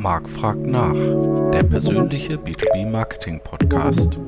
Marc 0.00 0.30
fragt 0.30 0.66
nach, 0.66 0.94
der 1.52 1.62
persönliche 1.64 2.36
B2B 2.36 2.90
Marketing 2.90 3.38
Podcast. 3.44 4.18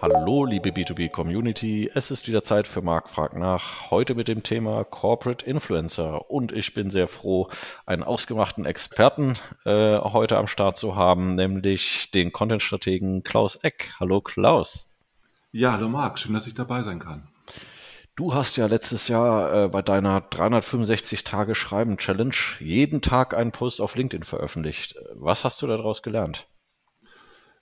Hallo, 0.00 0.44
liebe 0.44 0.68
B2B 0.68 1.10
Community, 1.10 1.90
es 1.92 2.12
ist 2.12 2.28
wieder 2.28 2.44
Zeit 2.44 2.68
für 2.68 2.80
Marc 2.80 3.10
fragt 3.10 3.34
nach. 3.34 3.90
Heute 3.90 4.14
mit 4.14 4.28
dem 4.28 4.44
Thema 4.44 4.84
Corporate 4.84 5.44
Influencer 5.44 6.30
und 6.30 6.52
ich 6.52 6.74
bin 6.74 6.90
sehr 6.90 7.08
froh, 7.08 7.48
einen 7.84 8.04
ausgemachten 8.04 8.66
Experten 8.66 9.32
äh, 9.64 9.98
heute 9.98 10.36
am 10.36 10.46
Start 10.46 10.76
zu 10.76 10.94
haben, 10.94 11.34
nämlich 11.34 12.12
den 12.12 12.30
Content-Strategen 12.30 13.24
Klaus 13.24 13.56
Eck. 13.56 13.94
Hallo 13.98 14.20
Klaus. 14.20 14.88
Ja, 15.50 15.72
hallo 15.72 15.88
Marc, 15.88 16.20
schön, 16.20 16.34
dass 16.34 16.46
ich 16.46 16.54
dabei 16.54 16.82
sein 16.84 17.00
kann. 17.00 17.26
Du 18.16 18.32
hast 18.32 18.56
ja 18.56 18.64
letztes 18.64 19.08
Jahr 19.08 19.64
äh, 19.64 19.68
bei 19.68 19.82
deiner 19.82 20.22
365 20.22 21.22
Tage 21.22 21.54
Schreiben 21.54 21.98
Challenge 21.98 22.34
jeden 22.60 23.02
Tag 23.02 23.34
einen 23.34 23.52
Post 23.52 23.82
auf 23.82 23.94
LinkedIn 23.94 24.24
veröffentlicht. 24.24 24.96
Was 25.12 25.44
hast 25.44 25.60
du 25.60 25.66
daraus 25.66 26.02
gelernt? 26.02 26.48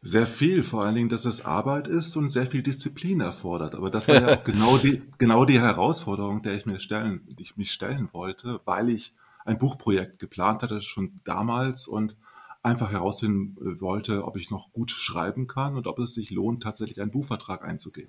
Sehr 0.01 0.29
viel, 0.29 0.63
vor 0.63 0.85
allen 0.85 0.95
Dingen, 0.95 1.09
dass 1.09 1.25
es 1.25 1.45
Arbeit 1.45 1.89
ist 1.89 2.15
und 2.17 2.31
sehr 2.31 2.47
viel 2.47 2.63
Disziplin 2.63 3.21
erfordert. 3.21 3.75
Aber 3.75 3.91
das 3.91 4.07
war 4.07 4.15
ja 4.15 4.33
auch 4.33 4.45
genau 4.45 4.79
die, 4.79 5.03
genau 5.19 5.45
die 5.45 5.61
Herausforderung, 5.61 6.43
der 6.43 6.55
ich 6.55 6.67
mir 6.67 6.79
stellen, 6.79 7.27
ich 7.37 7.57
mich 7.57 7.73
stellen 7.73 8.11
wollte, 8.13 8.61
weil 8.65 8.91
ich 8.91 9.13
ein 9.45 9.59
Buchprojekt 9.59 10.21
geplant 10.21 10.63
hatte 10.63 10.81
schon 10.81 11.21
damals 11.25 11.89
und 11.89 12.17
einfach 12.63 12.93
herausfinden 12.93 13.57
äh, 13.61 13.81
wollte, 13.81 14.25
ob 14.25 14.37
ich 14.37 14.53
noch 14.53 14.73
gut 14.73 14.93
schreiben 14.93 15.49
kann 15.49 15.75
und 15.75 15.89
ob 15.89 15.99
es 15.99 16.15
sich 16.15 16.31
lohnt, 16.31 16.63
tatsächlich 16.63 17.01
einen 17.01 17.11
Buchvertrag 17.11 17.67
einzugehen. 17.67 18.09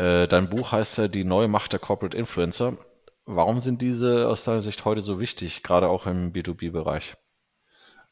Äh, 0.00 0.28
dein 0.28 0.48
Buch 0.48 0.72
heißt 0.72 0.96
ja 0.96 1.08
Die 1.08 1.24
neue 1.24 1.46
Macht 1.46 1.74
der 1.74 1.78
Corporate 1.78 2.16
Influencer. 2.16 2.78
Warum 3.26 3.60
sind 3.60 3.82
diese 3.82 4.28
aus 4.28 4.44
deiner 4.44 4.62
Sicht 4.62 4.86
heute 4.86 5.02
so 5.02 5.20
wichtig, 5.20 5.62
gerade 5.62 5.88
auch 5.88 6.06
im 6.06 6.32
B2B-Bereich? 6.32 7.16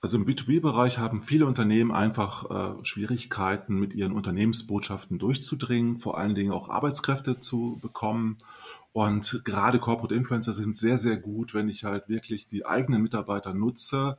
Also 0.02 0.18
im 0.18 0.26
B2B-Bereich 0.26 0.98
haben 0.98 1.22
viele 1.22 1.46
Unternehmen 1.46 1.90
einfach 1.90 2.50
äh, 2.50 2.84
Schwierigkeiten, 2.84 3.76
mit 3.76 3.94
ihren 3.94 4.12
Unternehmensbotschaften 4.12 5.18
durchzudringen, 5.18 5.98
vor 5.98 6.18
allen 6.18 6.34
Dingen 6.34 6.52
auch 6.52 6.68
Arbeitskräfte 6.68 7.40
zu 7.40 7.78
bekommen. 7.80 8.36
Und 8.92 9.40
gerade 9.46 9.78
Corporate 9.78 10.14
Influencer 10.14 10.52
sind 10.52 10.76
sehr, 10.76 10.98
sehr 10.98 11.16
gut, 11.16 11.54
wenn 11.54 11.70
ich 11.70 11.84
halt 11.84 12.06
wirklich 12.10 12.46
die 12.48 12.66
eigenen 12.66 13.00
Mitarbeiter 13.00 13.54
nutze 13.54 14.18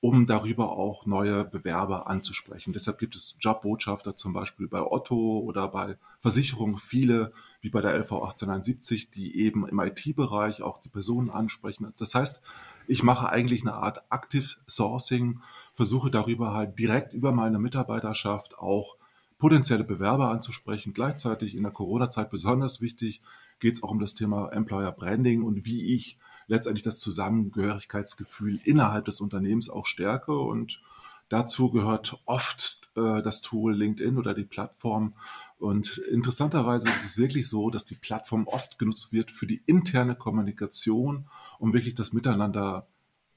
um 0.00 0.26
darüber 0.26 0.72
auch 0.72 1.06
neue 1.06 1.44
Bewerber 1.44 2.06
anzusprechen. 2.06 2.72
Deshalb 2.72 2.98
gibt 2.98 3.16
es 3.16 3.36
Jobbotschafter 3.40 4.14
zum 4.14 4.32
Beispiel 4.32 4.68
bei 4.68 4.80
Otto 4.80 5.40
oder 5.40 5.68
bei 5.68 5.98
Versicherungen 6.20 6.78
viele, 6.78 7.32
wie 7.60 7.70
bei 7.70 7.80
der 7.80 7.94
LV 7.94 8.12
1871, 8.12 9.10
die 9.10 9.36
eben 9.38 9.66
im 9.66 9.80
IT-Bereich 9.80 10.62
auch 10.62 10.80
die 10.80 10.88
Personen 10.88 11.30
ansprechen. 11.30 11.92
Das 11.98 12.14
heißt, 12.14 12.44
ich 12.86 13.02
mache 13.02 13.28
eigentlich 13.28 13.62
eine 13.62 13.74
Art 13.74 14.04
Active 14.10 14.56
Sourcing, 14.68 15.40
versuche 15.74 16.10
darüber 16.10 16.54
halt 16.54 16.78
direkt 16.78 17.12
über 17.12 17.32
meine 17.32 17.58
Mitarbeiterschaft 17.58 18.56
auch 18.58 18.96
potenzielle 19.38 19.84
Bewerber 19.84 20.30
anzusprechen. 20.30 20.94
Gleichzeitig 20.94 21.56
in 21.56 21.62
der 21.62 21.72
Corona-Zeit 21.72 22.30
besonders 22.30 22.80
wichtig 22.80 23.20
geht 23.58 23.74
es 23.74 23.82
auch 23.82 23.90
um 23.90 23.98
das 23.98 24.14
Thema 24.14 24.50
Employer 24.52 24.92
Branding 24.92 25.42
und 25.42 25.64
wie 25.64 25.94
ich 25.94 26.18
letztendlich 26.48 26.82
das 26.82 26.98
Zusammengehörigkeitsgefühl 26.98 28.58
innerhalb 28.64 29.04
des 29.04 29.20
Unternehmens 29.20 29.70
auch 29.70 29.86
stärke. 29.86 30.36
Und 30.36 30.80
dazu 31.28 31.70
gehört 31.70 32.20
oft 32.24 32.90
äh, 32.96 33.22
das 33.22 33.42
Tool 33.42 33.74
LinkedIn 33.74 34.18
oder 34.18 34.34
die 34.34 34.44
Plattform. 34.44 35.12
Und 35.58 35.98
interessanterweise 36.10 36.88
ist 36.88 37.04
es 37.04 37.18
wirklich 37.18 37.48
so, 37.48 37.70
dass 37.70 37.84
die 37.84 37.94
Plattform 37.94 38.46
oft 38.46 38.78
genutzt 38.78 39.12
wird 39.12 39.30
für 39.30 39.46
die 39.46 39.62
interne 39.66 40.16
Kommunikation, 40.16 41.28
um 41.58 41.72
wirklich 41.72 41.94
das 41.94 42.12
Miteinander 42.12 42.88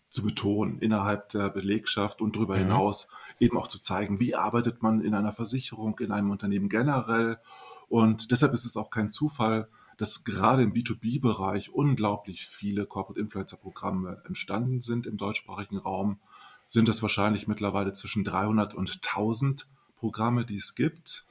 zu 0.10 0.24
betonen 0.24 0.80
innerhalb 0.80 1.30
der 1.30 1.50
Belegschaft 1.50 2.22
und 2.22 2.36
darüber 2.36 2.56
mhm. 2.56 2.64
hinaus 2.64 3.12
eben 3.40 3.58
auch 3.58 3.68
zu 3.68 3.80
zeigen, 3.80 4.20
wie 4.20 4.36
arbeitet 4.36 4.82
man 4.82 5.02
in 5.02 5.14
einer 5.14 5.32
Versicherung, 5.32 5.98
in 6.00 6.12
einem 6.12 6.32
Unternehmen 6.32 6.70
generell. 6.70 7.40
Und 7.88 8.32
deshalb 8.32 8.54
ist 8.54 8.66
es 8.66 8.78
auch 8.78 8.90
kein 8.90 9.10
Zufall, 9.10 9.68
dass 10.02 10.24
gerade 10.24 10.64
im 10.64 10.74
B2B-Bereich 10.74 11.72
unglaublich 11.72 12.48
viele 12.48 12.88
Corporate 12.88 13.20
Influencer-Programme 13.20 14.24
entstanden 14.26 14.82
sind 14.82 15.06
im 15.06 15.18
deutschsprachigen 15.18 15.78
Raum. 15.78 16.18
Sind 16.66 16.90
es 16.90 17.04
wahrscheinlich 17.04 17.48
mittlerweile 17.48 17.94
zwischen 17.94 18.24
300 18.24 18.74
und 18.74 18.92
1000 18.92 19.68
Programme, 19.98 20.44
die 20.44 20.56
es 20.56 20.74
gibt. 20.74 21.28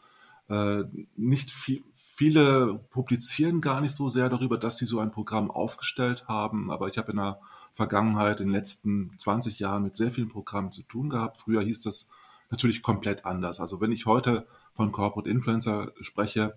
Äh, 0.48 0.84
nicht 1.16 1.50
viel, 1.50 1.82
viele 1.96 2.78
publizieren 2.90 3.60
gar 3.60 3.80
nicht 3.80 3.92
so 3.92 4.08
sehr 4.08 4.28
darüber, 4.28 4.56
dass 4.56 4.76
sie 4.76 4.86
so 4.86 5.00
ein 5.00 5.10
Programm 5.10 5.50
aufgestellt 5.50 6.28
haben, 6.28 6.70
aber 6.70 6.86
ich 6.86 6.96
habe 6.96 7.10
in 7.10 7.16
der 7.16 7.40
Vergangenheit, 7.72 8.38
in 8.38 8.46
den 8.46 8.54
letzten 8.54 9.18
20 9.18 9.58
Jahren 9.58 9.82
mit 9.82 9.96
sehr 9.96 10.12
vielen 10.12 10.28
Programmen 10.28 10.70
zu 10.70 10.82
tun 10.82 11.10
gehabt. 11.10 11.38
Früher 11.38 11.62
hieß 11.62 11.80
das 11.80 12.08
natürlich 12.50 12.82
komplett 12.82 13.24
anders. 13.24 13.58
Also 13.58 13.80
wenn 13.80 13.90
ich 13.90 14.06
heute 14.06 14.46
von 14.74 14.92
Corporate 14.92 15.28
Influencer 15.28 15.90
spreche, 16.00 16.56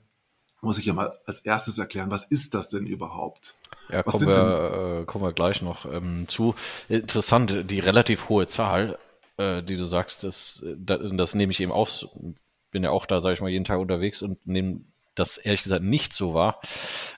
muss 0.63 0.77
ich 0.77 0.85
ja 0.85 0.93
mal 0.93 1.11
als 1.25 1.39
erstes 1.41 1.77
erklären, 1.77 2.09
was 2.09 2.25
ist 2.25 2.53
das 2.53 2.69
denn 2.69 2.85
überhaupt? 2.85 3.55
Ja, 3.89 4.01
kommen 4.01 4.27
wir, 4.27 5.01
äh, 5.01 5.05
kommen 5.05 5.25
wir 5.25 5.33
gleich 5.33 5.61
noch 5.61 5.85
ähm, 5.85 6.27
zu. 6.27 6.55
Interessant, 6.87 7.69
die 7.69 7.79
relativ 7.79 8.29
hohe 8.29 8.47
Zahl, 8.47 8.97
äh, 9.37 9.61
die 9.61 9.75
du 9.75 9.85
sagst, 9.85 10.23
das, 10.23 10.65
das, 10.77 10.99
das 11.13 11.35
nehme 11.35 11.51
ich 11.51 11.59
eben 11.59 11.71
auf. 11.71 12.07
Bin 12.71 12.83
ja 12.83 12.91
auch 12.91 13.05
da, 13.05 13.21
sage 13.21 13.35
ich 13.35 13.41
mal, 13.41 13.49
jeden 13.49 13.65
Tag 13.65 13.79
unterwegs 13.79 14.21
und 14.21 14.47
nehme 14.47 14.81
das 15.15 15.37
ehrlich 15.37 15.63
gesagt 15.63 15.83
nicht 15.83 16.13
so 16.13 16.33
wahr, 16.33 16.59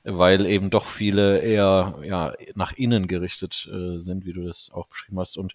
weil 0.04 0.46
eben 0.48 0.70
doch 0.70 0.86
viele 0.86 1.40
eher 1.40 1.98
ja, 2.04 2.34
nach 2.56 2.74
innen 2.74 3.08
gerichtet 3.08 3.70
äh, 3.72 4.00
sind, 4.00 4.26
wie 4.26 4.34
du 4.34 4.46
das 4.46 4.72
auch 4.74 4.88
beschrieben 4.88 5.20
hast. 5.20 5.38
Und 5.38 5.54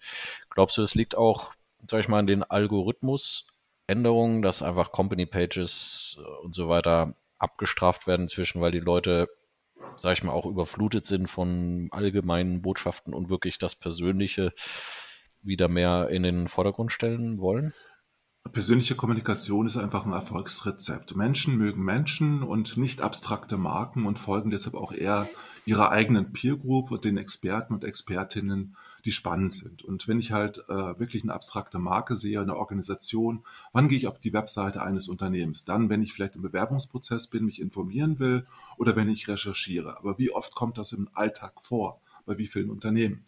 glaubst 0.49 0.77
du, 0.77 0.81
es 0.81 0.95
liegt 0.95 1.15
auch, 1.15 1.53
sage 1.87 2.01
ich 2.01 2.07
mal, 2.07 2.19
an 2.19 2.25
den 2.25 2.43
Algorithmusänderungen, 2.43 4.41
dass 4.41 4.63
einfach 4.63 4.91
Company 4.91 5.27
Pages 5.27 6.17
und 6.41 6.55
so 6.55 6.67
weiter 6.67 7.13
abgestraft 7.41 8.07
werden 8.07 8.23
inzwischen, 8.23 8.61
weil 8.61 8.71
die 8.71 8.79
Leute, 8.79 9.27
sag 9.97 10.13
ich 10.13 10.23
mal, 10.23 10.33
auch 10.33 10.45
überflutet 10.45 11.05
sind 11.05 11.27
von 11.29 11.87
allgemeinen 11.91 12.61
Botschaften 12.61 13.13
und 13.13 13.29
wirklich 13.29 13.57
das 13.57 13.75
Persönliche 13.75 14.53
wieder 15.43 15.67
mehr 15.67 16.09
in 16.09 16.23
den 16.23 16.47
Vordergrund 16.47 16.91
stellen 16.91 17.39
wollen? 17.39 17.73
Persönliche 18.49 18.95
Kommunikation 18.95 19.65
ist 19.65 19.77
einfach 19.77 20.05
ein 20.05 20.11
Erfolgsrezept. 20.11 21.15
Menschen 21.15 21.57
mögen 21.57 21.83
Menschen 21.83 22.43
und 22.43 22.75
nicht 22.75 23.01
abstrakte 23.01 23.57
Marken 23.57 24.05
und 24.05 24.19
folgen 24.19 24.49
deshalb 24.49 24.75
auch 24.75 24.91
eher 24.91 25.29
ihrer 25.65 25.91
eigenen 25.91 26.33
Peer 26.33 26.57
Group 26.57 26.91
und 26.91 27.03
den 27.03 27.17
Experten 27.17 27.73
und 27.73 27.83
Expertinnen, 27.83 28.75
die 29.05 29.11
spannend 29.11 29.53
sind. 29.53 29.83
Und 29.83 30.07
wenn 30.07 30.19
ich 30.19 30.31
halt 30.31 30.65
äh, 30.69 30.99
wirklich 30.99 31.23
eine 31.23 31.33
abstrakte 31.33 31.77
Marke 31.79 32.17
sehe, 32.17 32.41
eine 32.41 32.57
Organisation, 32.57 33.45
wann 33.73 33.87
gehe 33.87 33.97
ich 33.97 34.07
auf 34.07 34.19
die 34.19 34.33
Webseite 34.33 34.81
eines 34.81 35.07
Unternehmens? 35.07 35.63
Dann, 35.63 35.89
wenn 35.89 36.01
ich 36.01 36.11
vielleicht 36.11 36.35
im 36.35 36.41
Bewerbungsprozess 36.41 37.27
bin, 37.27 37.45
mich 37.45 37.61
informieren 37.61 38.19
will 38.19 38.45
oder 38.77 38.95
wenn 38.95 39.09
ich 39.09 39.27
recherchiere. 39.27 39.97
Aber 39.97 40.17
wie 40.17 40.31
oft 40.31 40.55
kommt 40.55 40.77
das 40.77 40.93
im 40.93 41.09
Alltag 41.13 41.53
vor? 41.61 42.01
Bei 42.25 42.37
wie 42.37 42.47
vielen 42.47 42.71
Unternehmen? 42.71 43.23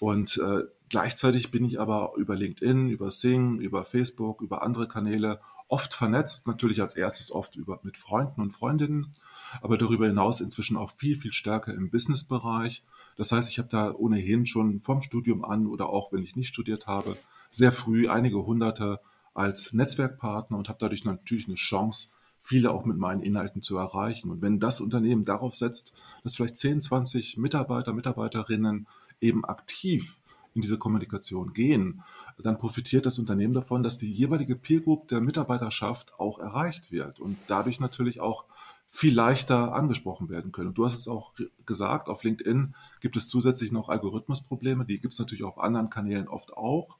Und 0.00 0.36
äh, 0.38 0.64
gleichzeitig 0.88 1.50
bin 1.50 1.64
ich 1.64 1.80
aber 1.80 2.12
über 2.16 2.36
LinkedIn, 2.36 2.88
über 2.88 3.10
Sing, 3.10 3.58
über 3.60 3.84
Facebook, 3.84 4.40
über 4.42 4.62
andere 4.62 4.88
Kanäle 4.88 5.40
oft 5.68 5.94
vernetzt, 5.94 6.46
natürlich 6.46 6.80
als 6.80 6.96
erstes 6.96 7.30
oft 7.30 7.56
über, 7.56 7.80
mit 7.82 7.96
Freunden 7.96 8.40
und 8.40 8.52
Freundinnen, 8.52 9.12
aber 9.60 9.76
darüber 9.76 10.06
hinaus 10.06 10.40
inzwischen 10.40 10.76
auch 10.76 10.92
viel, 10.96 11.16
viel 11.16 11.32
stärker 11.32 11.74
im 11.74 11.90
Businessbereich. 11.90 12.82
Das 13.16 13.32
heißt, 13.32 13.50
ich 13.50 13.58
habe 13.58 13.68
da 13.68 13.92
ohnehin 13.92 14.46
schon 14.46 14.80
vom 14.80 15.02
Studium 15.02 15.44
an 15.44 15.66
oder 15.66 15.90
auch 15.90 16.12
wenn 16.12 16.22
ich 16.22 16.36
nicht 16.36 16.48
studiert 16.48 16.86
habe, 16.86 17.16
sehr 17.50 17.72
früh 17.72 18.08
einige 18.08 18.44
hunderte 18.44 19.00
als 19.34 19.72
Netzwerkpartner 19.72 20.56
und 20.56 20.68
habe 20.68 20.78
dadurch 20.80 21.04
natürlich 21.04 21.46
eine 21.46 21.56
Chance, 21.56 22.08
viele 22.40 22.70
auch 22.70 22.84
mit 22.84 22.96
meinen 22.96 23.22
Inhalten 23.22 23.62
zu 23.62 23.76
erreichen. 23.76 24.30
Und 24.30 24.42
wenn 24.42 24.58
das 24.58 24.80
Unternehmen 24.80 25.24
darauf 25.24 25.54
setzt, 25.54 25.94
dass 26.22 26.36
vielleicht 26.36 26.56
10, 26.56 26.80
20 26.80 27.36
Mitarbeiter, 27.36 27.92
Mitarbeiterinnen 27.92 28.86
eben 29.20 29.44
aktiv 29.44 30.20
in 30.58 30.62
diese 30.62 30.78
Kommunikation 30.78 31.52
gehen, 31.52 32.02
dann 32.42 32.58
profitiert 32.58 33.06
das 33.06 33.18
Unternehmen 33.18 33.54
davon, 33.54 33.82
dass 33.82 33.96
die 33.96 34.12
jeweilige 34.12 34.56
Peer 34.56 34.80
Group 34.80 35.08
der 35.08 35.20
Mitarbeiterschaft 35.20 36.18
auch 36.18 36.40
erreicht 36.40 36.90
wird 36.90 37.20
und 37.20 37.38
dadurch 37.46 37.78
natürlich 37.78 38.20
auch 38.20 38.44
viel 38.88 39.14
leichter 39.14 39.72
angesprochen 39.74 40.28
werden 40.30 40.50
können. 40.50 40.74
Du 40.74 40.84
hast 40.84 40.94
es 40.94 41.06
auch 41.06 41.34
gesagt, 41.64 42.08
auf 42.08 42.24
LinkedIn 42.24 42.74
gibt 43.00 43.16
es 43.16 43.28
zusätzlich 43.28 43.70
noch 43.70 43.88
Algorithmusprobleme, 43.88 44.84
die 44.84 44.98
gibt 44.98 45.12
es 45.12 45.20
natürlich 45.20 45.44
auf 45.44 45.58
anderen 45.58 45.90
Kanälen 45.90 46.26
oft 46.26 46.56
auch. 46.56 46.98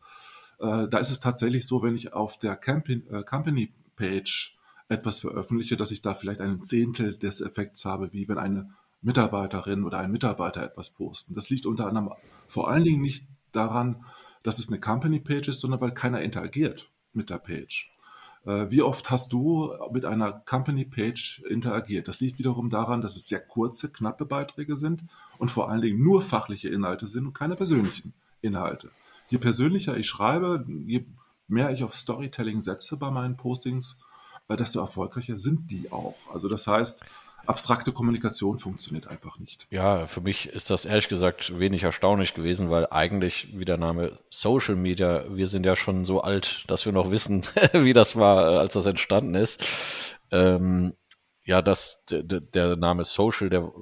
Äh, 0.60 0.86
da 0.88 0.98
ist 0.98 1.10
es 1.10 1.18
tatsächlich 1.18 1.66
so, 1.66 1.82
wenn 1.82 1.96
ich 1.96 2.12
auf 2.12 2.38
der 2.38 2.52
äh, 2.52 3.22
Company 3.24 3.72
Page 3.96 4.56
etwas 4.88 5.18
veröffentliche, 5.18 5.76
dass 5.76 5.90
ich 5.90 6.02
da 6.02 6.14
vielleicht 6.14 6.40
ein 6.40 6.62
Zehntel 6.62 7.16
des 7.16 7.40
Effekts 7.40 7.84
habe, 7.84 8.12
wie 8.12 8.28
wenn 8.28 8.38
eine 8.38 8.70
Mitarbeiterin 9.00 9.84
oder 9.84 9.98
ein 9.98 10.10
Mitarbeiter 10.10 10.62
etwas 10.62 10.90
posten. 10.90 11.34
Das 11.34 11.50
liegt 11.50 11.66
unter 11.66 11.86
anderem 11.86 12.10
vor 12.48 12.68
allen 12.68 12.84
Dingen 12.84 13.00
nicht 13.00 13.26
daran, 13.52 14.04
dass 14.42 14.58
es 14.58 14.68
eine 14.68 14.80
Company 14.80 15.20
Page 15.20 15.48
ist, 15.48 15.60
sondern 15.60 15.80
weil 15.80 15.92
keiner 15.92 16.20
interagiert 16.20 16.90
mit 17.12 17.30
der 17.30 17.38
Page. 17.38 17.90
Äh, 18.44 18.70
wie 18.70 18.82
oft 18.82 19.10
hast 19.10 19.32
du 19.32 19.72
mit 19.92 20.04
einer 20.04 20.32
Company 20.32 20.84
Page 20.84 21.42
interagiert? 21.48 22.08
Das 22.08 22.20
liegt 22.20 22.38
wiederum 22.38 22.70
daran, 22.70 23.00
dass 23.00 23.16
es 23.16 23.28
sehr 23.28 23.40
kurze, 23.40 23.90
knappe 23.92 24.24
Beiträge 24.24 24.76
sind 24.76 25.02
und 25.38 25.50
vor 25.50 25.70
allen 25.70 25.82
Dingen 25.82 26.02
nur 26.02 26.22
fachliche 26.22 26.68
Inhalte 26.68 27.06
sind 27.06 27.26
und 27.26 27.34
keine 27.34 27.56
persönlichen 27.56 28.14
Inhalte. 28.40 28.90
Je 29.28 29.38
persönlicher 29.38 29.96
ich 29.96 30.08
schreibe, 30.08 30.64
je 30.86 31.04
mehr 31.46 31.70
ich 31.72 31.84
auf 31.84 31.94
Storytelling 31.94 32.60
setze 32.60 32.96
bei 32.96 33.10
meinen 33.10 33.36
Postings, 33.36 34.00
äh, 34.48 34.56
desto 34.56 34.80
erfolgreicher 34.80 35.36
sind 35.36 35.70
die 35.70 35.90
auch. 35.92 36.16
Also 36.32 36.48
das 36.48 36.66
heißt, 36.66 37.04
abstrakte 37.46 37.92
Kommunikation 37.92 38.58
funktioniert 38.58 39.06
einfach 39.06 39.38
nicht. 39.38 39.66
Ja, 39.70 40.06
für 40.06 40.20
mich 40.20 40.48
ist 40.48 40.70
das 40.70 40.84
ehrlich 40.84 41.08
gesagt 41.08 41.58
wenig 41.58 41.82
erstaunlich 41.82 42.34
gewesen, 42.34 42.70
weil 42.70 42.86
eigentlich, 42.90 43.48
wie 43.54 43.64
der 43.64 43.78
Name 43.78 44.18
Social 44.28 44.76
Media, 44.76 45.24
wir 45.30 45.48
sind 45.48 45.64
ja 45.64 45.76
schon 45.76 46.04
so 46.04 46.20
alt, 46.20 46.64
dass 46.68 46.84
wir 46.84 46.92
noch 46.92 47.10
wissen, 47.10 47.44
wie 47.72 47.92
das 47.92 48.16
war, 48.16 48.52
äh, 48.52 48.58
als 48.58 48.74
das 48.74 48.86
entstanden 48.86 49.34
ist. 49.34 49.64
Ähm, 50.30 50.94
ja, 51.44 51.62
das, 51.62 52.04
der 52.10 52.76
Name 52.76 53.04
Social, 53.04 53.48
der 53.48 53.72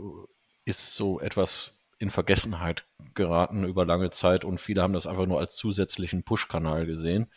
ist 0.65 0.95
so 0.95 1.21
etwas 1.21 1.73
in 1.99 2.11
Vergessenheit 2.11 2.85
geraten 3.15 3.65
über 3.65 3.85
lange 3.85 4.11
Zeit 4.11 4.45
und 4.45 4.61
viele 4.61 4.83
haben 4.83 4.93
das 4.93 5.07
einfach 5.07 5.27
nur 5.27 5.41
als 5.41 5.57
zusätzlichen 5.57 6.23
Push-Kanal 6.23 6.87
gesehen, 6.87 7.31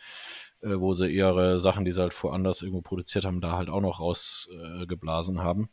äh, 0.62 0.78
wo 0.78 0.92
sie 0.92 1.08
ihre 1.08 1.58
Sachen, 1.58 1.84
die 1.84 1.92
sie 1.92 2.00
halt 2.00 2.22
woanders 2.22 2.62
irgendwo 2.62 2.82
produziert 2.82 3.24
haben, 3.24 3.40
da 3.40 3.52
halt 3.52 3.70
auch 3.70 3.80
noch 3.80 4.00
rausgeblasen 4.00 5.36
äh, 5.36 5.40
haben. 5.40 5.70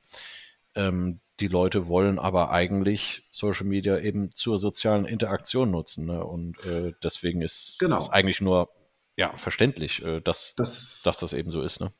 Ähm, 0.75 1.19
die 1.39 1.47
Leute 1.47 1.87
wollen 1.87 2.19
aber 2.19 2.51
eigentlich 2.51 3.27
Social 3.31 3.65
Media 3.65 3.99
eben 3.99 4.31
zur 4.31 4.57
sozialen 4.57 5.05
Interaktion 5.05 5.71
nutzen. 5.71 6.05
Ne? 6.05 6.23
Und 6.23 6.63
äh, 6.65 6.93
deswegen 7.03 7.41
ist 7.41 7.77
genau. 7.79 7.95
das 7.95 8.09
eigentlich 8.09 8.41
nur 8.41 8.69
ja, 9.15 9.35
verständlich, 9.35 10.03
äh, 10.03 10.21
dass, 10.21 10.55
das, 10.55 11.01
dass 11.03 11.17
das 11.17 11.33
eben 11.33 11.51
so 11.51 11.61
ist. 11.61 11.79
Ne? 11.79 11.91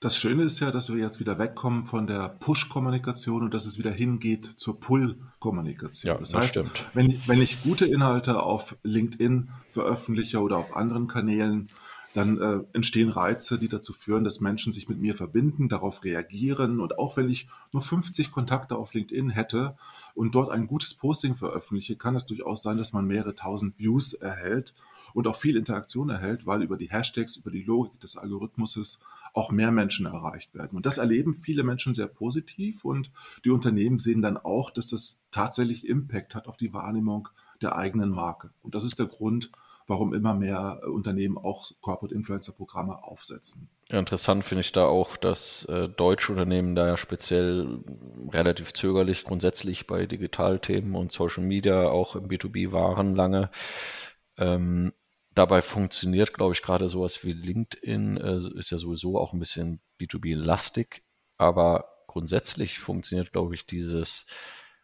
Das 0.00 0.16
Schöne 0.16 0.42
ist 0.42 0.60
ja, 0.60 0.70
dass 0.70 0.92
wir 0.92 1.00
jetzt 1.00 1.18
wieder 1.18 1.38
wegkommen 1.38 1.84
von 1.84 2.06
der 2.06 2.28
Push-Kommunikation 2.28 3.42
und 3.42 3.54
dass 3.54 3.64
es 3.64 3.78
wieder 3.78 3.90
hingeht 3.90 4.44
zur 4.44 4.78
Pull-Kommunikation. 4.78 6.12
Ja, 6.12 6.18
das, 6.18 6.30
das 6.30 6.40
heißt, 6.40 6.50
stimmt. 6.50 6.90
Wenn, 6.94 7.22
wenn 7.26 7.40
ich 7.40 7.62
gute 7.62 7.86
Inhalte 7.86 8.42
auf 8.42 8.76
LinkedIn 8.82 9.48
veröffentliche 9.70 10.40
oder 10.40 10.58
auf 10.58 10.76
anderen 10.76 11.06
Kanälen, 11.06 11.70
dann 12.14 12.40
äh, 12.40 12.60
entstehen 12.72 13.10
Reize, 13.10 13.58
die 13.58 13.68
dazu 13.68 13.92
führen, 13.92 14.22
dass 14.22 14.40
Menschen 14.40 14.72
sich 14.72 14.88
mit 14.88 15.00
mir 15.00 15.16
verbinden, 15.16 15.68
darauf 15.68 16.04
reagieren. 16.04 16.78
Und 16.78 16.96
auch 16.96 17.16
wenn 17.16 17.28
ich 17.28 17.48
nur 17.72 17.82
50 17.82 18.30
Kontakte 18.30 18.76
auf 18.76 18.94
LinkedIn 18.94 19.30
hätte 19.30 19.76
und 20.14 20.36
dort 20.36 20.50
ein 20.50 20.68
gutes 20.68 20.94
Posting 20.94 21.34
veröffentliche, 21.34 21.96
kann 21.96 22.14
es 22.14 22.26
durchaus 22.26 22.62
sein, 22.62 22.76
dass 22.78 22.92
man 22.92 23.04
mehrere 23.04 23.34
tausend 23.34 23.80
Views 23.80 24.12
erhält 24.12 24.74
und 25.12 25.26
auch 25.26 25.34
viel 25.34 25.56
Interaktion 25.56 26.08
erhält, 26.08 26.46
weil 26.46 26.62
über 26.62 26.76
die 26.76 26.88
Hashtags, 26.88 27.36
über 27.36 27.50
die 27.50 27.62
Logik 27.62 27.98
des 27.98 28.16
Algorithmuses 28.16 29.00
auch 29.32 29.50
mehr 29.50 29.72
Menschen 29.72 30.06
erreicht 30.06 30.54
werden. 30.54 30.76
Und 30.76 30.86
das 30.86 30.98
erleben 30.98 31.34
viele 31.34 31.64
Menschen 31.64 31.94
sehr 31.94 32.06
positiv 32.06 32.84
und 32.84 33.10
die 33.44 33.50
Unternehmen 33.50 33.98
sehen 33.98 34.22
dann 34.22 34.36
auch, 34.36 34.70
dass 34.70 34.86
das 34.86 35.24
tatsächlich 35.32 35.88
Impact 35.88 36.36
hat 36.36 36.46
auf 36.46 36.56
die 36.56 36.72
Wahrnehmung 36.72 37.28
der 37.60 37.74
eigenen 37.74 38.10
Marke. 38.10 38.52
Und 38.62 38.76
das 38.76 38.84
ist 38.84 39.00
der 39.00 39.06
Grund, 39.06 39.50
warum 39.86 40.14
immer 40.14 40.34
mehr 40.34 40.80
äh, 40.82 40.86
Unternehmen 40.86 41.38
auch 41.38 41.64
Corporate 41.80 42.14
Influencer 42.14 42.52
Programme 42.52 43.02
aufsetzen. 43.02 43.68
Interessant 43.88 44.44
finde 44.44 44.60
ich 44.62 44.72
da 44.72 44.86
auch, 44.86 45.16
dass 45.16 45.64
äh, 45.66 45.88
deutsche 45.88 46.32
Unternehmen 46.32 46.74
da 46.74 46.86
ja 46.86 46.96
speziell 46.96 47.80
relativ 48.30 48.72
zögerlich 48.72 49.24
grundsätzlich 49.24 49.86
bei 49.86 50.06
Digitalthemen 50.06 50.94
und 50.94 51.12
Social 51.12 51.44
Media 51.44 51.88
auch 51.88 52.16
im 52.16 52.28
B2B 52.28 52.72
waren 52.72 53.14
lange. 53.14 53.50
Ähm, 54.38 54.92
dabei 55.34 55.60
funktioniert, 55.60 56.32
glaube 56.32 56.54
ich, 56.54 56.62
gerade 56.62 56.88
sowas 56.88 57.24
wie 57.24 57.32
LinkedIn, 57.32 58.16
äh, 58.16 58.58
ist 58.58 58.70
ja 58.70 58.78
sowieso 58.78 59.18
auch 59.18 59.32
ein 59.32 59.38
bisschen 59.38 59.80
B2B-lastig, 60.00 61.02
aber 61.36 61.88
grundsätzlich 62.06 62.78
funktioniert, 62.78 63.32
glaube 63.32 63.54
ich, 63.54 63.66
dieses 63.66 64.26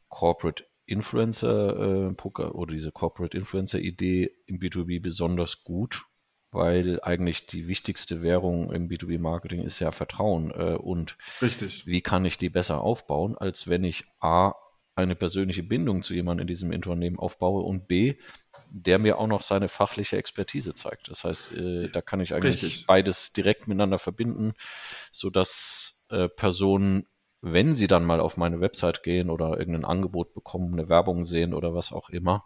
Corporate 0.09 0.65
Influencer 0.91 2.11
äh, 2.11 2.49
oder 2.49 2.73
diese 2.73 2.91
Corporate 2.91 3.37
Influencer 3.37 3.79
Idee 3.79 4.35
im 4.47 4.59
B2B 4.59 5.01
besonders 5.01 5.63
gut, 5.63 6.05
weil 6.51 7.01
eigentlich 7.03 7.47
die 7.47 7.69
wichtigste 7.69 8.23
Währung 8.23 8.73
im 8.73 8.89
B2B-Marketing 8.89 9.63
ist 9.63 9.79
ja 9.79 9.93
Vertrauen. 9.93 10.51
Äh, 10.51 10.75
und 10.75 11.17
Richtig. 11.41 11.87
wie 11.87 12.01
kann 12.01 12.25
ich 12.25 12.39
die 12.39 12.51
besser 12.51 12.81
aufbauen, 12.81 13.39
als 13.39 13.69
wenn 13.69 13.85
ich 13.85 14.05
A, 14.19 14.55
eine 14.97 15.15
persönliche 15.15 15.63
Bindung 15.63 16.03
zu 16.03 16.13
jemandem 16.13 16.43
in 16.43 16.49
diesem 16.49 16.73
Unternehmen 16.73 17.19
aufbaue 17.19 17.63
und 17.63 17.87
B, 17.87 18.17
der 18.69 18.99
mir 18.99 19.19
auch 19.19 19.29
noch 19.29 19.41
seine 19.41 19.69
fachliche 19.69 20.17
Expertise 20.17 20.75
zeigt. 20.75 21.09
Das 21.09 21.23
heißt, 21.23 21.53
äh, 21.53 21.89
da 21.89 22.03
kann 22.03 22.21
ich 22.21 22.35
eigentlich 22.35 22.57
Richtig. 22.57 22.87
beides 22.87 23.33
direkt 23.33 23.69
miteinander 23.69 23.99
verbinden, 23.99 24.53
sodass 25.13 26.05
Personen 26.35 27.07
wenn 27.43 27.75
sie 27.75 27.87
dann 27.87 28.05
mal 28.05 28.21
auf 28.21 28.37
meine 28.37 28.61
Website 28.61 29.03
gehen 29.03 29.31
oder 29.31 29.59
irgendein 29.59 29.85
Angebot 29.85 30.35
bekommen, 30.35 30.73
eine 30.73 30.89
Werbung 30.89 31.25
sehen 31.25 31.55
oder 31.55 31.75
was 31.75 31.93
auch 31.93 32.11
immer, 32.11 32.45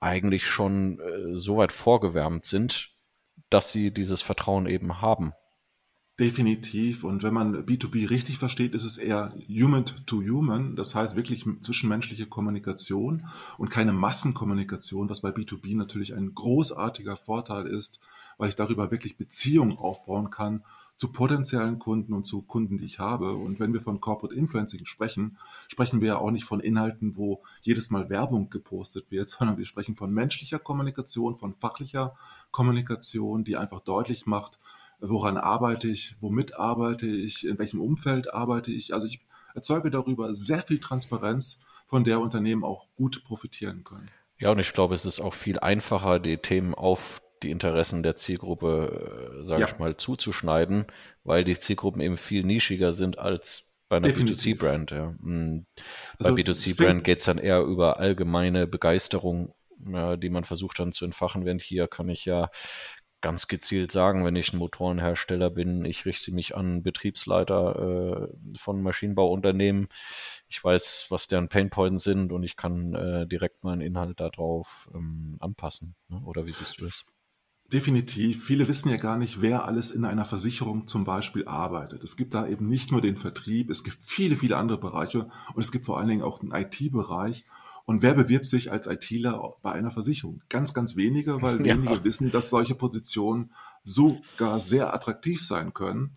eigentlich 0.00 0.46
schon 0.46 1.00
äh, 1.00 1.36
so 1.36 1.56
weit 1.56 1.72
vorgewärmt 1.72 2.44
sind, 2.44 2.90
dass 3.50 3.72
sie 3.72 3.92
dieses 3.92 4.22
Vertrauen 4.22 4.66
eben 4.66 5.00
haben. 5.00 5.32
Definitiv. 6.20 7.02
Und 7.02 7.24
wenn 7.24 7.34
man 7.34 7.66
B2B 7.66 8.08
richtig 8.08 8.38
versteht, 8.38 8.72
ist 8.72 8.84
es 8.84 8.98
eher 8.98 9.34
human 9.48 9.84
to 9.84 10.22
human. 10.22 10.76
Das 10.76 10.94
heißt 10.94 11.16
wirklich 11.16 11.44
zwischenmenschliche 11.60 12.26
Kommunikation 12.26 13.26
und 13.58 13.68
keine 13.68 13.92
Massenkommunikation, 13.92 15.10
was 15.10 15.22
bei 15.22 15.30
B2B 15.30 15.76
natürlich 15.76 16.14
ein 16.14 16.32
großartiger 16.32 17.16
Vorteil 17.16 17.66
ist, 17.66 18.00
weil 18.38 18.48
ich 18.48 18.54
darüber 18.54 18.92
wirklich 18.92 19.16
Beziehungen 19.16 19.76
aufbauen 19.76 20.30
kann 20.30 20.62
zu 20.94 21.12
potenziellen 21.12 21.78
Kunden 21.78 22.12
und 22.12 22.24
zu 22.24 22.42
Kunden, 22.42 22.78
die 22.78 22.84
ich 22.84 22.98
habe. 22.98 23.32
Und 23.32 23.60
wenn 23.60 23.72
wir 23.72 23.80
von 23.80 24.00
Corporate 24.00 24.34
Influencing 24.34 24.86
sprechen, 24.86 25.38
sprechen 25.68 26.00
wir 26.00 26.08
ja 26.08 26.18
auch 26.18 26.30
nicht 26.30 26.44
von 26.44 26.60
Inhalten, 26.60 27.16
wo 27.16 27.42
jedes 27.62 27.90
Mal 27.90 28.10
Werbung 28.10 28.50
gepostet 28.50 29.10
wird, 29.10 29.28
sondern 29.30 29.58
wir 29.58 29.66
sprechen 29.66 29.96
von 29.96 30.12
menschlicher 30.12 30.58
Kommunikation, 30.58 31.36
von 31.36 31.54
fachlicher 31.54 32.14
Kommunikation, 32.50 33.44
die 33.44 33.56
einfach 33.56 33.80
deutlich 33.80 34.26
macht, 34.26 34.58
woran 35.00 35.36
arbeite 35.36 35.88
ich, 35.88 36.16
womit 36.20 36.56
arbeite 36.56 37.08
ich, 37.08 37.46
in 37.46 37.58
welchem 37.58 37.80
Umfeld 37.80 38.32
arbeite 38.32 38.70
ich. 38.70 38.94
Also 38.94 39.06
ich 39.06 39.20
erzeuge 39.54 39.90
darüber 39.90 40.32
sehr 40.32 40.62
viel 40.62 40.80
Transparenz, 40.80 41.66
von 41.86 42.04
der 42.04 42.20
Unternehmen 42.20 42.64
auch 42.64 42.86
gut 42.96 43.24
profitieren 43.24 43.84
können. 43.84 44.10
Ja, 44.38 44.50
und 44.50 44.58
ich 44.58 44.72
glaube, 44.72 44.94
es 44.94 45.04
ist 45.04 45.20
auch 45.20 45.34
viel 45.34 45.58
einfacher, 45.58 46.18
die 46.18 46.38
Themen 46.38 46.74
auf 46.74 47.20
die 47.42 47.50
Interessen 47.50 48.02
der 48.02 48.16
Zielgruppe, 48.16 49.40
äh, 49.40 49.44
sage 49.44 49.62
ja. 49.62 49.68
ich 49.68 49.78
mal, 49.78 49.96
zuzuschneiden, 49.96 50.86
weil 51.24 51.44
die 51.44 51.58
Zielgruppen 51.58 52.00
eben 52.00 52.16
viel 52.16 52.44
nischiger 52.44 52.92
sind 52.92 53.18
als 53.18 53.74
bei 53.88 53.96
einer 53.98 54.08
B2C-Brand. 54.08 54.90
Ja. 54.90 55.14
Mhm. 55.20 55.66
Also, 56.18 56.34
bei 56.34 56.42
B2C-Brand 56.42 57.04
geht 57.04 57.18
es 57.20 57.26
dann 57.26 57.38
eher 57.38 57.60
über 57.60 57.98
allgemeine 57.98 58.66
Begeisterung, 58.66 59.54
ja, 59.86 60.16
die 60.16 60.30
man 60.30 60.44
versucht 60.44 60.78
dann 60.78 60.92
zu 60.92 61.04
entfachen, 61.04 61.44
während 61.44 61.62
hier 61.62 61.88
kann 61.88 62.08
ich 62.08 62.24
ja 62.24 62.50
ganz 63.24 63.48
gezielt 63.48 63.90
sagen, 63.90 64.26
wenn 64.26 64.36
ich 64.36 64.52
ein 64.52 64.58
Motorenhersteller 64.58 65.48
bin, 65.48 65.86
ich 65.86 66.04
richte 66.04 66.30
mich 66.30 66.54
an 66.54 66.82
Betriebsleiter 66.82 68.28
äh, 68.28 68.58
von 68.58 68.82
Maschinenbauunternehmen. 68.82 69.88
Ich 70.46 70.62
weiß, 70.62 71.06
was 71.08 71.26
deren 71.26 71.48
Painpoints 71.48 72.04
sind 72.04 72.32
und 72.32 72.42
ich 72.42 72.54
kann 72.54 72.94
äh, 72.94 73.26
direkt 73.26 73.64
meinen 73.64 73.80
Inhalt 73.80 74.20
darauf 74.20 74.90
ähm, 74.94 75.38
anpassen. 75.40 75.94
Ne? 76.08 76.20
Oder 76.26 76.44
wie 76.44 76.50
siehst 76.50 76.78
du 76.78 76.84
das? 76.84 77.06
Definitiv. 77.74 78.44
Viele 78.44 78.68
wissen 78.68 78.88
ja 78.88 78.98
gar 78.98 79.16
nicht, 79.16 79.40
wer 79.40 79.64
alles 79.64 79.90
in 79.90 80.04
einer 80.04 80.24
Versicherung 80.24 80.86
zum 80.86 81.04
Beispiel 81.04 81.44
arbeitet. 81.48 82.04
Es 82.04 82.16
gibt 82.16 82.36
da 82.36 82.46
eben 82.46 82.68
nicht 82.68 82.92
nur 82.92 83.00
den 83.00 83.16
Vertrieb, 83.16 83.68
es 83.68 83.82
gibt 83.82 83.96
viele, 84.00 84.36
viele 84.36 84.58
andere 84.58 84.78
Bereiche 84.78 85.26
und 85.54 85.60
es 85.60 85.72
gibt 85.72 85.84
vor 85.84 85.98
allen 85.98 86.06
Dingen 86.06 86.22
auch 86.22 86.38
den 86.38 86.52
IT-Bereich. 86.52 87.44
Und 87.84 88.00
wer 88.00 88.14
bewirbt 88.14 88.46
sich 88.46 88.70
als 88.70 88.86
ITler 88.86 89.54
bei 89.60 89.72
einer 89.72 89.90
Versicherung? 89.90 90.40
Ganz, 90.48 90.72
ganz 90.72 90.94
wenige, 90.94 91.42
weil 91.42 91.58
wenige 91.64 91.94
ja. 91.94 92.04
wissen, 92.04 92.30
dass 92.30 92.48
solche 92.48 92.76
Positionen 92.76 93.50
sogar 93.82 94.60
sehr 94.60 94.94
attraktiv 94.94 95.44
sein 95.44 95.72
können. 95.72 96.12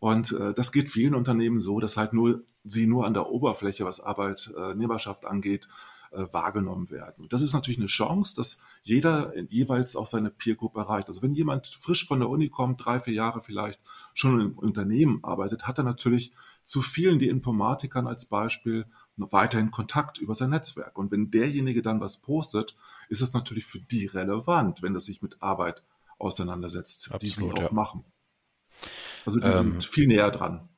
Und 0.00 0.32
äh, 0.32 0.54
das 0.54 0.72
geht 0.72 0.88
vielen 0.88 1.14
Unternehmen 1.14 1.60
so, 1.60 1.80
dass 1.80 1.98
halt 1.98 2.14
nur 2.14 2.44
sie 2.64 2.86
nur 2.86 3.04
an 3.04 3.12
der 3.12 3.28
Oberfläche, 3.28 3.84
was 3.84 4.00
Arbeitnehmerschaft 4.00 5.26
angeht, 5.26 5.68
äh, 6.14 6.32
wahrgenommen 6.32 6.90
werden. 6.90 7.24
Und 7.24 7.32
das 7.32 7.42
ist 7.42 7.52
natürlich 7.52 7.78
eine 7.78 7.86
Chance, 7.86 8.36
dass 8.36 8.60
jeder 8.82 9.36
jeweils 9.48 9.96
auch 9.96 10.06
seine 10.06 10.30
Peer 10.30 10.54
Group 10.54 10.76
erreicht. 10.76 11.08
Also 11.08 11.22
wenn 11.22 11.32
jemand 11.32 11.66
frisch 11.66 12.06
von 12.06 12.20
der 12.20 12.28
Uni 12.28 12.48
kommt, 12.48 12.84
drei, 12.84 13.00
vier 13.00 13.14
Jahre 13.14 13.40
vielleicht 13.40 13.80
schon 14.14 14.40
im 14.40 14.58
Unternehmen 14.58 15.22
arbeitet, 15.22 15.66
hat 15.66 15.78
er 15.78 15.84
natürlich 15.84 16.32
zu 16.62 16.82
vielen 16.82 17.18
die 17.18 17.28
Informatikern 17.28 18.06
als 18.06 18.26
Beispiel 18.26 18.86
weiterhin 19.16 19.70
Kontakt 19.70 20.18
über 20.18 20.34
sein 20.34 20.50
Netzwerk. 20.50 20.98
Und 20.98 21.10
wenn 21.12 21.30
derjenige 21.30 21.82
dann 21.82 22.00
was 22.00 22.20
postet, 22.22 22.76
ist 23.08 23.20
es 23.20 23.32
natürlich 23.32 23.66
für 23.66 23.80
die 23.80 24.06
relevant, 24.06 24.82
wenn 24.82 24.94
es 24.94 25.06
sich 25.06 25.22
mit 25.22 25.42
Arbeit 25.42 25.82
auseinandersetzt, 26.18 27.12
Absolut, 27.12 27.22
die 27.22 27.28
sie 27.28 27.52
auch 27.52 27.70
ja. 27.70 27.72
machen. 27.72 28.04
Also 29.26 29.40
die 29.40 29.46
ähm, 29.46 29.72
sind 29.72 29.84
viel 29.84 30.06
näher 30.06 30.30
dran. 30.30 30.68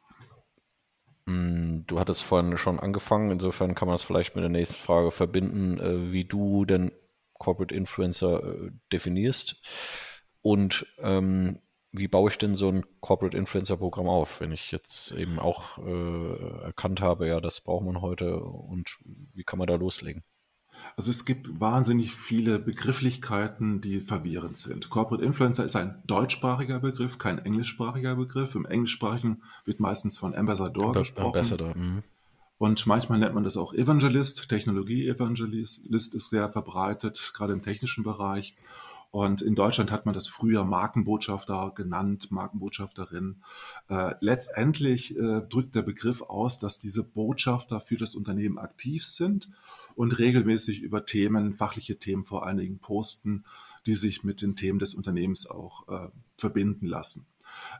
Mm, 1.27 1.83
du 1.87 1.99
hattest 1.99 2.23
vorhin 2.23 2.57
schon 2.57 2.81
angefangen, 2.81 3.31
insofern 3.31 3.75
kann 3.75 3.89
man 3.89 3.97
es 3.97 4.03
vielleicht 4.03 4.35
mit 4.37 4.43
der 4.43 4.49
nächsten 4.51 4.77
Frage 4.77 5.11
verbinden, 5.11 5.79
äh, 5.81 6.13
wie 6.13 6.25
du 6.25 6.65
denn 6.65 6.93
Corporate 7.35 7.75
Influencer 7.75 8.43
äh, 8.43 8.71
definierst. 8.93 9.61
Und 10.43 10.87
ähm, 10.99 11.61
wie 11.93 12.09
baue 12.09 12.31
ich 12.31 12.39
denn 12.39 12.55
so 12.55 12.69
ein 12.71 12.85
Corporate 13.01 13.37
Influencer 13.37 13.77
Programm 13.79 14.09
auf, 14.09 14.41
wenn 14.41 14.53
ich 14.53 14.71
jetzt 14.71 15.13
eben 15.13 15.39
auch 15.39 15.79
äh, 15.79 16.63
erkannt 16.65 17.01
habe, 17.01 17.27
ja, 17.27 17.41
das 17.41 17.61
braucht 17.61 17.85
man 17.85 18.01
heute 18.01 18.37
und 18.37 18.97
wie 19.35 19.45
kann 19.45 19.59
man 19.59 19.67
da 19.67 19.75
loslegen? 19.75 20.23
Also 20.97 21.11
es 21.11 21.25
gibt 21.25 21.61
wahnsinnig 21.61 22.15
viele 22.15 22.59
Begrifflichkeiten, 22.59 23.81
die 23.81 24.01
verwirrend 24.01 24.57
sind. 24.57 24.89
Corporate 24.89 25.25
Influencer 25.25 25.65
ist 25.65 25.77
ein 25.77 26.03
deutschsprachiger 26.07 26.81
Begriff, 26.81 27.19
kein 27.19 27.39
englischsprachiger 27.39 28.17
Begriff. 28.17 28.55
Im 28.55 28.65
Englischsprachigen 28.65 29.43
wird 29.65 29.81
meistens 29.81 30.17
von 30.17 30.35
Ambassador 30.35 30.87
Amb 30.87 30.95
gesprochen. 30.97 31.37
Ambassador, 31.37 31.77
mhm. 31.77 32.03
Und 32.59 32.87
manchmal 32.87 33.19
nennt 33.19 33.35
man 33.35 33.45
das 33.45 33.57
auch 33.57 33.75
Evangelist. 33.75 34.49
Technologie-Evangelist 34.49 35.87
ist 35.87 36.31
sehr 36.31 36.49
verbreitet, 36.49 37.33
gerade 37.35 37.53
im 37.53 37.63
technischen 37.63 38.03
Bereich. 38.03 38.55
Und 39.11 39.41
in 39.41 39.55
Deutschland 39.55 39.91
hat 39.91 40.05
man 40.05 40.15
das 40.15 40.27
früher 40.29 40.65
Markenbotschafter 40.65 41.73
genannt, 41.75 42.31
Markenbotschafterin. 42.31 43.43
Äh, 43.89 44.15
letztendlich 44.21 45.17
äh, 45.17 45.43
drückt 45.49 45.75
der 45.75 45.83
Begriff 45.83 46.23
aus, 46.23 46.59
dass 46.59 46.79
diese 46.79 47.03
Botschafter 47.03 47.81
für 47.81 47.97
das 47.97 48.15
Unternehmen 48.15 48.59
aktiv 48.59 49.05
sind 49.05 49.49
und 49.97 50.19
regelmäßig 50.19 50.83
über 50.83 51.05
Themen, 51.05 51.55
fachliche 51.55 51.99
Themen 51.99 52.25
vor 52.25 52.47
allen 52.47 52.59
Dingen 52.59 52.79
posten, 52.79 53.45
die 53.87 53.95
sich 53.95 54.23
mit 54.23 54.43
den 54.43 54.55
Themen 54.55 54.79
des 54.79 54.95
Unternehmens 54.95 55.49
auch 55.49 55.89
äh, 55.89 56.09
verbinden 56.39 56.87
lassen. 56.87 57.27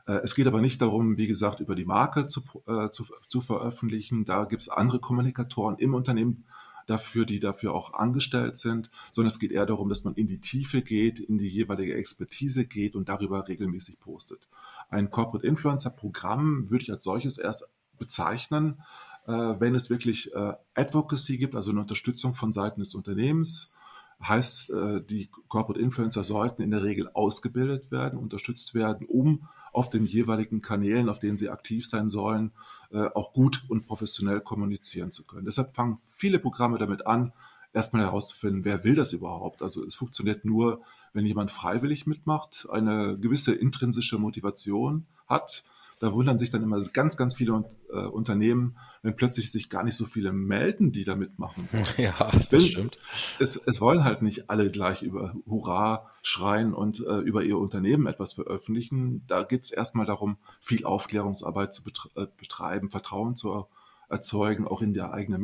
Äh, 0.07 0.19
es 0.23 0.35
geht 0.35 0.47
aber 0.47 0.59
nicht 0.59 0.81
darum, 0.81 1.17
wie 1.17 1.27
gesagt, 1.27 1.59
über 1.59 1.75
die 1.75 1.85
Marke 1.85 2.27
zu, 2.27 2.41
äh, 2.67 2.89
zu, 2.89 3.05
zu 3.27 3.41
veröffentlichen. 3.41 4.25
Da 4.25 4.45
gibt 4.45 4.63
es 4.63 4.69
andere 4.69 4.99
Kommunikatoren 4.99 5.77
im 5.77 5.93
Unternehmen 5.93 6.45
dafür, 6.87 7.25
die 7.25 7.39
dafür 7.39 7.73
auch 7.73 7.93
angestellt 7.93 8.57
sind, 8.57 8.89
sondern 9.11 9.27
es 9.27 9.39
geht 9.39 9.51
eher 9.51 9.65
darum, 9.65 9.89
dass 9.89 10.05
man 10.05 10.15
in 10.15 10.25
die 10.25 10.39
Tiefe 10.39 10.81
geht, 10.81 11.19
in 11.19 11.37
die 11.37 11.49
jeweilige 11.49 11.93
Expertise 11.95 12.65
geht 12.65 12.95
und 12.95 13.09
darüber 13.09 13.47
regelmäßig 13.47 13.99
postet. 13.99 14.47
Ein 14.89 15.11
Corporate 15.11 15.45
Influencer 15.45 15.91
Programm 15.91 16.69
würde 16.69 16.83
ich 16.83 16.91
als 16.91 17.03
solches 17.03 17.37
erst 17.37 17.67
bezeichnen, 17.97 18.81
wenn 19.31 19.75
es 19.75 19.89
wirklich 19.89 20.33
äh, 20.33 20.53
Advocacy 20.73 21.37
gibt, 21.37 21.55
also 21.55 21.71
eine 21.71 21.81
Unterstützung 21.81 22.35
von 22.35 22.51
Seiten 22.51 22.79
des 22.79 22.95
Unternehmens, 22.95 23.73
heißt, 24.21 24.71
äh, 24.71 25.01
die 25.01 25.29
Corporate 25.47 25.79
Influencer 25.83 26.23
sollten 26.23 26.61
in 26.61 26.71
der 26.71 26.83
Regel 26.83 27.09
ausgebildet 27.13 27.91
werden, 27.91 28.17
unterstützt 28.17 28.73
werden, 28.73 29.05
um 29.07 29.47
auf 29.73 29.89
den 29.89 30.05
jeweiligen 30.05 30.61
Kanälen, 30.61 31.09
auf 31.09 31.19
denen 31.19 31.37
sie 31.37 31.49
aktiv 31.49 31.85
sein 31.87 32.09
sollen, 32.09 32.51
auch 32.89 33.31
gut 33.31 33.63
und 33.67 33.85
professionell 33.85 34.39
kommunizieren 34.39 35.11
zu 35.11 35.27
können. 35.27 35.45
Deshalb 35.45 35.75
fangen 35.75 35.99
viele 36.07 36.39
Programme 36.39 36.79
damit 36.79 37.05
an, 37.05 37.31
erstmal 37.73 38.03
herauszufinden, 38.03 38.65
wer 38.65 38.83
will 38.83 38.95
das 38.95 39.13
überhaupt. 39.13 39.61
Also 39.61 39.85
es 39.85 39.93
funktioniert 39.93 40.45
nur, 40.45 40.81
wenn 41.13 41.25
jemand 41.27 41.51
freiwillig 41.51 42.07
mitmacht, 42.07 42.67
eine 42.71 43.19
gewisse 43.19 43.53
intrinsische 43.53 44.17
Motivation 44.17 45.05
hat 45.27 45.63
da 45.99 46.13
wundern 46.13 46.37
sich 46.37 46.51
dann 46.51 46.63
immer 46.63 46.79
ganz, 46.93 47.17
ganz 47.17 47.35
viele 47.35 47.63
äh, 47.91 48.05
Unternehmen, 48.05 48.77
wenn 49.01 49.15
plötzlich 49.15 49.51
sich 49.51 49.69
gar 49.69 49.83
nicht 49.83 49.95
so 49.95 50.05
viele 50.05 50.31
melden, 50.31 50.91
die 50.91 51.03
da 51.03 51.15
mitmachen. 51.15 51.67
Ja, 51.97 52.31
es 52.35 52.51
will, 52.51 52.61
das 52.61 52.69
stimmt. 52.69 52.99
Es, 53.39 53.55
es 53.55 53.81
wollen 53.81 54.03
halt 54.03 54.21
nicht 54.21 54.49
alle 54.49 54.69
gleich 54.69 55.01
über 55.01 55.35
Hurra 55.45 56.07
schreien 56.21 56.73
und 56.73 56.99
äh, 56.99 57.19
über 57.19 57.43
ihr 57.43 57.57
Unternehmen 57.57 58.05
etwas 58.05 58.33
veröffentlichen. 58.33 59.23
Da 59.27 59.43
geht 59.43 59.63
es 59.63 59.71
erstmal 59.71 60.05
darum, 60.05 60.37
viel 60.59 60.85
Aufklärungsarbeit 60.85 61.73
zu 61.73 61.81
äh, 62.15 62.27
betreiben, 62.37 62.91
Vertrauen 62.91 63.35
zu 63.35 63.67
erzeugen, 64.09 64.67
auch 64.67 64.81
in 64.81 64.93
der 64.93 65.13
eigenen 65.13 65.41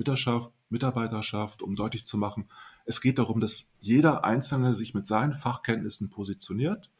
Mitarbeiterschaft, 0.69 1.61
um 1.61 1.75
deutlich 1.75 2.05
zu 2.05 2.17
machen, 2.17 2.47
es 2.85 3.01
geht 3.01 3.17
darum, 3.17 3.39
dass 3.39 3.71
jeder 3.79 4.23
Einzelne 4.23 4.73
sich 4.73 4.93
mit 4.93 5.07
seinen 5.07 5.33
Fachkenntnissen 5.33 6.09
positioniert 6.09 6.91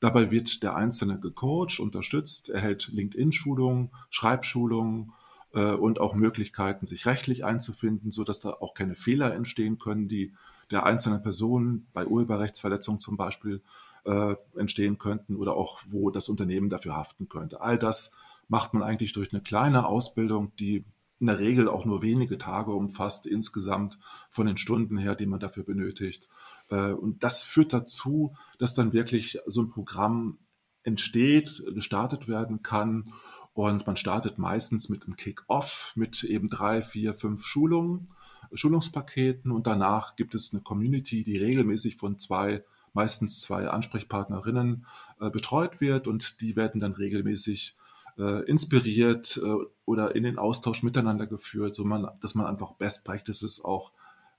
Dabei 0.00 0.30
wird 0.30 0.62
der 0.62 0.76
Einzelne 0.76 1.18
gecoacht, 1.18 1.80
unterstützt, 1.80 2.50
erhält 2.50 2.88
LinkedIn-Schulungen, 2.92 3.90
Schreibschulungen 4.10 5.12
äh, 5.52 5.72
und 5.72 6.00
auch 6.00 6.14
Möglichkeiten, 6.14 6.86
sich 6.86 7.06
rechtlich 7.06 7.44
einzufinden, 7.44 8.10
sodass 8.10 8.40
da 8.40 8.50
auch 8.50 8.74
keine 8.74 8.94
Fehler 8.94 9.34
entstehen 9.34 9.78
können, 9.78 10.08
die 10.08 10.32
der 10.70 10.84
einzelnen 10.84 11.22
Person 11.22 11.86
bei 11.92 12.06
Urheberrechtsverletzungen 12.06 13.00
zum 13.00 13.16
Beispiel 13.16 13.62
äh, 14.04 14.36
entstehen 14.56 14.98
könnten 14.98 15.36
oder 15.36 15.54
auch 15.54 15.80
wo 15.88 16.10
das 16.10 16.28
Unternehmen 16.28 16.68
dafür 16.68 16.96
haften 16.96 17.28
könnte. 17.28 17.60
All 17.60 17.78
das 17.78 18.16
macht 18.48 18.74
man 18.74 18.82
eigentlich 18.82 19.12
durch 19.12 19.32
eine 19.32 19.42
kleine 19.42 19.86
Ausbildung, 19.86 20.52
die 20.58 20.84
in 21.20 21.26
der 21.26 21.38
Regel 21.38 21.68
auch 21.68 21.84
nur 21.84 22.02
wenige 22.02 22.38
Tage 22.38 22.72
umfasst, 22.72 23.26
insgesamt 23.26 23.98
von 24.30 24.46
den 24.46 24.56
Stunden 24.56 24.98
her, 24.98 25.14
die 25.14 25.26
man 25.26 25.40
dafür 25.40 25.64
benötigt. 25.64 26.28
Äh, 26.70 26.92
und 26.92 27.22
das 27.22 27.42
führt 27.42 27.72
dazu, 27.72 28.34
dass 28.58 28.74
dann 28.74 28.92
wirklich 28.92 29.38
so 29.46 29.62
ein 29.62 29.70
Programm 29.70 30.38
entsteht, 30.82 31.62
gestartet 31.74 32.28
werden 32.28 32.62
kann. 32.62 33.04
Und 33.52 33.86
man 33.86 33.96
startet 33.96 34.38
meistens 34.38 34.88
mit 34.88 35.04
einem 35.04 35.16
Kick-Off, 35.16 35.92
mit 35.96 36.22
eben 36.22 36.48
drei, 36.48 36.80
vier, 36.80 37.12
fünf 37.12 37.44
Schulungen, 37.44 38.06
Schulungspaketen. 38.52 39.50
Und 39.50 39.66
danach 39.66 40.14
gibt 40.14 40.34
es 40.34 40.52
eine 40.52 40.62
Community, 40.62 41.24
die 41.24 41.38
regelmäßig 41.38 41.96
von 41.96 42.18
zwei, 42.18 42.64
meistens 42.92 43.40
zwei 43.40 43.68
Ansprechpartnerinnen 43.68 44.86
äh, 45.20 45.30
betreut 45.30 45.80
wird. 45.80 46.06
Und 46.06 46.40
die 46.40 46.54
werden 46.54 46.80
dann 46.80 46.92
regelmäßig 46.92 47.76
äh, 48.16 48.44
inspiriert 48.44 49.40
oder 49.84 50.14
in 50.14 50.24
den 50.24 50.38
Austausch 50.38 50.82
miteinander 50.82 51.26
geführt, 51.26 51.74
so 51.74 51.84
man, 51.84 52.08
dass 52.20 52.34
man 52.34 52.46
einfach 52.46 52.72
Best 52.72 53.04
Practices 53.04 53.64
auch 53.64 53.92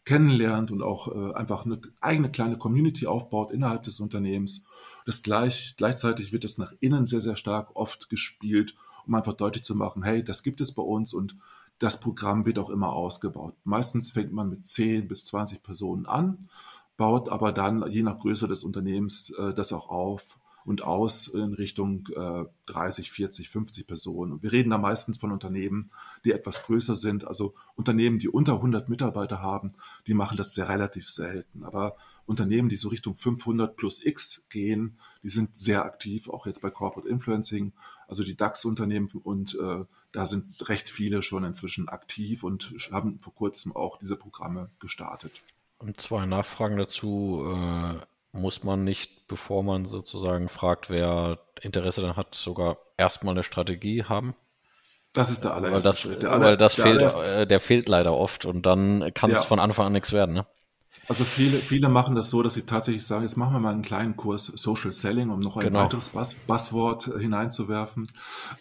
kennenlernt 0.10 0.72
und 0.72 0.82
auch 0.82 1.08
äh, 1.08 1.34
einfach 1.36 1.68
eine 1.68 1.80
eigene 2.02 2.32
kleine 2.32 2.58
Community 2.58 3.06
aufbaut 3.06 3.54
innerhalb 3.54 3.84
des 3.84 4.00
Unternehmens. 4.00 4.68
Das 5.06 5.22
gleich, 5.22 5.76
gleichzeitig 5.78 6.34
wird 6.34 6.44
es 6.44 6.58
nach 6.58 6.74
innen 6.80 7.06
sehr, 7.06 7.22
sehr 7.22 7.36
stark 7.36 7.76
oft 7.76 8.10
gespielt, 8.10 8.74
um 9.06 9.14
einfach 9.14 9.36
deutlich 9.36 9.64
zu 9.64 9.76
machen, 9.76 10.02
hey, 10.02 10.24
das 10.24 10.42
gibt 10.42 10.62
es 10.62 10.74
bei 10.74 10.82
uns 10.82 11.14
und 11.14 11.36
das 11.78 12.00
Programm 12.00 12.48
wird 12.48 12.58
auch 12.58 12.72
immer 12.72 12.92
ausgebaut. 12.92 13.54
Meistens 13.64 14.12
fängt 14.12 14.34
man 14.34 14.50
mit 14.50 14.66
10 14.66 15.08
bis 15.08 15.26
20 15.26 15.62
Personen 15.62 16.08
an, 16.08 16.40
baut 16.98 17.30
aber 17.30 17.52
dann, 17.52 17.86
je 17.92 18.02
nach 18.02 18.18
Größe 18.18 18.48
des 18.48 18.64
Unternehmens, 18.64 19.30
äh, 19.38 19.54
das 19.54 19.72
auch 19.74 19.90
auf 19.90 20.39
und 20.66 20.84
aus 20.84 21.28
in 21.28 21.54
Richtung 21.54 22.08
äh, 22.16 22.46
30, 22.68 23.12
40, 23.12 23.50
50 23.50 23.88
Personen. 23.88 24.34
Und 24.34 24.44
wir 24.44 24.52
reden 24.52 24.70
da 24.70 24.78
meistens 24.78 25.18
von 25.18 25.32
Unternehmen, 25.32 25.88
die 26.26 26.32
etwas 26.32 26.64
größer 26.64 26.96
sind. 26.96 27.28
Also 27.28 27.54
Unternehmen, 27.76 28.20
die 28.20 28.30
unter 28.30 28.54
100 28.56 28.90
Mitarbeiter 28.90 29.42
haben, 29.42 29.74
die 30.08 30.14
machen 30.14 30.38
das 30.38 30.54
sehr 30.54 30.70
relativ 30.70 31.10
selten. 31.10 31.64
Aber 31.64 31.96
Unternehmen, 32.26 32.70
die 32.70 32.76
so 32.76 32.90
Richtung 32.90 33.16
500 33.16 33.76
plus 33.76 34.06
X 34.06 34.48
gehen, 34.50 35.00
die 35.24 35.30
sind 35.30 35.58
sehr 35.58 35.86
aktiv, 35.86 36.30
auch 36.30 36.46
jetzt 36.46 36.62
bei 36.62 36.70
Corporate 36.70 37.10
Influencing, 37.10 37.74
also 38.08 38.24
die 38.24 38.36
DAX-Unternehmen. 38.36 39.10
Und 39.24 39.58
äh, 39.60 39.86
da 40.12 40.26
sind 40.26 40.54
recht 40.70 40.90
viele 40.90 41.24
schon 41.24 41.44
inzwischen 41.44 41.90
aktiv 41.90 42.44
und 42.44 42.76
haben 42.92 43.20
vor 43.20 43.34
kurzem 43.34 43.76
auch 43.76 43.98
diese 43.98 44.18
Programme 44.18 44.70
gestartet. 44.80 45.32
Und 45.80 46.00
zwei 46.00 46.26
Nachfragen 46.26 46.78
dazu. 46.78 47.44
Äh 47.48 48.00
muss 48.32 48.64
man 48.64 48.84
nicht, 48.84 49.28
bevor 49.28 49.64
man 49.64 49.86
sozusagen 49.86 50.50
fragt, 50.50 50.90
wer 50.90 51.40
Interesse 51.62 52.02
dann 52.02 52.16
hat, 52.16 52.36
sogar 52.36 52.78
erstmal 52.98 53.34
eine 53.34 53.44
Strategie 53.44 54.04
haben? 54.04 54.36
Das 55.14 55.32
ist 55.32 55.44
der 55.44 55.56
allererste 55.56 55.74
weil 55.74 55.92
das, 55.92 56.00
Schritt. 56.00 56.22
Der, 56.22 56.32
aller, 56.32 56.46
weil 56.46 56.58
das 56.58 56.76
der, 56.76 56.86
fehlt, 56.86 56.98
allererste. 56.98 57.42
Äh, 57.42 57.48
der 57.48 57.60
fehlt 57.60 57.90
leider 57.90 58.14
oft 58.14 58.46
und 58.46 58.66
dann 58.66 59.12
kann 59.14 59.32
ja. 59.32 59.38
es 59.38 59.46
von 59.46 59.60
Anfang 59.60 59.88
an 59.88 59.94
nichts 59.94 60.14
werden. 60.14 60.36
Ne? 60.36 60.46
Also 61.10 61.24
viele, 61.24 61.58
viele 61.58 61.90
machen 61.90 62.14
das 62.14 62.30
so, 62.30 62.44
dass 62.44 62.54
sie 62.54 62.68
tatsächlich 62.68 63.04
sagen, 63.04 63.24
jetzt 63.24 63.36
machen 63.36 63.54
wir 63.54 63.60
mal 63.60 63.74
einen 63.74 63.82
kleinen 63.82 64.16
Kurs 64.16 64.46
Social 64.46 64.92
Selling, 64.92 65.32
um 65.32 65.40
noch 65.40 65.58
ein 65.58 65.64
genau. 65.66 65.80
weiteres 65.80 66.10
Buzz 66.10 66.36
Buzzword 66.36 67.06
hineinzuwerfen. 67.20 68.12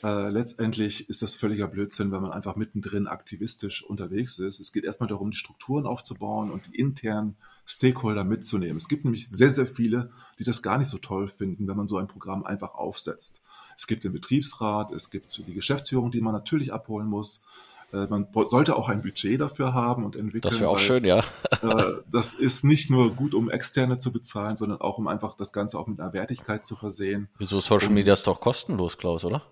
Äh, 0.02 0.30
letztendlich 0.30 1.10
ist 1.10 1.20
das 1.20 1.34
völliger 1.34 1.68
Blödsinn, 1.68 2.10
wenn 2.10 2.22
man 2.22 2.32
einfach 2.32 2.56
mittendrin 2.56 3.06
aktivistisch 3.06 3.84
unterwegs 3.84 4.38
ist. 4.38 4.60
Es 4.60 4.72
geht 4.72 4.84
erstmal 4.84 5.10
darum, 5.10 5.30
die 5.30 5.36
Strukturen 5.36 5.86
aufzubauen 5.86 6.50
und 6.50 6.68
die 6.68 6.76
internen 6.76 7.36
Stakeholder 7.68 8.24
mitzunehmen. 8.24 8.78
Es 8.78 8.88
gibt 8.88 9.04
nämlich 9.04 9.28
sehr, 9.28 9.50
sehr 9.50 9.66
viele, 9.66 10.10
die 10.38 10.44
das 10.44 10.62
gar 10.62 10.78
nicht 10.78 10.88
so 10.88 10.96
toll 10.98 11.28
finden, 11.28 11.68
wenn 11.68 11.76
man 11.76 11.86
so 11.86 11.98
ein 11.98 12.08
Programm 12.08 12.44
einfach 12.44 12.74
aufsetzt. 12.74 13.42
Es 13.76 13.86
gibt 13.86 14.04
den 14.04 14.12
Betriebsrat, 14.12 14.90
es 14.90 15.10
gibt 15.10 15.46
die 15.46 15.54
Geschäftsführung, 15.54 16.10
die 16.10 16.22
man 16.22 16.32
natürlich 16.32 16.72
abholen 16.72 17.06
muss. 17.06 17.44
Äh, 17.92 18.06
man 18.06 18.26
sollte 18.46 18.74
auch 18.74 18.88
ein 18.88 19.02
Budget 19.02 19.40
dafür 19.40 19.74
haben 19.74 20.04
und 20.04 20.16
entwickeln. 20.16 20.50
Das 20.50 20.60
wäre 20.60 20.70
auch 20.70 20.76
weil, 20.76 20.82
schön, 20.82 21.04
ja. 21.04 21.22
Äh, 21.62 21.94
das 22.10 22.32
ist 22.32 22.64
nicht 22.64 22.90
nur 22.90 23.14
gut, 23.14 23.34
um 23.34 23.50
externe 23.50 23.98
zu 23.98 24.12
bezahlen, 24.12 24.56
sondern 24.56 24.80
auch, 24.80 24.96
um 24.96 25.06
einfach 25.06 25.36
das 25.36 25.52
Ganze 25.52 25.78
auch 25.78 25.86
mit 25.86 26.00
einer 26.00 26.14
Wertigkeit 26.14 26.64
zu 26.64 26.74
versehen. 26.74 27.28
Wieso 27.36 27.60
Social 27.60 27.90
Media 27.90 28.14
ist 28.14 28.26
doch 28.26 28.40
kostenlos, 28.40 28.96
Klaus, 28.96 29.24
oder? 29.24 29.42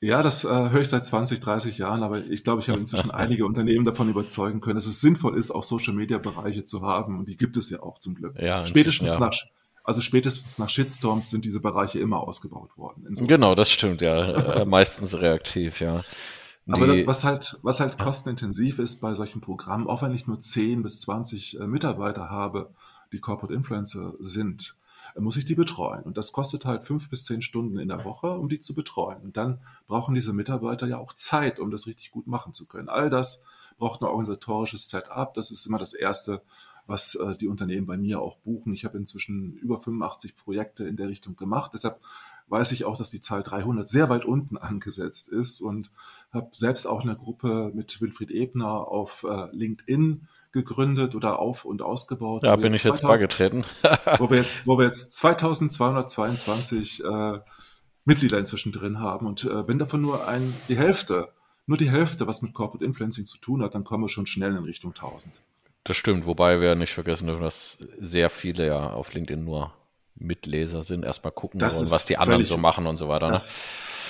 Ja, 0.00 0.22
das 0.22 0.44
äh, 0.44 0.48
höre 0.48 0.82
ich 0.82 0.88
seit 0.88 1.04
20, 1.04 1.40
30 1.40 1.78
Jahren, 1.78 2.04
aber 2.04 2.24
ich 2.24 2.44
glaube, 2.44 2.62
ich 2.62 2.68
habe 2.68 2.78
inzwischen 2.78 3.10
einige 3.10 3.44
Unternehmen 3.44 3.84
davon 3.84 4.08
überzeugen 4.08 4.60
können, 4.60 4.76
dass 4.76 4.86
es 4.86 5.00
sinnvoll 5.00 5.36
ist, 5.36 5.50
auch 5.50 5.64
Social-Media-Bereiche 5.64 6.64
zu 6.64 6.82
haben. 6.82 7.18
Und 7.18 7.28
die 7.28 7.36
gibt 7.36 7.56
es 7.56 7.68
ja 7.70 7.80
auch 7.82 7.98
zum 7.98 8.14
Glück. 8.14 8.38
Ja, 8.40 8.64
spätestens 8.64 9.10
ja. 9.10 9.20
nach 9.20 9.34
also 9.88 10.02
spätestens 10.02 10.58
nach 10.58 10.68
Shitstorms 10.68 11.30
sind 11.30 11.46
diese 11.46 11.60
Bereiche 11.60 11.98
immer 11.98 12.20
ausgebaut 12.20 12.76
worden. 12.76 13.06
Insofern. 13.08 13.28
Genau, 13.28 13.54
das 13.54 13.70
stimmt, 13.70 14.02
ja. 14.02 14.66
Meistens 14.66 15.18
reaktiv, 15.18 15.80
ja. 15.80 16.04
Aber 16.68 16.86
das, 16.86 17.06
was 17.06 17.24
halt, 17.24 17.58
was 17.62 17.80
halt 17.80 17.98
kostenintensiv 17.98 18.78
ist 18.78 19.00
bei 19.00 19.14
solchen 19.14 19.40
Programmen, 19.40 19.86
auch 19.86 20.02
wenn 20.02 20.12
ich 20.12 20.26
nur 20.26 20.40
10 20.40 20.82
bis 20.82 21.00
20 21.00 21.60
äh, 21.60 21.66
Mitarbeiter 21.66 22.28
habe, 22.28 22.70
die 23.12 23.20
Corporate 23.20 23.54
Influencer 23.54 24.12
sind, 24.20 24.76
muss 25.20 25.36
ich 25.36 25.44
die 25.44 25.54
betreuen. 25.54 26.02
Und 26.02 26.16
das 26.16 26.32
kostet 26.32 26.64
halt 26.64 26.84
fünf 26.84 27.08
bis 27.08 27.24
zehn 27.24 27.42
Stunden 27.42 27.78
in 27.78 27.88
der 27.88 28.04
Woche, 28.04 28.38
um 28.38 28.48
die 28.48 28.60
zu 28.60 28.74
betreuen. 28.74 29.22
Und 29.22 29.36
dann 29.36 29.60
brauchen 29.86 30.14
diese 30.14 30.32
Mitarbeiter 30.32 30.86
ja 30.86 30.98
auch 30.98 31.12
Zeit, 31.12 31.58
um 31.58 31.70
das 31.70 31.86
richtig 31.86 32.10
gut 32.10 32.26
machen 32.26 32.52
zu 32.52 32.66
können. 32.66 32.88
All 32.88 33.10
das 33.10 33.44
braucht 33.78 34.00
ein 34.00 34.06
organisatorisches 34.06 34.88
Setup. 34.88 35.32
Das 35.34 35.50
ist 35.50 35.66
immer 35.66 35.78
das 35.78 35.94
Erste, 35.94 36.42
was 36.86 37.14
äh, 37.14 37.36
die 37.36 37.48
Unternehmen 37.48 37.86
bei 37.86 37.96
mir 37.96 38.20
auch 38.20 38.38
buchen. 38.38 38.72
Ich 38.72 38.84
habe 38.84 38.98
inzwischen 38.98 39.54
über 39.54 39.78
85 39.78 40.36
Projekte 40.36 40.84
in 40.84 40.96
der 40.96 41.08
Richtung 41.08 41.36
gemacht. 41.36 41.72
Deshalb 41.74 42.00
weiß 42.48 42.72
ich 42.72 42.84
auch, 42.84 42.96
dass 42.96 43.10
die 43.10 43.20
Zahl 43.20 43.42
300 43.42 43.88
sehr 43.88 44.08
weit 44.08 44.24
unten 44.24 44.56
angesetzt 44.58 45.28
ist 45.28 45.60
und 45.60 45.90
habe 46.32 46.48
selbst 46.52 46.86
auch 46.86 47.02
eine 47.02 47.16
Gruppe 47.16 47.70
mit 47.74 48.00
Wilfried 48.00 48.30
Ebner 48.30 48.88
auf 48.88 49.24
äh, 49.28 49.54
LinkedIn 49.54 50.28
gegründet 50.52 51.14
oder 51.14 51.38
auf 51.38 51.64
und 51.64 51.82
ausgebaut. 51.82 52.42
Ja, 52.42 52.56
bin 52.56 52.72
ich 52.72 52.82
2000, 52.82 53.00
jetzt 53.00 53.08
beigetreten. 53.08 53.64
wo, 54.18 54.30
wir 54.30 54.38
jetzt, 54.38 54.66
wo 54.66 54.78
wir 54.78 54.84
jetzt 54.86 55.12
2222 55.14 57.04
äh, 57.04 57.38
Mitglieder 58.04 58.38
inzwischen 58.38 58.72
drin 58.72 59.00
haben. 59.00 59.26
Und 59.26 59.44
äh, 59.44 59.68
wenn 59.68 59.78
davon 59.78 60.00
nur 60.00 60.26
ein, 60.26 60.54
die 60.68 60.76
Hälfte, 60.76 61.28
nur 61.66 61.76
die 61.76 61.90
Hälfte, 61.90 62.26
was 62.26 62.42
mit 62.42 62.54
Corporate 62.54 62.84
Influencing 62.84 63.26
zu 63.26 63.38
tun 63.38 63.62
hat, 63.62 63.74
dann 63.74 63.84
kommen 63.84 64.04
wir 64.04 64.08
schon 64.08 64.26
schnell 64.26 64.56
in 64.56 64.64
Richtung 64.64 64.92
1000. 64.92 65.42
Das 65.84 65.96
stimmt, 65.96 66.26
wobei 66.26 66.60
wir 66.60 66.74
nicht 66.74 66.92
vergessen 66.92 67.26
dürfen, 67.26 67.42
dass 67.42 67.78
sehr 67.98 68.30
viele 68.30 68.66
ja 68.66 68.90
auf 68.90 69.12
LinkedIn 69.12 69.44
nur 69.44 69.72
Mitleser 70.14 70.82
sind, 70.82 71.04
erstmal 71.04 71.32
gucken 71.32 71.60
wollen, 71.60 71.70
was 71.70 72.06
die 72.06 72.16
anderen 72.16 72.44
so 72.44 72.56
machen 72.56 72.86
und 72.86 72.96
so 72.96 73.08
weiter. 73.08 73.30
Ne? 73.30 73.38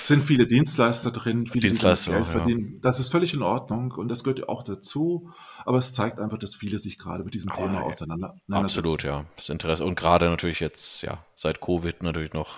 Sind 0.03 0.23
viele 0.23 0.47
Dienstleister 0.47 1.11
drin, 1.11 1.45
viele 1.45 1.67
Dienstleister, 1.69 2.11
Geld 2.11 2.27
verdienen. 2.27 2.73
Ja. 2.73 2.79
Das 2.81 2.99
ist 2.99 3.09
völlig 3.11 3.33
in 3.33 3.41
Ordnung 3.41 3.91
und 3.91 4.09
das 4.09 4.23
gehört 4.23 4.47
auch 4.49 4.63
dazu. 4.63 5.31
Aber 5.65 5.77
es 5.77 5.93
zeigt 5.93 6.19
einfach, 6.19 6.37
dass 6.37 6.55
viele 6.55 6.77
sich 6.77 6.97
gerade 6.97 7.23
mit 7.23 7.33
diesem 7.33 7.51
oh, 7.51 7.55
Thema 7.55 7.83
auseinandersetzen. 7.83 8.53
Absolut, 8.53 9.03
ja. 9.03 9.25
Das 9.35 9.49
Interesse. 9.49 9.85
Und 9.85 9.95
gerade 9.95 10.25
natürlich 10.29 10.59
jetzt, 10.59 11.01
ja, 11.01 11.23
seit 11.35 11.61
Covid 11.61 12.01
natürlich 12.03 12.33
noch 12.33 12.55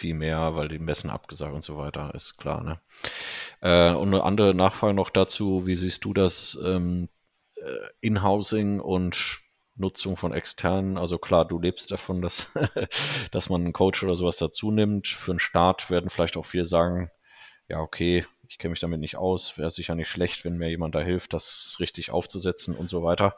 viel 0.00 0.14
mehr, 0.14 0.56
weil 0.56 0.68
die 0.68 0.78
Messen 0.78 1.10
abgesagt 1.10 1.54
und 1.54 1.62
so 1.62 1.76
weiter, 1.76 2.14
ist 2.14 2.38
klar. 2.38 2.62
Ne? 2.62 2.78
Äh, 3.60 3.94
und 3.94 4.08
eine 4.08 4.24
andere 4.24 4.54
Nachfrage 4.54 4.94
noch 4.94 5.10
dazu, 5.10 5.66
wie 5.66 5.76
siehst 5.76 6.04
du 6.04 6.14
das 6.14 6.58
ähm, 6.64 7.08
äh, 7.56 7.62
In-Housing 8.00 8.80
und 8.80 9.40
Nutzung 9.80 10.16
von 10.16 10.32
externen. 10.32 10.98
Also 10.98 11.18
klar, 11.18 11.44
du 11.44 11.58
lebst 11.58 11.90
davon, 11.90 12.22
dass, 12.22 12.46
dass 13.32 13.48
man 13.48 13.62
einen 13.62 13.72
Coach 13.72 14.04
oder 14.04 14.14
sowas 14.14 14.36
dazu 14.36 14.70
nimmt. 14.70 15.08
Für 15.08 15.32
einen 15.32 15.40
Start 15.40 15.90
werden 15.90 16.10
vielleicht 16.10 16.36
auch 16.36 16.46
viele 16.46 16.66
sagen, 16.66 17.10
ja, 17.68 17.80
okay, 17.80 18.24
ich 18.48 18.58
kenne 18.58 18.70
mich 18.70 18.80
damit 18.80 19.00
nicht 19.00 19.16
aus, 19.16 19.56
wäre 19.58 19.70
sicher 19.70 19.94
nicht 19.94 20.08
schlecht, 20.08 20.44
wenn 20.44 20.58
mir 20.58 20.68
jemand 20.68 20.94
da 20.94 21.00
hilft, 21.00 21.32
das 21.32 21.76
richtig 21.80 22.10
aufzusetzen 22.10 22.76
und 22.76 22.88
so 22.88 23.02
weiter. 23.02 23.34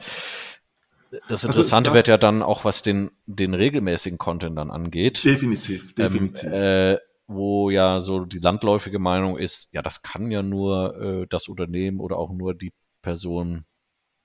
Das 1.29 1.45
also 1.45 1.49
Interessante 1.49 1.91
also 1.91 1.97
wird 1.97 2.09
ja 2.09 2.17
dann 2.17 2.43
auch, 2.43 2.65
was 2.65 2.81
den, 2.81 3.11
den 3.27 3.53
regelmäßigen 3.53 4.19
Content 4.19 4.57
dann 4.57 4.71
angeht. 4.71 5.25
Definitiv, 5.25 5.95
definitiv. 5.95 6.45
Ähm, 6.51 6.95
äh, 6.95 6.99
wo 7.27 7.71
ja 7.71 8.01
so 8.01 8.25
die 8.25 8.39
landläufige 8.39 8.99
Meinung 8.99 9.37
ist, 9.39 9.73
ja, 9.73 9.83
das 9.83 10.03
kann 10.03 10.31
ja 10.31 10.43
nur 10.43 10.97
äh, 11.01 11.27
das 11.29 11.49
Unternehmen 11.49 12.01
oder 12.01 12.17
auch 12.17 12.33
nur 12.33 12.55
die 12.55 12.73
Person 13.03 13.65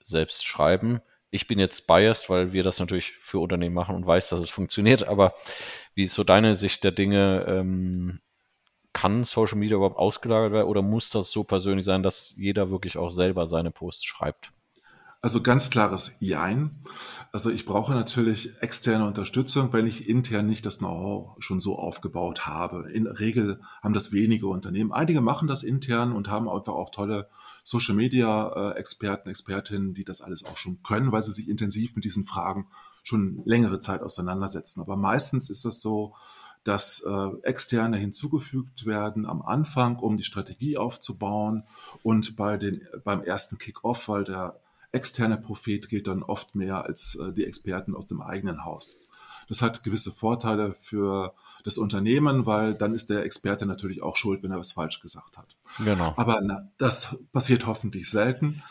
selbst 0.03 0.45
schreiben 0.45 1.01
ich 1.29 1.47
bin 1.47 1.59
jetzt 1.59 1.87
biased, 1.87 2.29
weil 2.29 2.53
wir 2.53 2.63
das 2.63 2.79
natürlich 2.79 3.13
für 3.21 3.39
Unternehmen 3.39 3.75
machen 3.75 3.95
und 3.95 4.07
weiß, 4.07 4.29
dass 4.29 4.39
es 4.39 4.49
funktioniert. 4.49 5.07
Aber 5.07 5.33
wie 5.93 6.03
ist 6.03 6.13
so 6.13 6.23
deine 6.23 6.55
Sicht 6.55 6.83
der 6.83 6.91
Dinge? 6.91 7.45
Ähm, 7.47 8.19
kann 8.93 9.23
Social 9.23 9.59
Media 9.59 9.77
überhaupt 9.77 9.97
ausgelagert 9.97 10.53
werden 10.53 10.67
oder 10.67 10.81
muss 10.81 11.11
das 11.11 11.29
so 11.29 11.43
persönlich 11.43 11.85
sein, 11.85 12.01
dass 12.01 12.33
jeder 12.35 12.71
wirklich 12.71 12.97
auch 12.97 13.09
selber 13.09 13.45
seine 13.45 13.69
Posts 13.69 14.05
schreibt? 14.05 14.51
Also 15.21 15.41
ganz 15.41 15.69
klares 15.69 16.15
Jein. 16.19 16.79
Also 17.31 17.49
ich 17.49 17.65
brauche 17.65 17.93
natürlich 17.93 18.61
externe 18.61 19.05
Unterstützung, 19.05 19.73
wenn 19.73 19.85
ich 19.85 20.07
intern 20.07 20.45
nicht 20.45 20.65
das 20.65 20.77
Know-how 20.77 21.35
schon 21.39 21.59
so 21.59 21.77
aufgebaut 21.77 22.45
habe. 22.45 22.89
In 22.91 23.03
der 23.03 23.19
Regel 23.19 23.59
haben 23.83 23.93
das 23.93 24.11
wenige 24.11 24.47
Unternehmen. 24.47 24.91
Einige 24.91 25.21
machen 25.21 25.47
das 25.47 25.63
intern 25.63 26.13
und 26.13 26.29
haben 26.29 26.47
einfach 26.47 26.73
auch 26.73 26.91
tolle 26.91 27.27
Social-Media-Experten, 27.63 29.29
Expertinnen, 29.29 29.93
die 29.93 30.05
das 30.05 30.21
alles 30.21 30.45
auch 30.45 30.57
schon 30.57 30.81
können, 30.83 31.11
weil 31.11 31.23
sie 31.23 31.33
sich 31.33 31.49
intensiv 31.49 31.95
mit 31.95 32.05
diesen 32.05 32.25
Fragen 32.25 32.67
schon 33.03 33.41
längere 33.45 33.79
Zeit 33.79 34.01
auseinandersetzen. 34.01 34.81
Aber 34.81 34.95
meistens 34.95 35.49
ist 35.49 35.65
das 35.65 35.81
so, 35.81 36.15
dass 36.63 37.01
äh, 37.01 37.29
Externe 37.43 37.97
hinzugefügt 37.97 38.85
werden 38.85 39.25
am 39.25 39.41
Anfang, 39.41 39.97
um 39.97 40.17
die 40.17 40.23
Strategie 40.23 40.77
aufzubauen 40.77 41.63
und 42.03 42.35
bei 42.35 42.57
den, 42.57 42.81
beim 43.03 43.21
ersten 43.21 43.57
Kick-Off, 43.57 44.09
weil 44.09 44.23
der 44.23 44.59
externe 44.91 45.37
Prophet 45.37 45.89
gilt 45.89 46.07
dann 46.07 46.23
oft 46.23 46.55
mehr 46.55 46.85
als 46.85 47.15
äh, 47.15 47.33
die 47.33 47.45
Experten 47.45 47.95
aus 47.95 48.07
dem 48.07 48.21
eigenen 48.21 48.65
Haus. 48.65 49.03
Das 49.47 49.61
hat 49.61 49.83
gewisse 49.83 50.11
Vorteile 50.11 50.73
für 50.73 51.33
das 51.63 51.77
Unternehmen, 51.77 52.45
weil 52.45 52.73
dann 52.73 52.93
ist 52.93 53.09
der 53.09 53.23
Experte 53.23 53.65
natürlich 53.65 54.01
auch 54.01 54.17
schuld, 54.17 54.43
wenn 54.43 54.51
er 54.51 54.59
was 54.59 54.73
falsch 54.73 54.99
gesagt 54.99 55.37
hat. 55.37 55.57
Genau. 55.79 56.13
Aber 56.17 56.39
na, 56.41 56.69
das 56.77 57.15
passiert 57.31 57.65
hoffentlich 57.65 58.09
selten. 58.09 58.61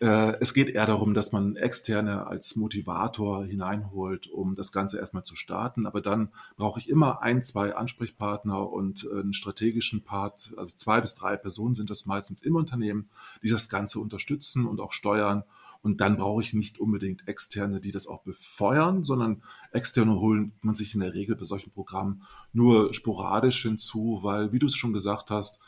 Äh, 0.00 0.36
es 0.40 0.52
geht 0.52 0.70
eher 0.70 0.86
darum, 0.86 1.14
dass 1.14 1.32
man 1.32 1.54
Externe 1.54 2.26
als 2.26 2.56
Motivator 2.56 3.44
hineinholt, 3.44 4.26
um 4.26 4.54
das 4.54 4.72
Ganze 4.72 4.98
erstmal 4.98 5.22
zu 5.22 5.36
starten. 5.36 5.86
Aber 5.86 6.00
dann 6.00 6.30
brauche 6.56 6.80
ich 6.80 6.88
immer 6.88 7.22
ein, 7.22 7.42
zwei 7.42 7.76
Ansprechpartner 7.76 8.68
und 8.68 9.04
äh, 9.04 9.20
einen 9.20 9.32
strategischen 9.32 10.02
Part. 10.02 10.54
Also 10.56 10.76
zwei 10.76 11.00
bis 11.00 11.14
drei 11.14 11.36
Personen 11.36 11.74
sind 11.76 11.88
das 11.88 12.06
meistens 12.06 12.42
im 12.42 12.56
Unternehmen, 12.56 13.08
die 13.42 13.50
das 13.50 13.68
Ganze 13.68 14.00
unterstützen 14.00 14.66
und 14.66 14.80
auch 14.80 14.92
steuern 14.92 15.44
und 15.82 16.00
dann 16.00 16.16
brauche 16.16 16.42
ich 16.42 16.54
nicht 16.54 16.78
unbedingt 16.78 17.26
externe, 17.28 17.80
die 17.80 17.90
das 17.90 18.06
auch 18.06 18.22
befeuern, 18.22 19.04
sondern 19.04 19.42
externe 19.72 20.18
holen 20.18 20.52
man 20.60 20.74
sich 20.74 20.94
in 20.94 21.00
der 21.00 21.12
Regel 21.12 21.36
bei 21.36 21.44
solchen 21.44 21.72
Programmen 21.72 22.22
nur 22.52 22.94
sporadisch 22.94 23.62
hinzu, 23.62 24.20
weil, 24.22 24.52
wie 24.52 24.60
du 24.60 24.66
es 24.66 24.76
schon 24.76 24.92
gesagt 24.92 25.30
hast, 25.30 25.60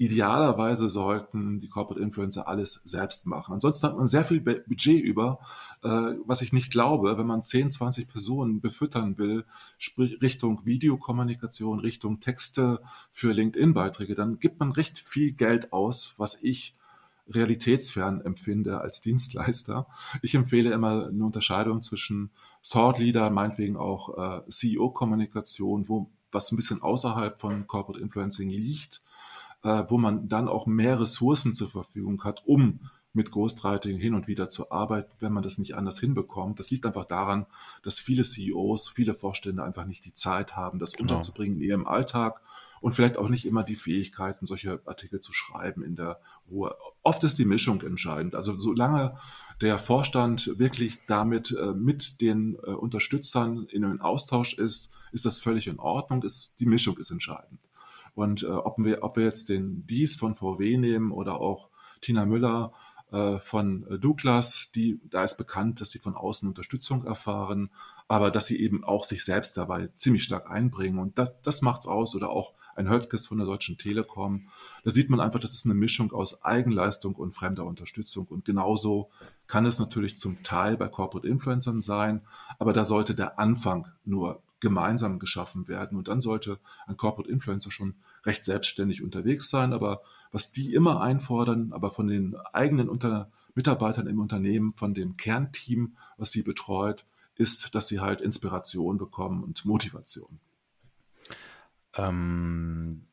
idealerweise 0.00 0.88
sollten 0.88 1.60
die 1.60 1.68
Corporate 1.68 2.02
Influencer 2.02 2.48
alles 2.48 2.80
selbst 2.84 3.26
machen. 3.26 3.52
Ansonsten 3.52 3.86
hat 3.86 3.98
man 3.98 4.06
sehr 4.06 4.24
viel 4.24 4.40
Budget 4.40 5.04
über, 5.04 5.40
äh, 5.82 6.14
was 6.24 6.40
ich 6.40 6.54
nicht 6.54 6.72
glaube, 6.72 7.18
wenn 7.18 7.26
man 7.26 7.42
10, 7.42 7.70
20 7.70 8.08
Personen 8.08 8.62
befüttern 8.62 9.18
will, 9.18 9.44
sprich 9.76 10.22
Richtung 10.22 10.64
Videokommunikation, 10.64 11.80
Richtung 11.80 12.18
Texte 12.18 12.80
für 13.10 13.34
LinkedIn-Beiträge, 13.34 14.14
dann 14.14 14.38
gibt 14.38 14.58
man 14.58 14.72
recht 14.72 14.98
viel 14.98 15.32
Geld 15.32 15.70
aus, 15.70 16.14
was 16.16 16.42
ich 16.42 16.74
realitätsfern 17.30 18.20
empfinde 18.20 18.80
als 18.80 19.00
Dienstleister. 19.00 19.86
Ich 20.22 20.34
empfehle 20.34 20.72
immer 20.72 21.08
eine 21.08 21.24
Unterscheidung 21.24 21.82
zwischen 21.82 22.30
Thought 22.62 22.98
Leader, 22.98 23.30
meinetwegen 23.30 23.76
auch 23.76 24.42
äh, 24.44 24.48
CEO-Kommunikation, 24.48 25.88
wo 25.88 26.10
was 26.32 26.52
ein 26.52 26.56
bisschen 26.56 26.82
außerhalb 26.82 27.40
von 27.40 27.66
Corporate 27.66 28.02
Influencing 28.02 28.50
liegt, 28.50 29.02
äh, 29.62 29.84
wo 29.88 29.98
man 29.98 30.28
dann 30.28 30.48
auch 30.48 30.66
mehr 30.66 31.00
Ressourcen 31.00 31.54
zur 31.54 31.70
Verfügung 31.70 32.22
hat, 32.24 32.42
um 32.46 32.80
mit 33.12 33.32
Ghostwriting 33.32 33.98
hin 33.98 34.14
und 34.14 34.28
wieder 34.28 34.48
zu 34.48 34.70
arbeiten, 34.70 35.10
wenn 35.18 35.32
man 35.32 35.42
das 35.42 35.58
nicht 35.58 35.74
anders 35.74 35.98
hinbekommt. 35.98 36.60
Das 36.60 36.70
liegt 36.70 36.86
einfach 36.86 37.06
daran, 37.06 37.46
dass 37.82 37.98
viele 37.98 38.22
CEOs, 38.22 38.88
viele 38.88 39.14
Vorstände 39.14 39.64
einfach 39.64 39.84
nicht 39.84 40.04
die 40.04 40.14
Zeit 40.14 40.54
haben, 40.54 40.78
das 40.78 40.92
genau. 40.92 41.14
unterzubringen 41.14 41.56
in 41.56 41.62
ihrem 41.62 41.86
Alltag 41.86 42.40
und 42.80 42.94
vielleicht 42.94 43.18
auch 43.18 43.28
nicht 43.28 43.46
immer 43.46 43.62
die 43.62 43.76
Fähigkeiten, 43.76 44.46
solche 44.46 44.80
Artikel 44.86 45.20
zu 45.20 45.32
schreiben 45.32 45.82
in 45.82 45.96
der 45.96 46.20
Ruhe. 46.50 46.74
Oft 47.02 47.22
ist 47.24 47.38
die 47.38 47.44
Mischung 47.44 47.82
entscheidend. 47.82 48.34
Also 48.34 48.54
solange 48.54 49.16
der 49.60 49.78
Vorstand 49.78 50.58
wirklich 50.58 50.98
damit 51.06 51.52
äh, 51.52 51.72
mit 51.72 52.20
den 52.20 52.54
äh, 52.54 52.70
Unterstützern 52.70 53.66
in 53.70 53.84
einem 53.84 54.00
Austausch 54.00 54.54
ist, 54.54 54.94
ist 55.12 55.26
das 55.26 55.38
völlig 55.38 55.66
in 55.66 55.78
Ordnung. 55.78 56.22
Ist, 56.22 56.54
die 56.60 56.66
Mischung 56.66 56.96
ist 56.98 57.10
entscheidend. 57.10 57.60
Und 58.14 58.42
äh, 58.42 58.46
ob, 58.46 58.78
wir, 58.78 59.02
ob 59.02 59.16
wir 59.16 59.24
jetzt 59.24 59.50
den 59.50 59.86
Dies 59.86 60.16
von 60.16 60.34
VW 60.34 60.78
nehmen 60.78 61.12
oder 61.12 61.40
auch 61.40 61.68
Tina 62.00 62.24
Müller 62.24 62.72
äh, 63.12 63.38
von 63.38 63.86
Douglas, 64.00 64.72
die, 64.74 65.00
da 65.04 65.22
ist 65.24 65.36
bekannt, 65.36 65.80
dass 65.80 65.90
sie 65.90 65.98
von 65.98 66.16
außen 66.16 66.48
Unterstützung 66.48 67.04
erfahren, 67.04 67.70
aber 68.10 68.32
dass 68.32 68.46
sie 68.46 68.60
eben 68.60 68.82
auch 68.82 69.04
sich 69.04 69.22
selbst 69.22 69.56
dabei 69.56 69.86
ziemlich 69.94 70.24
stark 70.24 70.50
einbringen. 70.50 70.98
Und 70.98 71.16
das, 71.16 71.40
das 71.42 71.62
macht's 71.62 71.86
aus. 71.86 72.16
Oder 72.16 72.30
auch 72.30 72.54
ein 72.74 72.90
Höttges 72.90 73.28
von 73.28 73.38
der 73.38 73.46
Deutschen 73.46 73.78
Telekom. 73.78 74.48
Da 74.82 74.90
sieht 74.90 75.10
man 75.10 75.20
einfach, 75.20 75.38
das 75.38 75.52
ist 75.52 75.64
eine 75.64 75.76
Mischung 75.76 76.10
aus 76.10 76.44
Eigenleistung 76.44 77.14
und 77.14 77.36
fremder 77.36 77.64
Unterstützung. 77.64 78.26
Und 78.26 78.44
genauso 78.44 79.10
kann 79.46 79.64
es 79.64 79.78
natürlich 79.78 80.16
zum 80.16 80.42
Teil 80.42 80.76
bei 80.76 80.88
Corporate 80.88 81.28
Influencern 81.28 81.80
sein, 81.80 82.22
aber 82.58 82.72
da 82.72 82.84
sollte 82.84 83.14
der 83.14 83.38
Anfang 83.38 83.86
nur 84.04 84.42
gemeinsam 84.58 85.20
geschaffen 85.20 85.68
werden. 85.68 85.96
Und 85.96 86.08
dann 86.08 86.20
sollte 86.20 86.58
ein 86.88 86.96
Corporate 86.96 87.30
Influencer 87.30 87.70
schon 87.70 87.94
recht 88.26 88.42
selbstständig 88.42 89.04
unterwegs 89.04 89.50
sein. 89.50 89.72
Aber 89.72 90.02
was 90.32 90.50
die 90.50 90.74
immer 90.74 91.00
einfordern, 91.00 91.72
aber 91.72 91.92
von 91.92 92.08
den 92.08 92.34
eigenen 92.52 92.88
Unter 92.88 93.30
Mitarbeitern 93.54 94.08
im 94.08 94.18
Unternehmen, 94.18 94.72
von 94.72 94.94
dem 94.94 95.16
Kernteam, 95.16 95.94
was 96.16 96.32
sie 96.32 96.42
betreut, 96.42 97.04
ist, 97.40 97.74
dass 97.74 97.88
sie 97.88 98.00
halt 98.00 98.20
Inspiration 98.20 98.98
bekommen 98.98 99.42
und 99.42 99.64
Motivation. 99.64 100.38
Ähm, 101.96 103.06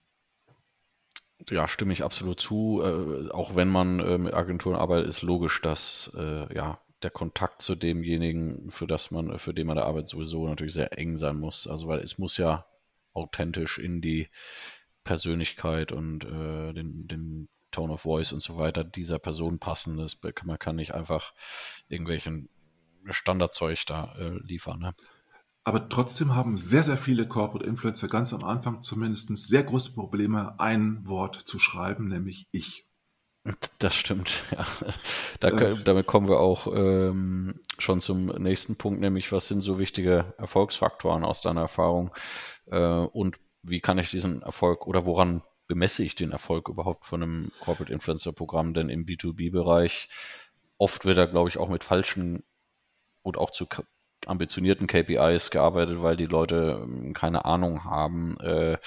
ja, 1.49 1.67
stimme 1.67 1.93
ich 1.93 2.03
absolut 2.03 2.39
zu. 2.39 2.81
Äh, 2.83 3.31
auch 3.31 3.55
wenn 3.55 3.69
man 3.69 3.99
äh, 3.99 4.17
mit 4.17 4.33
Agenturen 4.33 4.75
arbeitet, 4.75 5.07
ist 5.07 5.21
logisch, 5.21 5.61
dass 5.61 6.11
äh, 6.15 6.53
ja 6.53 6.79
der 7.03 7.11
Kontakt 7.11 7.61
zu 7.61 7.75
demjenigen, 7.75 8.69
für 8.69 8.87
das 8.87 9.11
man, 9.11 9.37
für 9.39 9.53
den 9.53 9.67
man 9.67 9.75
der 9.75 9.85
Arbeit 9.85 10.07
sowieso 10.07 10.47
natürlich 10.47 10.73
sehr 10.73 10.97
eng 10.97 11.17
sein 11.17 11.37
muss. 11.37 11.67
Also 11.67 11.87
weil 11.87 11.99
es 11.99 12.17
muss 12.17 12.37
ja 12.37 12.65
authentisch 13.13 13.77
in 13.77 14.01
die 14.01 14.29
Persönlichkeit 15.03 15.91
und 15.91 16.25
äh, 16.25 16.73
den, 16.73 17.07
den 17.07 17.49
Tone 17.71 17.93
of 17.93 18.01
Voice 18.01 18.33
und 18.33 18.41
so 18.41 18.57
weiter 18.57 18.83
dieser 18.83 19.19
Person 19.19 19.59
passen. 19.59 19.97
Das, 19.97 20.17
man 20.43 20.59
kann 20.59 20.75
nicht 20.75 20.93
einfach 20.93 21.33
irgendwelchen 21.87 22.49
Standardzeug 23.13 23.85
da 23.85 24.13
äh, 24.17 24.37
liefern. 24.43 24.79
Ne? 24.79 24.95
Aber 25.63 25.89
trotzdem 25.89 26.33
haben 26.35 26.57
sehr, 26.57 26.83
sehr 26.83 26.97
viele 26.97 27.27
Corporate 27.27 27.67
Influencer 27.67 28.07
ganz 28.07 28.33
am 28.33 28.43
Anfang 28.43 28.81
zumindest 28.81 29.35
sehr 29.35 29.63
große 29.63 29.93
Probleme, 29.93 30.59
ein 30.59 31.05
Wort 31.05 31.35
zu 31.35 31.59
schreiben, 31.59 32.07
nämlich 32.07 32.47
ich. 32.51 32.87
Das 33.79 33.95
stimmt, 33.95 34.43
ja. 34.51 34.65
Da, 35.39 35.49
äh, 35.49 35.75
damit 35.83 36.05
kommen 36.05 36.27
wir 36.27 36.39
auch 36.39 36.67
ähm, 36.67 37.59
schon 37.77 38.01
zum 38.01 38.27
nächsten 38.27 38.75
Punkt, 38.75 38.99
nämlich 38.99 39.31
was 39.31 39.47
sind 39.47 39.61
so 39.61 39.79
wichtige 39.79 40.33
Erfolgsfaktoren 40.37 41.23
aus 41.23 41.41
deiner 41.41 41.61
Erfahrung 41.61 42.13
äh, 42.67 42.77
und 42.77 43.37
wie 43.61 43.81
kann 43.81 43.97
ich 43.97 44.09
diesen 44.09 44.41
Erfolg 44.41 44.87
oder 44.87 45.05
woran 45.05 45.43
bemesse 45.67 46.03
ich 46.03 46.15
den 46.15 46.31
Erfolg 46.31 46.69
überhaupt 46.69 47.05
von 47.05 47.21
einem 47.21 47.51
Corporate 47.59 47.91
Influencer 47.91 48.31
Programm? 48.31 48.73
Denn 48.73 48.89
im 48.89 49.05
B2B-Bereich 49.05 50.09
oft 50.77 51.05
wird 51.05 51.17
da, 51.17 51.25
glaube 51.25 51.49
ich, 51.49 51.57
auch 51.57 51.69
mit 51.69 51.83
falschen 51.83 52.43
und 53.27 53.37
auch 53.37 53.51
zu 53.51 53.67
ambitionierten 54.25 54.87
KPIs 54.87 55.51
gearbeitet, 55.51 56.01
weil 56.01 56.15
die 56.15 56.25
Leute 56.25 56.81
ähm, 56.83 57.13
keine 57.13 57.45
Ahnung 57.45 57.83
haben, 57.83 58.39
äh, 58.39 58.77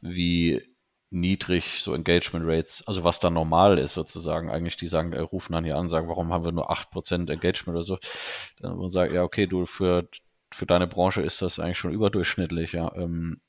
wie 0.00 0.62
niedrig 1.10 1.80
so 1.80 1.94
Engagement 1.94 2.44
Rates, 2.46 2.86
also 2.86 3.02
was 3.02 3.18
da 3.18 3.30
normal 3.30 3.78
ist 3.78 3.94
sozusagen. 3.94 4.50
Eigentlich, 4.50 4.76
die 4.76 4.88
sagen, 4.88 5.14
äh, 5.14 5.20
rufen 5.20 5.54
dann 5.54 5.64
hier 5.64 5.76
an, 5.76 5.88
sagen, 5.88 6.08
warum 6.08 6.32
haben 6.32 6.44
wir 6.44 6.52
nur 6.52 6.70
8% 6.70 7.30
Engagement 7.32 7.76
oder 7.76 7.82
so. 7.82 7.98
Dann 8.60 8.72
muss 8.72 8.80
man 8.80 8.88
sagen, 8.90 9.14
ja, 9.14 9.22
okay, 9.22 9.46
du, 9.46 9.64
für, 9.64 10.06
für 10.52 10.66
deine 10.66 10.86
Branche 10.86 11.22
ist 11.22 11.40
das 11.40 11.58
eigentlich 11.58 11.78
schon 11.78 11.92
überdurchschnittlich, 11.92 12.72
ja. 12.72 12.94
Ähm, 12.94 13.40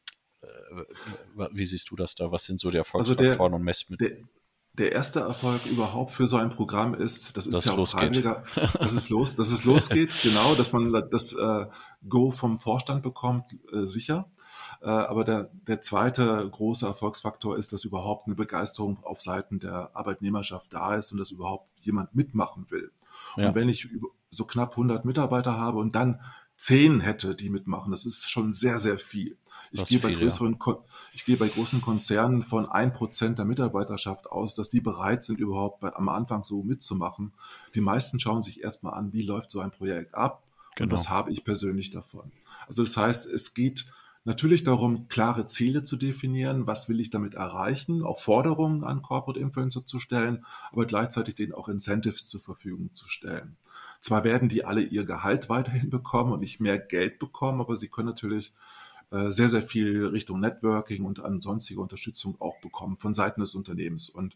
äh, 0.41 1.47
wie 1.51 1.65
siehst 1.65 1.91
du 1.91 1.97
das 1.97 2.15
da? 2.15 2.31
Was 2.31 2.45
sind 2.45 2.61
so 2.61 2.71
die 2.71 2.77
Erfolgsfaktoren 2.77 3.29
also 3.29 3.49
der, 3.49 3.55
und 3.55 3.63
Messmittel? 3.63 4.29
Der 4.79 4.93
erste 4.93 5.19
Erfolg 5.19 5.65
überhaupt 5.65 6.11
für 6.11 6.27
so 6.27 6.37
ein 6.37 6.49
Programm 6.49 6.93
ist, 6.93 7.35
das 7.37 7.45
ist 7.45 7.57
das 7.57 7.65
ja 7.65 7.73
auch 7.73 7.87
freiwilliger, 7.87 8.43
dass 8.55 8.93
es 8.93 9.09
los, 9.09 9.35
dass 9.35 9.51
es 9.51 9.65
losgeht, 9.65 10.15
genau, 10.23 10.55
dass 10.55 10.71
man 10.71 10.91
das 11.11 11.33
äh, 11.33 11.65
Go 12.07 12.31
vom 12.31 12.59
Vorstand 12.59 13.03
bekommt, 13.03 13.53
äh, 13.73 13.85
sicher. 13.85 14.31
Äh, 14.81 14.87
aber 14.89 15.25
der, 15.25 15.51
der 15.67 15.81
zweite 15.81 16.47
große 16.49 16.85
Erfolgsfaktor 16.85 17.57
ist, 17.57 17.73
dass 17.73 17.83
überhaupt 17.83 18.27
eine 18.27 18.35
Begeisterung 18.35 19.03
auf 19.03 19.21
Seiten 19.21 19.59
der 19.59 19.91
Arbeitnehmerschaft 19.93 20.73
da 20.73 20.95
ist 20.95 21.11
und 21.11 21.17
dass 21.17 21.31
überhaupt 21.31 21.67
jemand 21.81 22.15
mitmachen 22.15 22.65
will. 22.69 22.91
Ja. 23.35 23.49
Und 23.49 23.55
wenn 23.55 23.67
ich 23.67 23.89
so 24.29 24.45
knapp 24.45 24.71
100 24.71 25.05
Mitarbeiter 25.05 25.57
habe 25.57 25.79
und 25.79 25.95
dann 25.95 26.21
zehn 26.59 26.99
hätte, 26.99 27.35
die 27.35 27.49
mitmachen. 27.49 27.89
Das 27.89 28.05
ist 28.05 28.29
schon 28.29 28.51
sehr, 28.51 28.77
sehr 28.79 28.99
viel. 28.99 29.37
Ich 29.71 29.85
gehe, 29.85 29.99
bei 29.99 30.13
größeren, 30.13 30.57
ja. 30.65 30.77
ich 31.13 31.23
gehe 31.23 31.37
bei 31.37 31.47
großen 31.47 31.79
Konzernen 31.79 32.41
von 32.41 32.67
ein 32.67 32.91
Prozent 32.91 33.37
der 33.37 33.45
Mitarbeiterschaft 33.45 34.27
aus, 34.31 34.55
dass 34.55 34.69
die 34.69 34.81
bereit 34.81 35.23
sind, 35.23 35.39
überhaupt 35.39 35.79
bei, 35.79 35.95
am 35.95 36.09
Anfang 36.09 36.43
so 36.43 36.63
mitzumachen. 36.63 37.33
Die 37.75 37.81
meisten 37.81 38.19
schauen 38.19 38.41
sich 38.41 38.61
erstmal 38.63 38.95
an, 38.95 39.13
wie 39.13 39.21
läuft 39.21 39.51
so 39.51 39.61
ein 39.61 39.71
Projekt 39.71 40.15
ab 40.15 40.43
genau. 40.75 40.87
und 40.87 40.91
was 40.91 41.09
habe 41.09 41.31
ich 41.31 41.45
persönlich 41.45 41.91
davon. 41.91 42.31
Also 42.67 42.83
das 42.83 42.97
heißt, 42.97 43.27
es 43.27 43.53
geht 43.53 43.85
natürlich 44.25 44.63
darum, 44.63 45.07
klare 45.07 45.45
Ziele 45.45 45.83
zu 45.83 45.95
definieren, 45.95 46.67
was 46.67 46.89
will 46.89 46.99
ich 46.99 47.09
damit 47.09 47.35
erreichen, 47.35 48.03
auch 48.03 48.19
Forderungen 48.19 48.83
an 48.83 49.01
Corporate 49.01 49.39
Influencer 49.39 49.85
zu 49.85 49.99
stellen, 49.99 50.45
aber 50.71 50.85
gleichzeitig 50.85 51.35
denen 51.35 51.53
auch 51.53 51.69
Incentives 51.69 52.27
zur 52.27 52.41
Verfügung 52.41 52.93
zu 52.93 53.07
stellen. 53.07 53.55
Zwar 54.01 54.23
werden 54.23 54.49
die 54.49 54.65
alle 54.65 54.81
ihr 54.81 55.05
Gehalt 55.05 55.49
weiterhin 55.49 55.89
bekommen 55.89 56.31
und 56.31 56.39
nicht 56.39 56.59
mehr 56.59 56.79
Geld 56.79 57.19
bekommen, 57.19 57.61
aber 57.61 57.75
sie 57.75 57.89
können 57.89 58.07
natürlich 58.07 58.53
äh, 59.11 59.31
sehr, 59.31 59.49
sehr 59.49 59.61
viel 59.61 60.05
Richtung 60.05 60.39
Networking 60.39 61.03
und 61.03 61.19
an 61.19 61.41
sonstige 61.41 61.81
Unterstützung 61.81 62.39
auch 62.39 62.59
bekommen 62.61 62.97
von 62.97 63.13
Seiten 63.13 63.41
des 63.41 63.55
Unternehmens. 63.55 64.09
Und 64.09 64.35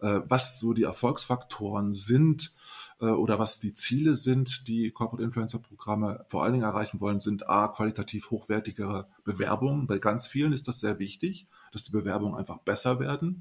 äh, 0.00 0.20
was 0.26 0.58
so 0.58 0.72
die 0.72 0.82
Erfolgsfaktoren 0.82 1.92
sind 1.92 2.52
äh, 3.00 3.06
oder 3.06 3.38
was 3.38 3.60
die 3.60 3.72
Ziele 3.72 4.14
sind, 4.16 4.68
die 4.68 4.90
Corporate 4.90 5.24
Influencer 5.24 5.58
Programme 5.58 6.24
vor 6.28 6.42
allen 6.42 6.52
Dingen 6.52 6.64
erreichen 6.64 7.00
wollen, 7.00 7.20
sind 7.20 7.48
A, 7.48 7.68
qualitativ 7.68 8.30
hochwertigere 8.30 9.06
Bewerbungen. 9.24 9.86
Bei 9.86 9.98
ganz 9.98 10.26
vielen 10.26 10.52
ist 10.52 10.68
das 10.68 10.80
sehr 10.80 10.98
wichtig, 10.98 11.46
dass 11.72 11.84
die 11.84 11.92
Bewerbungen 11.92 12.36
einfach 12.36 12.58
besser 12.58 13.00
werden. 13.00 13.40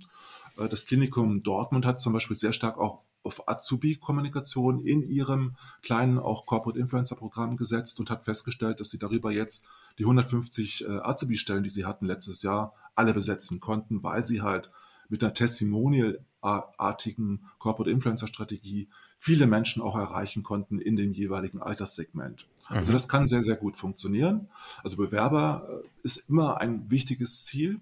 Äh, 0.58 0.70
das 0.70 0.86
Klinikum 0.86 1.44
Dortmund 1.44 1.86
hat 1.86 2.00
zum 2.00 2.14
Beispiel 2.14 2.36
sehr 2.36 2.54
stark 2.54 2.78
auch 2.78 3.02
auf 3.24 3.48
Azubi-Kommunikation 3.48 4.80
in 4.80 5.04
ihrem 5.04 5.56
kleinen 5.82 6.18
auch 6.18 6.46
Corporate 6.46 6.80
Influencer-Programm 6.80 7.58
gesetzt 7.58 8.00
und 8.00 8.10
hat 8.10 8.26
festgestellt, 8.26 8.80
dass 8.80 8.90
sie 8.90 9.00
darüber 9.00 9.32
jetzt 9.32 9.70
die 10.00 10.04
150 10.04 10.86
äh, 10.86 11.00
Azubi-Stellen, 11.00 11.64
die 11.64 11.70
sie 11.70 11.86
hatten 11.86 12.06
letztes 12.06 12.42
Jahr, 12.42 12.74
alle 12.96 13.14
besetzen 13.14 13.60
konnten, 13.60 14.04
weil 14.04 14.26
sie 14.26 14.42
halt 14.42 14.70
mit 15.10 15.24
einer 15.24 15.34
Testimonial-artigen 15.34 17.42
Corporate 17.60 17.92
Influencer-Strategie 17.92 18.90
viele 19.20 19.48
Menschen 19.48 19.82
auch 19.82 19.96
erreichen 19.96 20.44
konnten 20.44 20.80
in 20.80 20.96
dem 20.96 21.14
jeweiligen 21.14 21.62
Alterssegment. 21.62 22.48
Also 22.66 22.74
mhm. 22.74 22.78
Also 22.78 22.92
das 22.94 23.08
kann 23.08 23.28
sehr, 23.28 23.44
sehr 23.44 23.56
gut 23.56 23.76
funktionieren. 23.76 24.48
Also 24.84 24.98
Bewerber 24.98 25.68
äh, 25.70 25.88
ist 26.04 26.30
immer 26.30 26.62
ein 26.62 26.90
wichtiges 26.90 27.46
Ziel. 27.46 27.80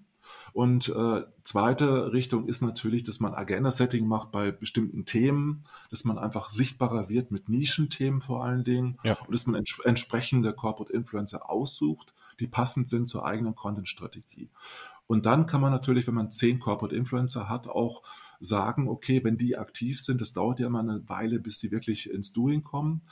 Und 0.52 0.88
äh, 0.88 1.22
zweite 1.42 2.12
Richtung 2.12 2.46
ist 2.46 2.62
natürlich, 2.62 3.02
dass 3.02 3.20
man 3.20 3.34
Agenda-Setting 3.34 4.06
macht 4.06 4.32
bei 4.32 4.50
bestimmten 4.50 5.04
Themen, 5.04 5.64
dass 5.90 6.04
man 6.04 6.18
einfach 6.18 6.48
sichtbarer 6.48 7.08
wird 7.08 7.30
mit 7.30 7.48
Nischenthemen 7.48 8.20
vor 8.20 8.44
allen 8.44 8.64
Dingen 8.64 8.98
ja. 9.04 9.18
und 9.20 9.32
dass 9.32 9.46
man 9.46 9.56
ents 9.56 9.78
entsprechende 9.84 10.52
Corporate 10.52 10.92
Influencer 10.92 11.50
aussucht, 11.50 12.14
die 12.40 12.46
passend 12.46 12.88
sind 12.88 13.08
zur 13.08 13.26
eigenen 13.26 13.54
Content-Strategie. 13.54 14.50
Und 15.06 15.26
dann 15.26 15.46
kann 15.46 15.60
man 15.60 15.72
natürlich, 15.72 16.06
wenn 16.06 16.14
man 16.14 16.30
zehn 16.30 16.58
Corporate 16.58 16.94
Influencer 16.94 17.48
hat, 17.48 17.68
auch 17.68 18.02
sagen, 18.40 18.88
okay, 18.88 19.22
wenn 19.22 19.38
die 19.38 19.56
aktiv 19.56 20.00
sind, 20.00 20.20
das 20.20 20.32
dauert 20.32 20.58
ja 20.58 20.66
immer 20.66 20.80
eine 20.80 21.08
Weile, 21.08 21.38
bis 21.38 21.60
sie 21.60 21.70
wirklich 21.70 22.10
ins 22.10 22.32
Doing 22.32 22.64
kommen, 22.64 23.02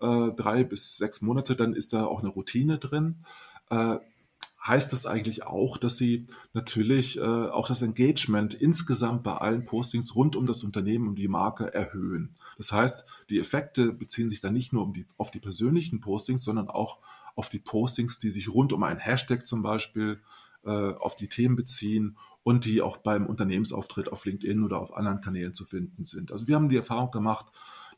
äh, 0.00 0.30
drei 0.32 0.64
bis 0.64 0.96
sechs 0.96 1.22
Monate, 1.22 1.54
dann 1.54 1.74
ist 1.74 1.92
da 1.92 2.06
auch 2.06 2.20
eine 2.20 2.30
Routine 2.30 2.78
drin. 2.78 3.16
Äh, 3.70 3.98
heißt 4.66 4.92
das 4.92 5.04
eigentlich 5.04 5.46
auch, 5.46 5.76
dass 5.76 5.98
sie 5.98 6.26
natürlich 6.54 7.18
äh, 7.18 7.20
auch 7.20 7.68
das 7.68 7.82
Engagement 7.82 8.54
insgesamt 8.54 9.22
bei 9.22 9.36
allen 9.36 9.66
Postings 9.66 10.14
rund 10.14 10.36
um 10.36 10.46
das 10.46 10.64
Unternehmen 10.64 11.08
und 11.08 11.16
die 11.16 11.28
Marke 11.28 11.72
erhöhen. 11.74 12.30
Das 12.56 12.72
heißt, 12.72 13.06
die 13.28 13.38
Effekte 13.38 13.92
beziehen 13.92 14.30
sich 14.30 14.40
dann 14.40 14.54
nicht 14.54 14.72
nur 14.72 14.82
um 14.82 14.94
die, 14.94 15.04
auf 15.18 15.30
die 15.30 15.40
persönlichen 15.40 16.00
Postings, 16.00 16.44
sondern 16.44 16.68
auch 16.68 16.98
auf 17.36 17.50
die 17.50 17.58
Postings, 17.58 18.18
die 18.18 18.30
sich 18.30 18.48
rund 18.48 18.72
um 18.72 18.82
einen 18.84 19.00
Hashtag 19.00 19.46
zum 19.46 19.62
Beispiel 19.62 20.20
äh, 20.64 20.70
auf 20.70 21.14
die 21.14 21.28
Themen 21.28 21.56
beziehen 21.56 22.16
und 22.42 22.64
die 22.64 22.80
auch 22.80 22.96
beim 22.96 23.26
Unternehmensauftritt 23.26 24.10
auf 24.10 24.24
LinkedIn 24.24 24.64
oder 24.64 24.80
auf 24.80 24.96
anderen 24.96 25.20
Kanälen 25.20 25.52
zu 25.52 25.66
finden 25.66 26.04
sind. 26.04 26.32
Also 26.32 26.46
wir 26.46 26.54
haben 26.54 26.70
die 26.70 26.76
Erfahrung 26.76 27.10
gemacht, 27.10 27.46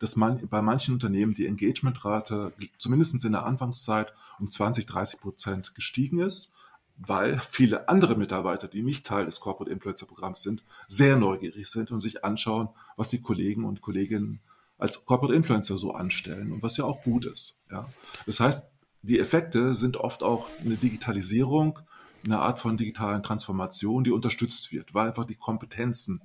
dass 0.01 0.17
man 0.17 0.47
bei 0.49 0.63
manchen 0.63 0.95
Unternehmen 0.95 1.35
die 1.35 1.47
Engagementrate 1.47 2.53
zumindest 2.77 3.25
in 3.25 3.33
der 3.33 3.47
Anfangszeit 3.47 4.13
um 4.41 4.49
20, 4.49 4.87
30 4.87 5.21
Prozent 5.21 5.75
gestiegen 5.75 6.19
ist 6.19 6.56
weil 6.99 7.41
viele 7.41 7.89
andere 7.89 8.17
Mitarbeiter, 8.17 8.69
die 8.69 8.83
nicht 8.83 9.05
Teil 9.05 9.27
des 9.27 9.41
Corporate 9.41 9.71
Influencer 9.71 10.07
Programms 10.07 10.43
sind, 10.43 10.63
sehr 10.89 11.17
neugierig 11.17 11.69
sind 11.69 11.91
und 11.91 12.01
sich 12.01 12.25
anschauen, 12.25 12.69
was 12.97 13.09
die 13.09 13.21
Kollegen 13.21 13.65
und 13.65 13.83
Kolleginnen 13.83 14.41
als 14.79 15.05
Corporate 15.05 15.35
Influencer 15.35 15.79
so 15.79 15.93
anstellen 15.93 16.53
und 16.53 16.63
was 16.63 16.77
ja 16.77 16.85
auch 16.85 17.03
gut 17.03 17.27
ist. 17.27 17.65
Ja. 17.71 17.89
Das 18.25 18.41
heißt, 18.41 18.71
die 19.03 19.19
Effekte 19.19 19.75
sind 19.75 19.97
oft 19.97 20.23
auch 20.23 20.49
eine 20.65 20.77
Digitalisierung, 20.77 21.79
eine 22.25 22.39
Art 22.39 22.59
von 22.59 22.77
digitalen 22.77 23.23
Transformation, 23.23 24.05
die 24.05 24.11
unterstützt 24.11 24.73
wird, 24.73 24.95
weil 24.95 25.09
einfach 25.09 25.25
die 25.25 25.37
Kompetenzen 25.37 26.21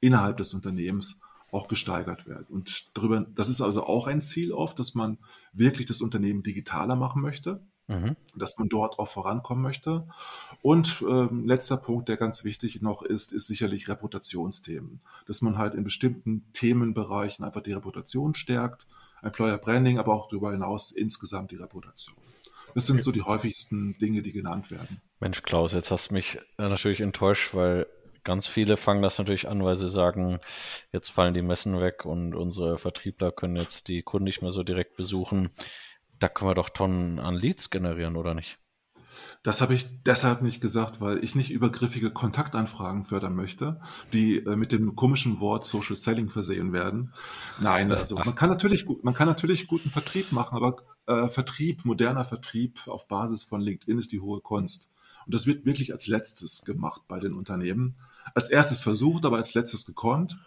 innerhalb 0.00 0.36
des 0.36 0.52
Unternehmens 0.52 1.20
auch 1.52 1.68
gesteigert 1.68 2.26
werden. 2.26 2.46
Und 2.50 2.90
darüber, 2.94 3.20
das 3.20 3.48
ist 3.48 3.60
also 3.60 3.84
auch 3.84 4.06
ein 4.06 4.20
Ziel 4.20 4.52
oft, 4.52 4.78
dass 4.78 4.94
man 4.94 5.18
wirklich 5.52 5.86
das 5.86 6.02
Unternehmen 6.02 6.42
digitaler 6.42 6.96
machen 6.96 7.22
möchte 7.22 7.60
Mhm. 7.88 8.16
dass 8.34 8.58
man 8.58 8.68
dort 8.68 8.98
auch 8.98 9.06
vorankommen 9.06 9.62
möchte. 9.62 10.08
Und 10.60 11.04
ähm, 11.08 11.46
letzter 11.46 11.76
Punkt, 11.76 12.08
der 12.08 12.16
ganz 12.16 12.42
wichtig 12.42 12.82
noch 12.82 13.02
ist, 13.02 13.32
ist 13.32 13.46
sicherlich 13.46 13.88
Reputationsthemen. 13.88 15.00
Dass 15.28 15.40
man 15.40 15.56
halt 15.56 15.74
in 15.74 15.84
bestimmten 15.84 16.44
Themenbereichen 16.52 17.44
einfach 17.44 17.60
die 17.60 17.72
Reputation 17.72 18.34
stärkt, 18.34 18.88
Employer 19.22 19.58
Branding, 19.58 20.00
aber 20.00 20.14
auch 20.14 20.28
darüber 20.28 20.50
hinaus 20.50 20.90
insgesamt 20.90 21.52
die 21.52 21.56
Reputation. 21.56 22.16
Das 22.74 22.86
sind 22.86 23.04
so 23.04 23.12
die 23.12 23.22
häufigsten 23.22 23.96
Dinge, 23.98 24.20
die 24.20 24.32
genannt 24.32 24.70
werden. 24.72 25.00
Mensch, 25.20 25.42
Klaus, 25.42 25.72
jetzt 25.72 25.90
hast 25.92 26.10
du 26.10 26.14
mich 26.14 26.38
äh, 26.58 26.68
natürlich 26.68 27.00
enttäuscht, 27.00 27.54
weil 27.54 27.86
ganz 28.24 28.48
viele 28.48 28.76
fangen 28.76 29.00
das 29.00 29.16
natürlich 29.18 29.48
an, 29.48 29.64
weil 29.64 29.76
sie 29.76 29.88
sagen, 29.88 30.40
jetzt 30.92 31.10
fallen 31.10 31.32
die 31.32 31.42
Messen 31.42 31.80
weg 31.80 32.04
und 32.04 32.34
unsere 32.34 32.76
Vertriebler 32.76 33.30
können 33.30 33.56
jetzt 33.56 33.88
die 33.88 34.02
Kunden 34.02 34.24
nicht 34.24 34.42
mehr 34.42 34.50
so 34.50 34.64
direkt 34.64 34.96
besuchen 34.96 35.50
da 36.18 36.28
können 36.28 36.50
wir 36.50 36.54
doch 36.54 36.70
Tonnen 36.70 37.18
an 37.18 37.34
Leads 37.34 37.70
generieren, 37.70 38.16
oder 38.16 38.34
nicht? 38.34 38.58
Das 39.42 39.60
habe 39.60 39.74
ich 39.74 40.02
deshalb 40.02 40.42
nicht 40.42 40.60
gesagt, 40.60 41.00
weil 41.00 41.22
ich 41.22 41.34
nicht 41.34 41.50
übergriffige 41.50 42.10
Kontaktanfragen 42.10 43.04
fördern 43.04 43.34
möchte, 43.34 43.80
die 44.12 44.38
äh, 44.38 44.56
mit 44.56 44.72
dem 44.72 44.96
komischen 44.96 45.40
Wort 45.40 45.64
Social 45.64 45.96
Selling 45.96 46.30
versehen 46.30 46.72
werden. 46.72 47.12
Nein, 47.60 47.92
also 47.92 48.16
man 48.16 48.34
kann 48.34 48.50
natürlich 48.50 48.86
man 49.02 49.14
kann 49.14 49.28
natürlich 49.28 49.68
guten 49.68 49.90
Vertrieb 49.90 50.32
machen, 50.32 50.56
aber 50.56 50.76
äh, 51.06 51.28
Vertrieb, 51.28 51.84
moderner 51.84 52.24
Vertrieb 52.24 52.88
auf 52.88 53.06
Basis 53.08 53.44
von 53.44 53.60
LinkedIn 53.60 53.98
ist 53.98 54.12
die 54.12 54.20
hohe 54.20 54.40
Kunst. 54.40 54.92
Und 55.26 55.34
das 55.34 55.46
wird 55.46 55.64
wirklich 55.64 55.92
als 55.92 56.06
letztes 56.06 56.64
gemacht 56.64 57.02
bei 57.06 57.20
den 57.20 57.34
Unternehmen. 57.34 57.96
Als 58.34 58.48
erstes 58.48 58.80
versucht, 58.80 59.24
aber 59.24 59.36
als 59.36 59.54
letztes 59.54 59.86
gekonnt. 59.86 60.38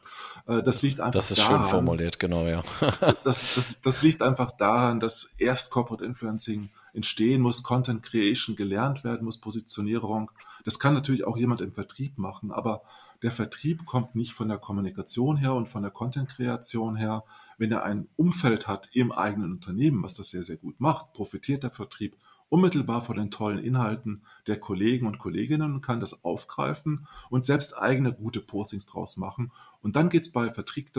Äh, 0.47 0.63
das 0.63 0.81
liegt 0.81 0.99
einfach 0.99 1.19
Das 1.19 1.31
ist 1.31 1.39
daran, 1.39 1.61
schön 1.61 1.69
formuliert, 1.69 2.19
genau, 2.19 2.47
ja. 2.47 2.61
das, 3.23 3.41
das, 3.55 3.73
das 3.81 4.01
liegt 4.01 4.21
einfach 4.21 4.51
daran, 4.51 4.99
dass 4.99 5.33
erst 5.37 5.71
Corporate 5.71 6.03
Influencing 6.03 6.69
entstehen 6.93 7.41
muss, 7.41 7.63
Content 7.63 8.03
Creation 8.03 8.55
gelernt 8.55 9.03
werden 9.03 9.25
muss, 9.25 9.37
Positionierung. 9.37 10.31
Das 10.65 10.79
kann 10.79 10.93
natürlich 10.93 11.25
auch 11.25 11.37
jemand 11.37 11.61
im 11.61 11.71
Vertrieb 11.71 12.17
machen, 12.17 12.51
aber 12.51 12.81
der 13.21 13.31
Vertrieb 13.31 13.85
kommt 13.85 14.15
nicht 14.15 14.33
von 14.33 14.47
der 14.47 14.57
Kommunikation 14.57 15.37
her 15.37 15.53
und 15.53 15.67
von 15.67 15.81
der 15.81 15.91
Content-Kreation 15.91 16.95
her. 16.95 17.23
Wenn 17.57 17.71
er 17.71 17.83
ein 17.83 18.07
Umfeld 18.15 18.67
hat 18.67 18.89
im 18.93 19.11
eigenen 19.11 19.51
Unternehmen, 19.51 20.03
was 20.03 20.13
das 20.13 20.29
sehr, 20.29 20.43
sehr 20.43 20.57
gut 20.57 20.79
macht, 20.79 21.11
profitiert 21.13 21.63
der 21.63 21.71
Vertrieb 21.71 22.15
unmittelbar 22.49 23.03
von 23.03 23.15
den 23.15 23.31
tollen 23.31 23.63
Inhalten 23.63 24.23
der 24.47 24.59
Kollegen 24.59 25.07
und 25.07 25.19
Kolleginnen 25.19 25.73
und 25.75 25.81
kann 25.81 25.99
das 25.99 26.23
aufgreifen 26.23 27.07
und 27.29 27.45
selbst 27.45 27.77
eigene 27.77 28.13
gute 28.13 28.41
Postings 28.41 28.85
draus 28.85 29.17
machen. 29.17 29.51
Und 29.81 29.95
dann 29.95 30.09
geht 30.09 30.23
es 30.23 30.31
bei 30.31 30.51
Vertrieb, 30.51 30.91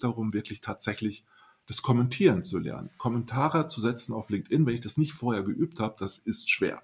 darum, 0.00 0.32
wirklich 0.32 0.60
tatsächlich 0.60 1.24
das 1.66 1.82
Kommentieren 1.82 2.42
zu 2.42 2.58
lernen. 2.58 2.90
Kommentare 2.98 3.68
zu 3.68 3.80
setzen 3.80 4.12
auf 4.12 4.30
LinkedIn, 4.30 4.66
wenn 4.66 4.74
ich 4.74 4.80
das 4.80 4.96
nicht 4.96 5.12
vorher 5.12 5.44
geübt 5.44 5.78
habe, 5.78 5.94
das 5.98 6.18
ist 6.18 6.50
schwer. 6.50 6.82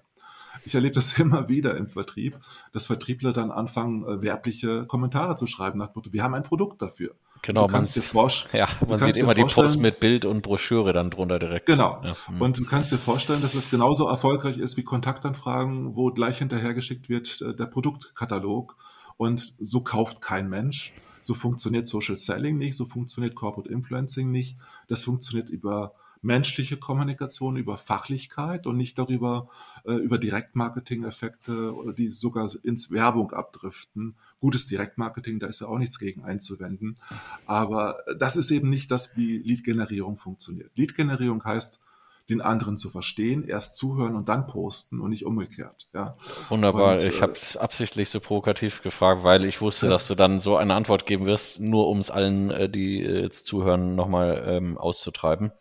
Ich 0.65 0.75
erlebe 0.75 0.95
das 0.95 1.13
immer 1.19 1.49
wieder 1.49 1.75
im 1.75 1.87
Vertrieb, 1.87 2.39
dass 2.71 2.85
Vertriebler 2.85 3.33
dann 3.33 3.51
anfangen, 3.51 4.05
äh, 4.05 4.21
werbliche 4.21 4.85
Kommentare 4.85 5.35
zu 5.35 5.45
schreiben 5.45 5.79
nach 5.79 5.89
dem 5.89 5.95
Motto, 5.95 6.13
wir 6.13 6.23
haben 6.23 6.33
ein 6.33 6.43
Produkt 6.43 6.81
dafür. 6.81 7.15
Genau, 7.41 7.67
du 7.67 7.73
kannst 7.73 7.95
dir 7.95 8.01
vorstellen. 8.01 8.51
Ja, 8.57 8.69
man 8.87 8.99
sieht 8.99 9.17
immer 9.17 9.33
die 9.33 9.43
Post 9.43 9.79
mit 9.79 9.99
Bild 9.99 10.25
und 10.25 10.41
Broschüre 10.41 10.93
dann 10.93 11.09
drunter 11.09 11.39
direkt. 11.39 11.65
Genau. 11.65 12.01
Ja. 12.03 12.15
Hm. 12.27 12.41
Und 12.41 12.57
du 12.57 12.65
kannst 12.65 12.91
dir 12.91 12.97
vorstellen, 12.97 13.41
dass 13.41 13.53
es 13.53 13.69
genauso 13.69 14.07
erfolgreich 14.07 14.57
ist 14.57 14.77
wie 14.77 14.83
Kontaktanfragen, 14.83 15.95
wo 15.95 16.11
gleich 16.11 16.39
hinterhergeschickt 16.39 17.09
wird 17.09 17.41
äh, 17.41 17.55
der 17.55 17.65
Produktkatalog. 17.65 18.75
Und 19.17 19.55
so 19.59 19.81
kauft 19.81 20.21
kein 20.21 20.49
Mensch. 20.49 20.93
So 21.21 21.33
funktioniert 21.33 21.87
Social 21.87 22.15
Selling 22.15 22.57
nicht, 22.57 22.77
so 22.77 22.85
funktioniert 22.85 23.35
Corporate 23.35 23.69
Influencing 23.69 24.31
nicht. 24.31 24.57
Das 24.87 25.03
funktioniert 25.03 25.49
über 25.49 25.93
menschliche 26.27 26.77
Kommunikation, 26.77 27.55
über 27.55 27.77
Fachlichkeit 27.77 28.67
und 28.67 28.77
nicht 28.77 28.99
darüber, 28.99 29.47
äh, 29.85 29.93
über 29.93 30.19
Direktmarketing-Effekte 30.19 31.73
oder 31.73 31.93
die 31.93 32.09
sogar 32.09 32.47
ins 32.63 32.91
Werbung 32.91 33.31
abdriften. 33.31 34.15
Gutes 34.39 34.67
Direktmarketing, 34.67 35.39
da 35.39 35.47
ist 35.47 35.61
ja 35.61 35.67
auch 35.67 35.79
nichts 35.79 35.97
gegen 35.97 36.23
einzuwenden. 36.23 36.97
Aber 37.45 37.99
das 38.19 38.35
ist 38.35 38.51
eben 38.51 38.69
nicht 38.69 38.91
das, 38.91 39.15
wie 39.15 39.37
Lead-Generierung 39.37 40.17
funktioniert. 40.17 40.69
Lead-Generierung 40.75 41.43
heißt, 41.43 41.81
den 42.29 42.41
anderen 42.41 42.77
zu 42.77 42.89
verstehen, 42.89 43.47
erst 43.47 43.77
zuhören 43.77 44.15
und 44.15 44.27
dann 44.27 44.47
posten 44.47 44.99
und 44.99 45.11
nicht 45.11 45.25
umgekehrt. 45.25 45.87
Ja. 45.93 46.13
Wunderbar. 46.49 46.91
Und, 46.91 47.01
ich 47.01 47.19
äh, 47.19 47.21
habe 47.21 47.33
es 47.33 47.55
absichtlich 47.55 48.09
so 48.09 48.19
provokativ 48.19 48.81
gefragt, 48.81 49.23
weil 49.23 49.45
ich 49.45 49.61
wusste, 49.61 49.85
das 49.85 49.95
dass 49.95 50.07
du 50.09 50.15
dann 50.15 50.39
so 50.39 50.57
eine 50.57 50.73
Antwort 50.73 51.05
geben 51.05 51.25
wirst, 51.25 51.61
nur 51.61 51.87
um 51.87 51.99
es 51.99 52.11
allen, 52.11 52.51
äh, 52.51 52.69
die 52.69 52.97
jetzt 52.99 53.45
zuhören, 53.45 53.95
nochmal 53.95 54.43
ähm, 54.45 54.77
auszutreiben. 54.77 55.53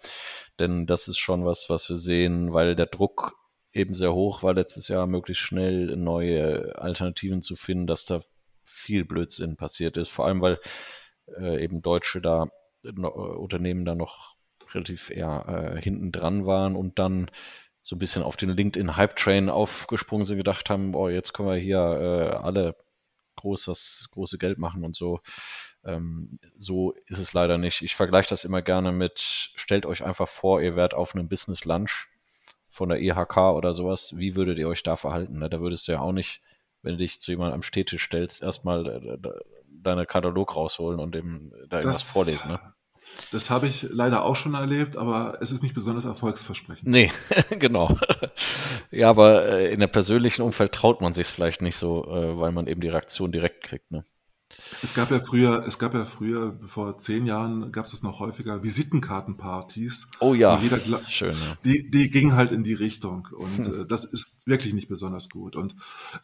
Denn 0.58 0.86
das 0.86 1.08
ist 1.08 1.18
schon 1.18 1.44
was, 1.44 1.68
was 1.68 1.88
wir 1.88 1.96
sehen, 1.96 2.52
weil 2.52 2.74
der 2.76 2.86
Druck 2.86 3.36
eben 3.72 3.94
sehr 3.94 4.14
hoch 4.14 4.42
war 4.42 4.54
letztes 4.54 4.88
Jahr, 4.88 5.06
möglichst 5.06 5.42
schnell 5.42 5.96
neue 5.96 6.78
Alternativen 6.78 7.42
zu 7.42 7.56
finden, 7.56 7.86
dass 7.86 8.06
da 8.06 8.20
viel 8.64 9.04
Blödsinn 9.04 9.56
passiert 9.56 9.96
ist. 9.96 10.08
Vor 10.08 10.26
allem, 10.26 10.40
weil 10.40 10.58
äh, 11.38 11.62
eben 11.62 11.82
Deutsche 11.82 12.20
da, 12.20 12.48
äh, 12.84 12.90
Unternehmen 12.90 13.84
da 13.84 13.94
noch 13.94 14.36
relativ 14.72 15.10
eher 15.10 15.74
äh, 15.76 15.82
hinten 15.82 16.12
dran 16.12 16.46
waren 16.46 16.76
und 16.76 16.98
dann 16.98 17.30
so 17.82 17.96
ein 17.96 18.00
bisschen 18.00 18.22
auf 18.22 18.36
den 18.36 18.50
LinkedIn-Hype-Train 18.50 19.48
aufgesprungen 19.48 20.24
sind, 20.26 20.38
gedacht 20.38 20.70
haben, 20.70 20.94
oh, 20.94 21.08
jetzt 21.08 21.32
können 21.32 21.48
wir 21.48 21.56
hier 21.56 21.78
äh, 21.78 22.36
alle 22.36 22.76
großes, 23.36 24.08
große 24.12 24.38
Geld 24.38 24.58
machen 24.58 24.84
und 24.84 24.96
so. 24.96 25.20
Ähm, 25.86 26.38
so 26.58 26.92
ist 27.06 27.18
es 27.18 27.32
leider 27.32 27.58
nicht. 27.58 27.82
Ich 27.82 27.94
vergleiche 27.94 28.28
das 28.28 28.44
immer 28.44 28.60
gerne 28.60 28.92
mit, 28.92 29.20
stellt 29.20 29.86
euch 29.86 30.04
einfach 30.04 30.28
vor, 30.28 30.60
ihr 30.60 30.76
wärt 30.76 30.94
auf 30.94 31.14
einem 31.14 31.28
Business 31.28 31.64
Lunch 31.64 32.08
von 32.68 32.88
der 32.88 33.00
IHK 33.00 33.36
oder 33.36 33.72
sowas. 33.72 34.14
Wie 34.16 34.36
würdet 34.36 34.58
ihr 34.58 34.68
euch 34.68 34.82
da 34.82 34.96
verhalten? 34.96 35.38
Ne? 35.38 35.48
Da 35.48 35.60
würdest 35.60 35.88
du 35.88 35.92
ja 35.92 36.00
auch 36.00 36.12
nicht, 36.12 36.42
wenn 36.82 36.92
du 36.92 36.98
dich 36.98 37.20
zu 37.20 37.30
jemandem 37.30 37.54
am 37.54 37.62
Städtisch 37.62 38.04
stellst, 38.04 38.42
erstmal 38.42 38.86
äh, 38.86 39.18
deine 39.68 40.06
Katalog 40.06 40.56
rausholen 40.56 41.00
und 41.00 41.14
dem 41.14 41.52
da 41.68 41.78
irgendwas 41.78 42.10
vorlesen. 42.10 42.50
Ne? 42.50 42.60
Das 43.30 43.50
habe 43.50 43.66
ich 43.66 43.86
leider 43.90 44.24
auch 44.24 44.36
schon 44.36 44.54
erlebt, 44.54 44.96
aber 44.96 45.38
es 45.40 45.52
ist 45.52 45.62
nicht 45.62 45.74
besonders 45.74 46.04
erfolgsversprechend. 46.04 46.88
Nee, 46.88 47.10
genau. 47.50 47.96
ja, 48.90 49.10
aber 49.10 49.46
äh, 49.46 49.72
in 49.72 49.80
der 49.80 49.86
persönlichen 49.86 50.42
Umfeld 50.42 50.72
traut 50.72 51.00
man 51.00 51.12
sich 51.12 51.26
vielleicht 51.26 51.62
nicht 51.62 51.76
so, 51.76 52.04
äh, 52.06 52.38
weil 52.38 52.52
man 52.52 52.66
eben 52.66 52.80
die 52.80 52.88
Reaktion 52.88 53.32
direkt 53.32 53.62
kriegt. 53.62 53.90
Ne? 53.90 54.02
Es 54.82 54.94
gab 54.94 55.10
ja 55.10 55.20
früher, 55.20 55.64
es 55.66 55.78
gab 55.78 55.94
ja 55.94 56.04
früher, 56.04 56.58
vor 56.66 56.98
zehn 56.98 57.24
Jahren 57.24 57.72
gab 57.72 57.84
es 57.84 57.92
das 57.92 58.02
noch 58.02 58.20
häufiger, 58.20 58.62
Visitenkartenpartys. 58.62 60.08
Oh 60.20 60.34
ja, 60.34 60.58
jeder, 60.60 60.80
schön. 61.08 61.32
Ja. 61.32 61.56
Die, 61.64 61.90
die 61.90 62.10
gingen 62.10 62.34
halt 62.34 62.52
in 62.52 62.62
die 62.62 62.74
Richtung 62.74 63.28
und 63.32 63.66
hm. 63.66 63.82
äh, 63.82 63.86
das 63.86 64.04
ist 64.04 64.46
wirklich 64.46 64.74
nicht 64.74 64.88
besonders 64.88 65.28
gut. 65.28 65.56
Und 65.56 65.76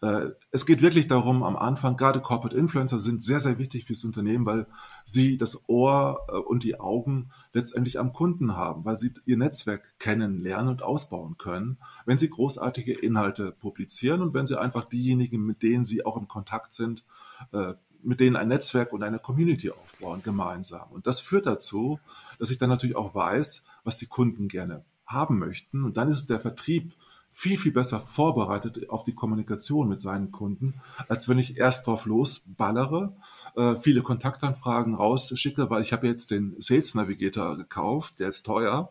äh, 0.03 0.29
es 0.51 0.67
geht 0.67 0.83
wirklich 0.83 1.09
darum, 1.09 1.43
am 1.43 1.57
Anfang, 1.57 1.97
gerade 1.97 2.21
Corporate 2.21 2.57
Influencer 2.57 2.99
sind 2.99 3.23
sehr, 3.23 3.41
sehr 3.41 3.59
wichtig 3.59 3.85
fürs 3.85 4.05
Unternehmen, 4.05 4.47
weil 4.47 4.67
sie 5.05 5.39
das 5.39 5.69
Ohr 5.69 6.21
äh, 6.29 6.37
und 6.37 6.63
die 6.65 6.79
Augen 6.79 7.31
letztendlich 7.53 7.99
am 7.99 8.13
Kunden 8.13 8.57
haben, 8.57 8.85
weil 8.85 8.97
sie 8.97 9.13
ihr 9.25 9.37
Netzwerk 9.37 9.99
kennenlernen 9.99 10.69
und 10.69 10.83
ausbauen 10.83 11.37
können, 11.39 11.79
wenn 12.07 12.19
sie 12.19 12.29
großartige 12.29 12.93
Inhalte 12.93 13.53
publizieren 13.53 14.23
und 14.23 14.35
wenn 14.35 14.47
sie 14.47 14.61
einfach 14.61 14.85
diejenigen, 14.85 15.45
mit 15.45 15.63
denen 15.63 15.85
sie 15.85 16.05
auch 16.05 16.17
im 16.17 16.29
Kontakt 16.29 16.73
sind, 16.73 17.05
äh, 17.53 17.75
mit 18.03 18.21
denen 18.21 18.37
ein 18.37 18.49
Netzwerk 18.49 18.93
und 18.93 19.03
eine 19.03 19.19
Community 19.19 19.71
aufbauen 19.71 20.23
gemeinsam. 20.23 20.91
Und 20.91 21.07
das 21.07 21.21
führt 21.21 21.47
dazu, 21.47 22.01
dass 22.39 22.51
ich 22.51 22.59
dann 22.59 22.71
natürlich 22.71 22.97
auch 22.97 23.15
weiß, 23.15 23.65
was 23.85 23.99
die 23.99 24.07
Kunden 24.07 24.49
gerne 24.49 24.85
haben 25.07 25.39
möchten. 25.39 25.85
Und 25.85 25.97
dann 25.97 26.09
ist 26.09 26.29
der 26.31 26.41
Vertrieb 26.41 26.93
viel, 27.35 27.57
viel 27.57 27.73
besser 27.73 27.99
vorbereitet 27.99 28.91
auf 28.91 29.05
die 29.05 29.15
Kommunikation 29.15 29.89
mit 29.89 30.01
seinen 30.01 30.31
Kunden, 30.31 30.75
als 31.09 31.29
wenn 31.29 31.39
ich 31.39 31.57
erst 31.57 31.87
drauf 31.87 32.05
losballere, 32.05 33.17
äh, 33.57 33.77
viele 33.77 34.03
Kontaktanfragen 34.03 34.95
rausschicke, 34.95 35.71
weil 35.71 35.83
ich 35.83 35.93
habe 35.93 36.07
jetzt 36.07 36.31
den 36.31 36.55
Sales 36.59 36.95
Navigator 36.95 37.57
gekauft, 37.57 38.21
der 38.21 38.29
ist 38.29 38.45
teuer. 38.45 38.91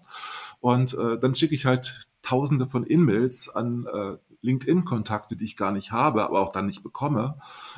Und 0.59 0.95
äh, 0.95 1.19
dann 1.19 1.35
schicke 1.35 1.55
ich 1.55 1.65
halt 1.65 2.09
tausende 2.21 2.67
von 2.67 2.83
In-Mails 2.83 3.49
an 3.49 3.85
äh, 3.85 4.17
LinkedIn-Kontakte, 4.41 5.35
die 5.35 5.45
ich 5.45 5.57
gar 5.57 5.71
nicht 5.71 5.91
habe, 5.91 6.23
aber 6.23 6.39
auch 6.39 6.51
dann 6.51 6.65
nicht 6.65 6.83
bekomme, 6.83 7.35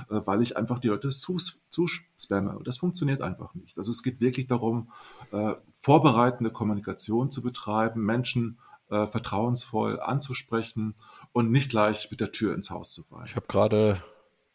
äh, 0.09 0.21
weil 0.25 0.41
ich 0.41 0.57
einfach 0.57 0.79
die 0.79 0.87
Leute 0.87 1.09
zuspamme. 1.09 2.57
Und 2.57 2.67
das 2.67 2.77
funktioniert 2.77 3.21
einfach 3.21 3.53
nicht. 3.53 3.77
Also 3.77 3.91
es 3.91 4.03
geht 4.03 4.19
wirklich 4.19 4.47
darum, 4.47 4.91
äh, 5.31 5.53
vorbereitende 5.75 6.51
Kommunikation 6.51 7.31
zu 7.31 7.41
betreiben, 7.41 8.05
Menschen 8.05 8.59
äh, 8.89 9.07
vertrauensvoll 9.07 9.99
anzusprechen 9.99 10.95
und 11.31 11.51
nicht 11.51 11.69
gleich 11.69 12.09
mit 12.11 12.21
der 12.21 12.31
Tür 12.31 12.53
ins 12.53 12.69
Haus 12.69 12.91
zu 12.91 13.03
fallen. 13.03 13.25
Ich 13.25 13.35
habe 13.35 13.47
gerade 13.47 14.01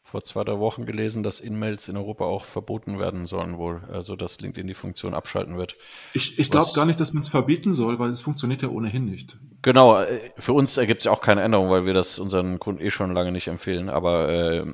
vor 0.08 0.24
zwei, 0.24 0.42
drei 0.42 0.58
Wochen 0.58 0.86
gelesen, 0.86 1.22
dass 1.22 1.38
In-Mails 1.38 1.88
in 1.88 1.96
Europa 1.98 2.24
auch 2.24 2.46
verboten 2.46 2.98
werden 2.98 3.26
sollen 3.26 3.58
wohl. 3.58 3.82
Also 3.92 4.16
dass 4.16 4.40
LinkedIn 4.40 4.66
die 4.66 4.74
Funktion 4.74 5.12
abschalten 5.12 5.58
wird. 5.58 5.76
Ich, 6.14 6.38
ich 6.38 6.50
glaube 6.50 6.72
gar 6.74 6.86
nicht, 6.86 6.98
dass 6.98 7.12
man 7.12 7.22
es 7.22 7.28
verbieten 7.28 7.74
soll, 7.74 7.98
weil 7.98 8.08
es 8.08 8.22
funktioniert 8.22 8.62
ja 8.62 8.68
ohnehin 8.68 9.04
nicht. 9.04 9.36
Genau, 9.60 10.00
äh, 10.00 10.30
für 10.38 10.54
uns 10.54 10.78
ergibt 10.78 11.00
es 11.00 11.04
ja 11.04 11.12
auch 11.12 11.20
keine 11.20 11.42
Änderung, 11.42 11.68
weil 11.68 11.84
wir 11.84 11.92
das 11.92 12.18
unseren 12.18 12.58
Kunden 12.58 12.80
eh 12.80 12.90
schon 12.90 13.12
lange 13.12 13.32
nicht 13.32 13.48
empfehlen. 13.48 13.90
Aber 13.90 14.30
äh, 14.30 14.64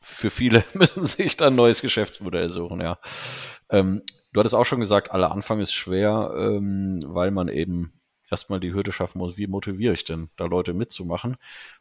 für 0.00 0.30
viele 0.30 0.64
müssen 0.74 1.04
sich 1.04 1.36
dann 1.36 1.54
ein 1.54 1.56
neues 1.56 1.82
Geschäftsmodell 1.82 2.48
suchen, 2.48 2.80
ja. 2.80 2.98
Ähm, 3.70 4.02
du 4.32 4.38
hattest 4.38 4.54
auch 4.54 4.64
schon 4.64 4.80
gesagt, 4.80 5.10
aller 5.10 5.32
Anfang 5.32 5.58
ist 5.58 5.72
schwer, 5.72 6.32
ähm, 6.36 7.00
weil 7.04 7.32
man 7.32 7.48
eben 7.48 7.98
erstmal 8.30 8.60
die 8.60 8.72
Hürde 8.72 8.92
schaffen 8.92 9.18
muss, 9.18 9.36
wie 9.36 9.46
motiviere 9.46 9.94
ich 9.94 10.04
denn, 10.04 10.30
da 10.36 10.44
Leute 10.44 10.72
mitzumachen? 10.74 11.36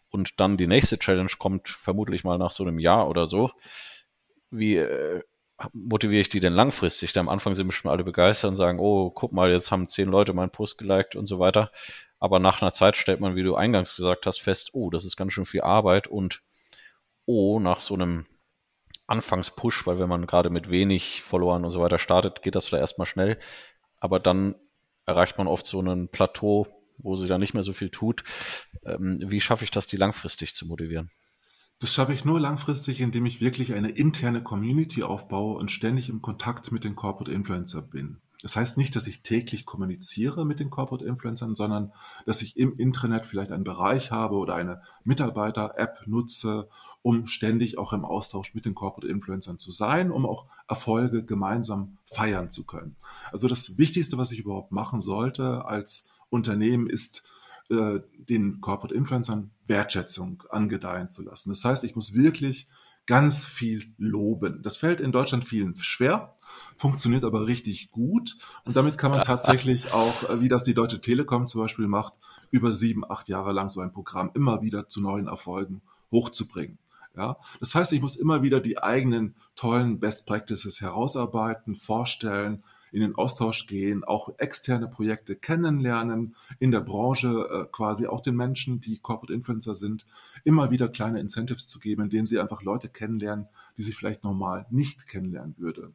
Und 0.09 0.39
dann 0.39 0.57
die 0.57 0.67
nächste 0.67 0.97
Challenge 0.97 1.31
kommt 1.37 1.69
vermutlich 1.69 2.23
mal 2.23 2.37
nach 2.37 2.51
so 2.51 2.63
einem 2.63 2.79
Jahr 2.79 3.09
oder 3.09 3.27
so. 3.27 3.51
Wie 4.49 4.77
äh, 4.77 5.21
motiviere 5.73 6.21
ich 6.21 6.29
die 6.29 6.39
denn 6.39 6.53
langfristig? 6.53 7.13
Da 7.13 7.19
am 7.19 7.29
Anfang 7.29 7.55
sind 7.55 7.67
bestimmt 7.67 7.91
alle 7.91 8.03
begeistert 8.03 8.51
und 8.51 8.55
sagen, 8.55 8.79
oh, 8.79 9.09
guck 9.09 9.31
mal, 9.33 9.51
jetzt 9.51 9.71
haben 9.71 9.89
zehn 9.89 10.09
Leute 10.09 10.33
meinen 10.33 10.51
Post 10.51 10.77
geliked 10.77 11.15
und 11.15 11.25
so 11.25 11.39
weiter. 11.39 11.71
Aber 12.19 12.39
nach 12.39 12.61
einer 12.61 12.73
Zeit 12.73 12.97
stellt 12.97 13.19
man, 13.19 13.35
wie 13.35 13.43
du 13.43 13.55
eingangs 13.55 13.95
gesagt 13.95 14.25
hast, 14.25 14.41
fest, 14.41 14.71
oh, 14.73 14.89
das 14.89 15.05
ist 15.05 15.17
ganz 15.17 15.33
schön 15.33 15.45
viel 15.45 15.61
Arbeit 15.61 16.07
und 16.07 16.41
oh, 17.25 17.59
nach 17.59 17.81
so 17.81 17.93
einem 17.93 18.25
Anfangspush, 19.07 19.87
weil 19.87 19.99
wenn 19.99 20.09
man 20.09 20.27
gerade 20.27 20.49
mit 20.49 20.69
wenig 20.69 21.21
Followern 21.21 21.63
und 21.63 21.71
so 21.71 21.81
weiter 21.81 21.97
startet, 21.99 22.41
geht 22.41 22.55
das 22.55 22.65
vielleicht 22.65 22.81
erstmal 22.81 23.07
schnell. 23.07 23.39
Aber 23.99 24.19
dann 24.19 24.55
erreicht 25.05 25.37
man 25.37 25.47
oft 25.47 25.65
so 25.65 25.79
einen 25.79 26.09
Plateau, 26.09 26.67
wo 26.97 27.15
sie 27.15 27.27
dann 27.27 27.41
nicht 27.41 27.53
mehr 27.53 27.63
so 27.63 27.73
viel 27.73 27.89
tut. 27.89 28.23
Ähm, 28.85 29.19
wie 29.25 29.41
schaffe 29.41 29.63
ich 29.63 29.71
das, 29.71 29.87
die 29.87 29.97
langfristig 29.97 30.55
zu 30.55 30.65
motivieren? 30.65 31.09
Das 31.79 31.93
schaffe 31.93 32.13
ich 32.13 32.25
nur 32.25 32.39
langfristig, 32.39 33.01
indem 33.01 33.25
ich 33.27 33.39
wirklich 33.39 33.73
eine 33.73 33.89
interne 33.89 34.41
Community 34.41 35.03
aufbaue 35.03 35.57
und 35.57 35.69
ständig 35.69 36.09
im 36.09 36.21
Kontakt 36.21 36.71
mit 36.71 36.83
den 36.83 36.95
Corporate 36.95 37.31
Influencer 37.31 37.83
bin. 37.83 38.17
Das 38.41 38.55
heißt 38.55 38.77
nicht, 38.77 38.95
dass 38.95 39.07
ich 39.07 39.23
täglich 39.23 39.65
kommuniziere 39.65 40.45
mit 40.45 40.59
den 40.59 40.69
Corporate 40.69 41.05
Influencern, 41.05 41.55
sondern 41.55 41.91
dass 42.25 42.41
ich 42.41 42.55
im 42.57 42.77
Internet 42.77 43.25
vielleicht 43.25 43.51
einen 43.51 43.63
Bereich 43.63 44.11
habe 44.11 44.35
oder 44.35 44.53
eine 44.53 44.81
Mitarbeiter-App 45.03 46.03
nutze, 46.05 46.69
um 47.01 47.25
ständig 47.25 47.77
auch 47.79 47.93
im 47.93 48.05
Austausch 48.05 48.53
mit 48.53 48.65
den 48.65 48.75
Corporate 48.75 49.07
Influencern 49.11 49.57
zu 49.57 49.71
sein, 49.71 50.11
um 50.11 50.25
auch 50.25 50.45
Erfolge 50.67 51.23
gemeinsam 51.23 51.97
feiern 52.05 52.49
zu 52.51 52.65
können. 52.65 52.95
Also 53.31 53.47
das 53.47 53.77
Wichtigste, 53.77 54.19
was 54.19 54.31
ich 54.31 54.39
überhaupt 54.39 54.71
machen 54.71 55.01
sollte 55.01 55.65
als 55.65 56.09
Unternehmen, 56.29 56.87
ist, 56.87 57.23
äh, 57.69 57.99
den 58.17 58.61
Corporate 58.61 58.95
Influencern 58.95 59.51
Wertschätzung 59.67 60.43
angedeihen 60.49 61.09
zu 61.09 61.21
lassen. 61.23 61.49
Das 61.49 61.63
heißt, 61.65 61.83
ich 61.83 61.95
muss 61.95 62.13
wirklich 62.13 62.67
ganz 63.05 63.45
viel 63.45 63.93
loben. 63.97 64.61
Das 64.61 64.77
fällt 64.77 65.01
in 65.01 65.11
Deutschland 65.11 65.45
vielen 65.45 65.75
schwer, 65.77 66.35
funktioniert 66.75 67.23
aber 67.23 67.47
richtig 67.47 67.91
gut. 67.91 68.37
Und 68.65 68.75
damit 68.75 68.97
kann 68.97 69.11
man 69.11 69.23
tatsächlich 69.23 69.93
auch, 69.93 70.29
äh, 70.29 70.41
wie 70.41 70.49
das 70.49 70.63
die 70.63 70.73
Deutsche 70.73 71.01
Telekom 71.01 71.47
zum 71.47 71.61
Beispiel 71.61 71.87
macht, 71.87 72.19
über 72.51 72.73
sieben, 72.73 73.09
acht 73.09 73.27
Jahre 73.29 73.53
lang 73.53 73.69
so 73.69 73.81
ein 73.81 73.91
Programm 73.91 74.31
immer 74.33 74.61
wieder 74.61 74.87
zu 74.87 75.01
neuen 75.01 75.27
Erfolgen 75.27 75.81
hochzubringen. 76.11 76.77
Ja, 77.15 77.37
das 77.59 77.73
heißt, 77.73 77.93
ich 77.93 78.01
muss 78.01 78.15
immer 78.15 78.43
wieder 78.43 78.59
die 78.59 78.77
eigenen 78.77 79.35
tollen 79.55 79.99
Best 79.99 80.27
Practices 80.27 80.81
herausarbeiten, 80.81 81.73
vorstellen, 81.73 82.63
in 82.91 83.01
den 83.01 83.15
Austausch 83.15 83.67
gehen, 83.67 84.03
auch 84.03 84.29
externe 84.37 84.87
Projekte 84.87 85.35
kennenlernen, 85.35 86.35
in 86.59 86.71
der 86.71 86.81
Branche 86.81 87.27
äh, 87.27 87.65
quasi 87.71 88.07
auch 88.07 88.21
den 88.21 88.35
Menschen, 88.35 88.79
die 88.79 88.99
Corporate 88.99 89.33
Influencer 89.33 89.75
sind, 89.75 90.05
immer 90.43 90.71
wieder 90.71 90.87
kleine 90.89 91.19
Incentives 91.19 91.67
zu 91.67 91.79
geben, 91.79 92.03
indem 92.03 92.25
sie 92.25 92.39
einfach 92.39 92.61
Leute 92.61 92.89
kennenlernen, 92.89 93.47
die 93.77 93.81
sie 93.81 93.93
vielleicht 93.93 94.23
normal 94.23 94.65
nicht 94.69 95.07
kennenlernen 95.07 95.55
würde. 95.57 95.91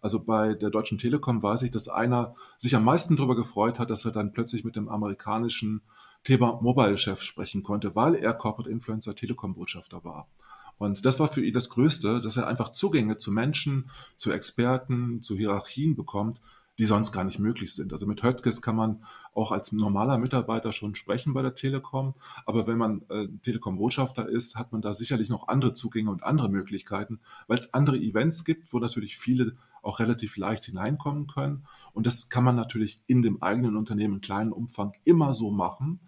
Also 0.00 0.22
bei 0.22 0.54
der 0.54 0.70
Deutschen 0.70 0.98
Telekom 0.98 1.42
weiß 1.42 1.62
ich, 1.62 1.70
dass 1.70 1.88
einer 1.88 2.34
sich 2.58 2.74
am 2.76 2.84
meisten 2.84 3.16
darüber 3.16 3.36
gefreut 3.36 3.78
hat, 3.78 3.90
dass 3.90 4.04
er 4.04 4.12
dann 4.12 4.32
plötzlich 4.32 4.64
mit 4.64 4.76
dem 4.76 4.88
amerikanischen 4.88 5.82
Thema 6.24 6.60
Mobile-Chef 6.60 7.22
sprechen 7.22 7.62
konnte, 7.62 7.94
weil 7.94 8.16
er 8.16 8.34
Corporate 8.34 8.70
Influencer 8.70 9.14
Telekom-Botschafter 9.14 10.04
war. 10.04 10.28
Und 10.78 11.04
das 11.04 11.18
war 11.20 11.28
für 11.28 11.44
ihn 11.44 11.54
das 11.54 11.70
Größte, 11.70 12.20
dass 12.20 12.36
er 12.36 12.46
einfach 12.46 12.72
Zugänge 12.72 13.16
zu 13.16 13.32
Menschen, 13.32 13.90
zu 14.16 14.32
Experten, 14.32 15.22
zu 15.22 15.36
Hierarchien 15.36 15.96
bekommt, 15.96 16.40
die 16.78 16.84
sonst 16.84 17.12
gar 17.12 17.24
nicht 17.24 17.38
möglich 17.38 17.74
sind. 17.74 17.92
Also 17.92 18.06
mit 18.06 18.22
Höttges 18.22 18.60
kann 18.60 18.76
man 18.76 19.04
auch 19.32 19.50
als 19.50 19.72
normaler 19.72 20.18
Mitarbeiter 20.18 20.72
schon 20.72 20.94
sprechen 20.94 21.32
bei 21.32 21.42
der 21.42 21.54
Telekom, 21.54 22.14
aber 22.44 22.66
wenn 22.66 22.78
man 22.78 23.02
äh, 23.08 23.28
Telekom-Botschafter 23.42 24.28
ist, 24.28 24.56
hat 24.56 24.72
man 24.72 24.82
da 24.82 24.92
sicherlich 24.92 25.28
noch 25.28 25.48
andere 25.48 25.72
Zugänge 25.72 26.10
und 26.10 26.22
andere 26.22 26.48
Möglichkeiten, 26.48 27.20
weil 27.46 27.58
es 27.58 27.72
andere 27.72 27.96
Events 27.96 28.44
gibt, 28.44 28.72
wo 28.72 28.78
natürlich 28.78 29.16
viele 29.16 29.56
auch 29.82 30.00
relativ 30.00 30.36
leicht 30.36 30.64
hineinkommen 30.64 31.26
können. 31.28 31.64
Und 31.92 32.06
das 32.06 32.28
kann 32.28 32.44
man 32.44 32.56
natürlich 32.56 33.02
in 33.06 33.22
dem 33.22 33.42
eigenen 33.42 33.76
Unternehmen 33.76 34.14
in 34.14 34.20
kleinen 34.20 34.52
Umfang 34.52 34.92
immer 35.04 35.32
so 35.32 35.50
machen, 35.50 36.00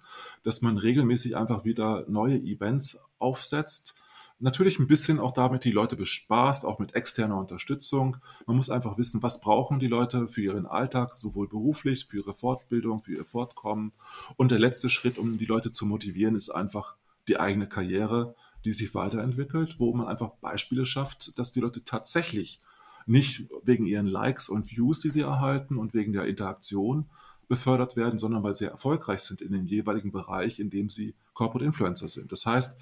dass 0.43 0.63
man 0.63 0.79
regelmäßig 0.79 1.37
einfach 1.37 1.65
wieder 1.65 2.05
neue 2.09 2.39
Events 2.39 3.09
aufsetzt 3.19 3.95
Natürlich 4.41 4.79
ein 4.79 4.87
bisschen 4.87 5.19
auch 5.19 5.33
damit 5.33 5.65
die 5.65 5.73
Leute 5.73 5.97
bespaßt, 5.97 6.65
auch 6.65 6.79
mit 6.79 6.95
externer 6.95 7.37
Unterstützung. 7.37 8.19
Man 8.47 8.57
muss 8.57 8.71
einfach 8.71 8.97
wissen, 8.97 9.21
was 9.23 9.41
brauchen 9.41 9.81
die 9.81 9.89
Leute 9.89 10.29
für 10.29 10.43
ihren 10.43 10.67
Alltag, 10.67 11.15
sowohl 11.15 11.49
beruflich, 11.49 12.07
für 12.07 12.19
ihre 12.19 12.35
Fortbildung, 12.35 13.03
für 13.03 13.15
ihr 13.15 13.25
Fortkommen. 13.25 13.93
Und 14.37 14.53
der 14.53 14.61
letzte 14.61 14.91
Schritt, 14.91 15.19
um 15.19 15.39
die 15.39 15.45
Leute 15.45 15.73
zu 15.73 15.87
motivieren, 15.87 16.37
ist 16.37 16.51
einfach 16.51 16.95
die 17.27 17.41
eigene 17.41 17.69
Karriere, 17.69 18.37
die 18.65 18.73
sich 18.73 18.95
weiterentwickelt, 18.95 19.81
wo 19.81 19.93
man 19.93 20.07
einfach 20.07 20.31
Beispiele 20.41 20.87
schafft, 20.87 21.37
dass 21.37 21.51
die 21.51 21.61
Leute 21.61 21.85
tatsächlich 21.85 22.61
nicht 23.07 23.49
wegen 23.65 23.87
ihren 23.87 24.07
Likes 24.07 24.49
und 24.49 24.71
Views, 24.71 25.01
die 25.01 25.11
sie 25.11 25.23
erhalten 25.23 25.79
und 25.79 25.95
wegen 25.95 26.13
der 26.13 26.27
Interaktion 26.27 27.09
befördert 27.49 27.97
werden, 27.97 28.19
sondern 28.19 28.43
weil 28.43 28.55
sie 28.55 28.67
erfolgreich 28.67 29.21
sind 29.21 29.41
in 29.41 29.53
dem 29.53 29.67
jeweiligen 29.67 30.13
Bereich, 30.13 30.61
in 30.61 30.71
dem 30.71 30.91
sie 30.91 31.15
Corporate 31.35 31.65
Influencer 31.65 32.09
sind. 32.09 32.31
Das 32.31 32.47
heißt, 32.47 32.79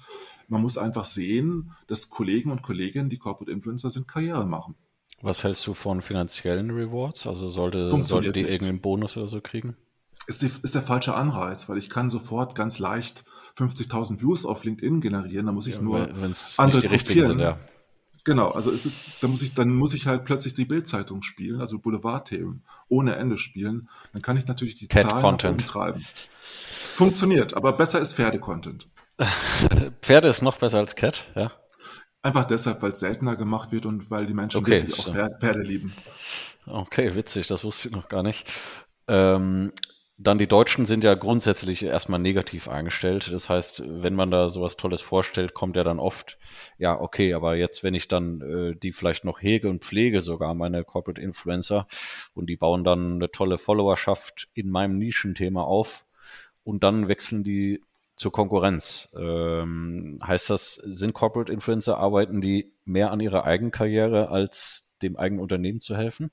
man 0.49 0.61
muss 0.61 0.77
einfach 0.77 1.05
sehen, 1.05 1.71
dass 1.87 2.09
Kollegen 2.09 2.51
und 2.51 2.61
Kolleginnen, 2.61 3.09
die 3.09 3.17
Corporate 3.17 3.51
Influencer 3.51 3.89
sind, 3.89 4.07
Karriere 4.07 4.45
machen. 4.45 4.75
Was 5.21 5.43
hältst 5.43 5.65
du 5.65 5.73
von 5.73 6.01
finanziellen 6.01 6.69
Rewards? 6.71 7.25
Also 7.25 7.49
sollte, 7.49 7.89
sollte 8.05 8.33
die 8.33 8.43
nicht. 8.43 8.51
irgendeinen 8.51 8.81
Bonus 8.81 9.17
oder 9.17 9.27
so 9.27 9.41
kriegen? 9.41 9.75
Ist, 10.27 10.41
die, 10.41 10.51
ist 10.61 10.75
der 10.75 10.81
falsche 10.81 11.15
Anreiz, 11.15 11.69
weil 11.69 11.77
ich 11.77 11.89
kann 11.89 12.09
sofort 12.09 12.53
ganz 12.53 12.79
leicht 12.79 13.23
50.000 13.57 14.21
Views 14.21 14.45
auf 14.45 14.63
LinkedIn 14.63 15.01
generieren. 15.01 15.47
Da 15.47 15.51
muss 15.51 15.67
ich 15.67 15.75
ja, 15.75 15.81
nur 15.81 16.09
andere 16.57 16.81
die 16.81 16.87
kopieren. 16.87 17.29
Sind, 17.29 17.39
ja. 17.39 17.57
Genau, 18.27 18.49
also 18.49 18.73
es 18.73 18.85
ist, 18.85 19.23
da 19.23 19.29
muss 19.29 19.41
ich, 19.41 19.53
dann 19.53 19.69
muss 19.69 19.93
ich 19.93 20.05
halt 20.05 20.25
plötzlich 20.25 20.53
die 20.53 20.65
Bildzeitung 20.65 21.21
spielen, 21.21 21.61
also 21.61 21.79
Boulevardthemen 21.79 22.61
ohne 22.89 23.15
Ende 23.15 23.37
spielen. 23.37 23.87
Dann 24.11 24.21
kann 24.21 24.35
ich 24.35 24.45
natürlich 24.47 24.75
die 24.75 24.89
Cat 24.89 25.03
Zahlen 25.03 25.21
Content. 25.21 25.65
treiben. 25.65 26.05
Funktioniert, 26.93 27.53
aber 27.53 27.71
besser 27.71 28.01
ist 28.01 28.15
Pferde-Content. 28.15 28.89
Pferde 30.01 30.27
ist 30.27 30.41
noch 30.41 30.57
besser 30.57 30.79
als 30.79 30.97
Cat, 30.97 31.25
ja. 31.35 31.53
Einfach 32.21 32.43
deshalb, 32.43 32.81
weil 32.81 32.91
es 32.91 32.99
seltener 32.99 33.37
gemacht 33.37 33.71
wird 33.71 33.85
und 33.85 34.11
weil 34.11 34.25
die 34.25 34.33
Menschen 34.33 34.57
okay, 34.57 34.85
wirklich 34.85 34.97
so. 34.97 35.11
auch 35.11 35.29
Pferde 35.39 35.61
lieben. 35.61 35.93
Okay, 36.65 37.15
witzig, 37.15 37.47
das 37.47 37.63
wusste 37.63 37.87
ich 37.87 37.95
noch 37.95 38.09
gar 38.09 38.23
nicht. 38.23 38.45
Ähm, 39.07 39.71
dann 40.19 40.39
die 40.39 40.47
Deutschen 40.47 40.87
sind 40.87 41.03
ja 41.03 41.13
grundsätzlich 41.13 41.83
erstmal 41.83 42.19
negativ 42.19 42.67
eingestellt. 42.67 43.31
Das 43.31 43.49
heißt, 43.49 43.83
wenn 43.85 44.15
man 44.15 44.31
da 44.31 44.49
sowas 44.49 44.75
Tolles 44.75 45.01
vorstellt, 45.01 45.53
kommt 45.53 45.75
ja 45.75 45.83
dann 45.83 45.99
oft, 45.99 46.39
ja, 46.79 46.99
okay, 46.99 47.35
aber 47.35 47.55
jetzt, 47.55 47.83
wenn 47.83 47.93
ich 47.93 48.07
dann 48.07 48.41
äh, 48.41 48.75
die 48.75 48.91
vielleicht 48.91 49.25
noch 49.25 49.41
hege 49.41 49.69
und 49.69 49.83
pflege, 49.83 50.21
sogar 50.21 50.55
meine 50.55 50.83
Corporate 50.83 51.21
Influencer, 51.21 51.85
und 52.33 52.49
die 52.49 52.57
bauen 52.57 52.83
dann 52.83 53.15
eine 53.15 53.31
tolle 53.31 53.59
Followerschaft 53.59 54.49
in 54.53 54.71
meinem 54.71 54.97
Nischenthema 54.97 55.61
auf, 55.61 56.05
und 56.63 56.83
dann 56.83 57.07
wechseln 57.07 57.43
die 57.43 57.81
zur 58.15 58.31
Konkurrenz. 58.31 59.15
Ähm, 59.17 60.19
heißt 60.25 60.49
das, 60.49 60.75
sind 60.75 61.13
Corporate 61.13 61.53
Influencer, 61.53 61.97
arbeiten 61.99 62.41
die 62.41 62.73
mehr 62.85 63.11
an 63.11 63.19
ihrer 63.19 63.45
eigenen 63.45 63.71
Karriere, 63.71 64.29
als 64.29 64.97
dem 65.03 65.15
eigenen 65.15 65.41
Unternehmen 65.41 65.79
zu 65.79 65.95
helfen? 65.95 66.31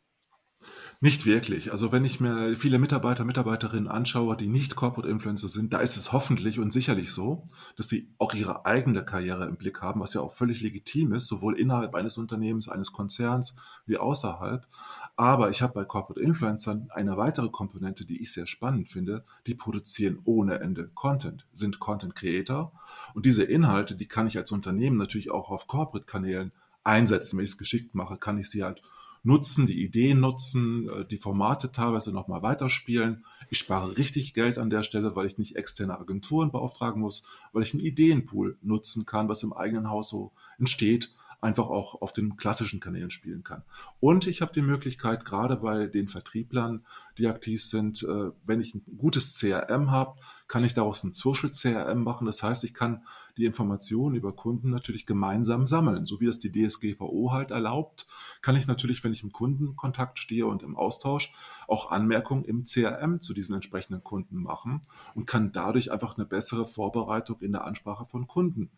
Nicht 1.05 1.27
wirklich. 1.27 1.71
Also 1.71 1.93
wenn 1.93 2.03
ich 2.07 2.19
mir 2.19 2.57
viele 2.57 2.79
Mitarbeiter, 2.79 3.27
Mitarbeiterinnen 3.27 3.89
anschaue, 3.89 4.39
die 4.39 4.47
nicht 4.47 4.75
Corporate 4.75 5.07
Influencer 5.07 5.51
sind, 5.51 5.75
da 5.75 5.81
ist 5.81 5.99
es 5.99 6.13
hoffentlich 6.13 6.59
und 6.59 6.73
sicherlich 6.73 7.13
so, 7.13 7.45
dass 7.77 7.89
sie 7.89 8.09
auch 8.17 8.33
ihre 8.33 8.65
eigene 8.65 9.05
Karriere 9.05 9.45
im 9.45 9.57
Blick 9.57 9.83
haben, 9.83 10.01
was 10.01 10.15
ja 10.15 10.23
auch 10.23 10.33
völlig 10.33 10.63
legitim 10.63 11.13
ist, 11.13 11.27
sowohl 11.27 11.61
innerhalb 11.61 11.95
eines 11.95 12.17
Unternehmens, 12.17 12.71
eines 12.71 12.91
Konzerns 12.91 13.57
wie 13.85 13.99
außerhalb. 13.99 14.67
Aber 15.15 15.51
ich 15.51 15.61
habe 15.61 15.75
bei 15.75 15.85
Corporate 15.85 16.23
Influencern 16.23 16.89
eine 16.89 17.19
weitere 17.19 17.51
Komponente, 17.51 18.07
die 18.07 18.23
ich 18.23 18.33
sehr 18.33 18.47
spannend 18.47 18.89
finde. 18.89 19.27
Die 19.47 19.55
produzieren 19.55 20.21
ohne 20.25 20.61
Ende 20.61 20.89
Content, 20.95 21.47
sind 21.53 21.81
Content 21.81 22.15
Creator. 22.15 22.73
Und 23.13 23.27
diese 23.27 23.45
Inhalte, 23.45 23.95
die 23.95 24.09
kann 24.09 24.27
ich 24.27 24.39
als 24.39 24.53
Unternehmen 24.53 24.97
natürlich 24.97 25.31
auch 25.31 25.51
auf 25.51 25.67
Corporate-Kanälen 25.67 26.53
einsetzen. 26.83 27.37
Wenn 27.37 27.45
ich 27.45 27.51
es 27.51 27.59
geschickt 27.59 27.95
mache, 27.95 28.17
kann 28.17 28.39
ich 28.39 28.49
sie 28.49 28.65
halt 28.65 28.81
nutzen, 29.25 29.67
die 29.67 29.83
Ideen 29.83 30.21
nutzen, 30.21 30.89
äh, 30.89 31.05
die 31.07 31.19
Formate 31.19 31.73
teilweise 31.73 32.13
nochmal 32.13 32.43
weiterspielen. 32.43 33.25
Ich 33.51 33.59
spare 33.59 33.97
richtig 33.97 34.35
Geld 34.35 34.59
an 34.59 34.71
der 34.71 34.83
Stelle, 34.83 35.17
weil 35.17 35.27
ich 35.27 35.39
nicht 35.39 35.57
externe 35.57 35.99
Agenturen 35.99 36.53
beauftragen 36.53 37.01
muss, 37.01 37.27
weil 37.53 37.63
ich 37.63 37.75
einen 37.75 37.83
Ideenpool 37.83 38.59
nutzen 38.63 39.07
kann, 39.07 39.29
was 39.29 39.43
im 39.43 39.53
eigenen 39.53 39.91
Haus 39.91 40.11
so 40.11 40.33
entsteht 40.59 41.14
einfach 41.45 41.69
auch 41.69 42.01
auf 42.01 42.13
den 42.13 42.37
klassischen 42.37 42.81
Kanälen 42.81 43.11
spielen 43.11 43.45
kann. 43.45 43.63
Und 44.01 44.27
ich 44.27 44.41
habe 44.41 44.53
die 44.55 44.63
Möglichkeit, 44.63 45.27
gerade 45.27 45.57
bei 45.57 45.87
den 45.87 46.09
Vertrieblern, 46.09 46.87
die 47.19 47.27
aktiv 47.27 47.63
sind, 47.63 48.03
äh, 48.03 48.31
wenn 48.47 48.63
ich 48.63 48.75
ein 48.75 48.83
gutes 48.97 49.39
CRM 49.39 49.91
habe, 49.91 50.19
kann 50.49 50.65
ich 50.65 50.73
daraus 50.73 51.05
ein 51.05 51.13
Social 51.13 51.51
CRM 51.51 52.03
machen. 52.03 52.27
Das 52.27 52.43
heißt, 52.43 52.65
ich 52.65 52.73
kann 52.73 53.05
die 53.37 53.45
Informationen 53.45 54.15
über 54.15 54.33
Kunden 54.33 54.71
natürlich 54.71 55.05
gemeinsam 55.05 55.67
sammeln. 55.67 56.07
So 56.07 56.19
wie 56.19 56.27
das 56.27 56.39
die 56.39 56.51
DSGVO 56.51 57.33
halt 57.33 57.51
erlaubt, 57.51 58.07
kann 58.41 58.57
ich 58.57 58.67
natürlich, 58.67 59.05
wenn 59.05 59.13
ich 59.13 59.23
im 59.23 59.33
Kundenkontakt 59.33 60.19
stehe 60.19 60.47
und 60.47 60.63
im 60.63 60.77
Austausch, 60.77 61.31
auch 61.69 61.91
Anmerkungen 61.91 62.45
im 62.45 62.65
CRM 62.65 63.21
zu 63.21 63.35
diesen 63.35 63.55
entsprechenden 63.55 64.03
Kunden 64.03 64.37
machen 64.37 64.81
und 65.15 65.27
kann 65.27 65.53
dadurch 65.53 65.93
einfach 65.93 66.17
eine 66.17 66.25
bessere 66.25 66.65
Vorbereitung 66.65 67.41
in 67.41 67.53
der 67.53 67.67
Ansprache 67.67 68.07
von 68.07 68.27
Kunden 68.27 68.71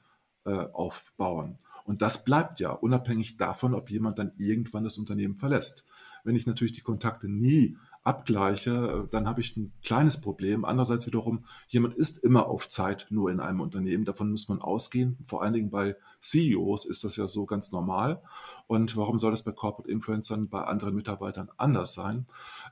aufbauen. 0.53 1.57
Und 1.85 2.03
das 2.03 2.25
bleibt 2.25 2.61
ja 2.61 2.71
unabhängig 2.71 3.37
davon, 3.37 3.75
ob 3.75 3.91
jemand 3.91 4.19
dann 4.19 4.33
irgendwann 4.37 4.85
das 4.85 4.99
Unternehmen 4.99 5.37
verlässt. 5.37 5.87
Wenn 6.25 6.35
ich 6.35 6.47
natürlich 6.47 6.73
die 6.73 6.81
Kontakte 6.81 7.29
nie 7.29 7.77
abgleiche, 8.03 9.09
dann 9.11 9.29
habe 9.29 9.41
ich 9.41 9.57
ein 9.57 9.73
kleines 9.83 10.21
Problem. 10.21 10.65
Andererseits 10.65 11.07
wiederum, 11.07 11.45
jemand 11.69 11.95
ist 11.95 12.23
immer 12.23 12.47
auf 12.47 12.69
Zeit 12.69 13.07
nur 13.11 13.31
in 13.31 13.41
einem 13.41 13.61
Unternehmen. 13.61 14.05
Davon 14.05 14.31
muss 14.31 14.49
man 14.49 14.61
ausgehen. 14.61 15.19
Vor 15.27 15.43
allen 15.43 15.53
Dingen 15.53 15.71
bei 15.71 15.97
CEOs 16.21 16.85
ist 16.87 17.05
das 17.05 17.17
ja 17.17 17.27
so 17.27 17.47
ganz 17.47 17.73
normal. 17.73 18.23
Und 18.69 18.97
warum 18.97 19.19
soll 19.19 19.33
das 19.33 19.45
bei 19.45 19.53
Corporate 19.53 19.91
Influencern, 19.91 20.49
bei 20.49 20.63
anderen 20.63 20.95
Mitarbeitern 20.95 21.51
anders 21.57 21.95
sein? 21.95 22.27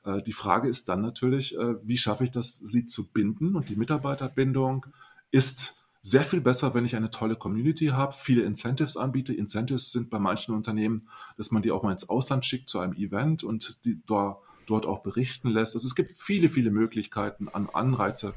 Äh, 0.04 0.22
die 0.22 0.32
Frage 0.32 0.68
ist 0.68 0.88
dann 0.88 1.02
natürlich, 1.02 1.56
äh, 1.56 1.74
wie 1.82 1.98
schaffe 1.98 2.24
ich 2.24 2.30
das, 2.30 2.56
sie 2.56 2.86
zu 2.86 3.10
binden? 3.10 3.56
Und 3.56 3.68
die 3.68 3.76
Mitarbeiterbindung 3.76 4.86
ist 5.30 5.83
sehr 6.06 6.22
viel 6.22 6.42
besser, 6.42 6.74
wenn 6.74 6.84
ich 6.84 6.96
eine 6.96 7.10
tolle 7.10 7.34
Community 7.34 7.86
habe, 7.86 8.14
viele 8.16 8.42
Incentives 8.42 8.98
anbiete. 8.98 9.32
Incentives 9.32 9.90
sind 9.90 10.10
bei 10.10 10.18
manchen 10.18 10.54
Unternehmen, 10.54 11.00
dass 11.38 11.50
man 11.50 11.62
die 11.62 11.72
auch 11.72 11.82
mal 11.82 11.92
ins 11.92 12.10
Ausland 12.10 12.44
schickt 12.44 12.68
zu 12.68 12.78
einem 12.78 12.92
Event 12.92 13.42
und 13.42 13.82
die 13.86 14.02
dort, 14.04 14.42
dort 14.66 14.84
auch 14.84 14.98
berichten 14.98 15.48
lässt. 15.48 15.74
Also 15.74 15.88
es 15.88 15.94
gibt 15.94 16.12
viele, 16.12 16.50
viele 16.50 16.70
Möglichkeiten 16.70 17.48
an 17.48 17.70
Anreize 17.72 18.34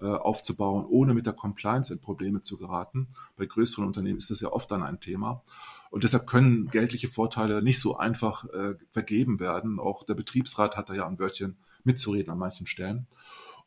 äh, 0.00 0.06
aufzubauen, 0.06 0.86
ohne 0.88 1.12
mit 1.12 1.26
der 1.26 1.34
Compliance 1.34 1.92
in 1.92 2.00
Probleme 2.00 2.40
zu 2.40 2.56
geraten. 2.56 3.06
Bei 3.36 3.44
größeren 3.44 3.86
Unternehmen 3.86 4.16
ist 4.16 4.30
das 4.30 4.40
ja 4.40 4.48
oft 4.50 4.70
dann 4.70 4.82
ein 4.82 4.98
Thema. 4.98 5.42
Und 5.90 6.04
deshalb 6.04 6.26
können 6.26 6.70
geldliche 6.70 7.08
Vorteile 7.08 7.60
nicht 7.60 7.80
so 7.80 7.98
einfach 7.98 8.46
äh, 8.46 8.76
vergeben 8.92 9.40
werden. 9.40 9.78
Auch 9.78 10.04
der 10.04 10.14
Betriebsrat 10.14 10.78
hat 10.78 10.88
da 10.88 10.94
ja 10.94 11.06
ein 11.06 11.18
Wörtchen 11.18 11.58
mitzureden 11.84 12.32
an 12.32 12.38
manchen 12.38 12.66
Stellen. 12.66 13.08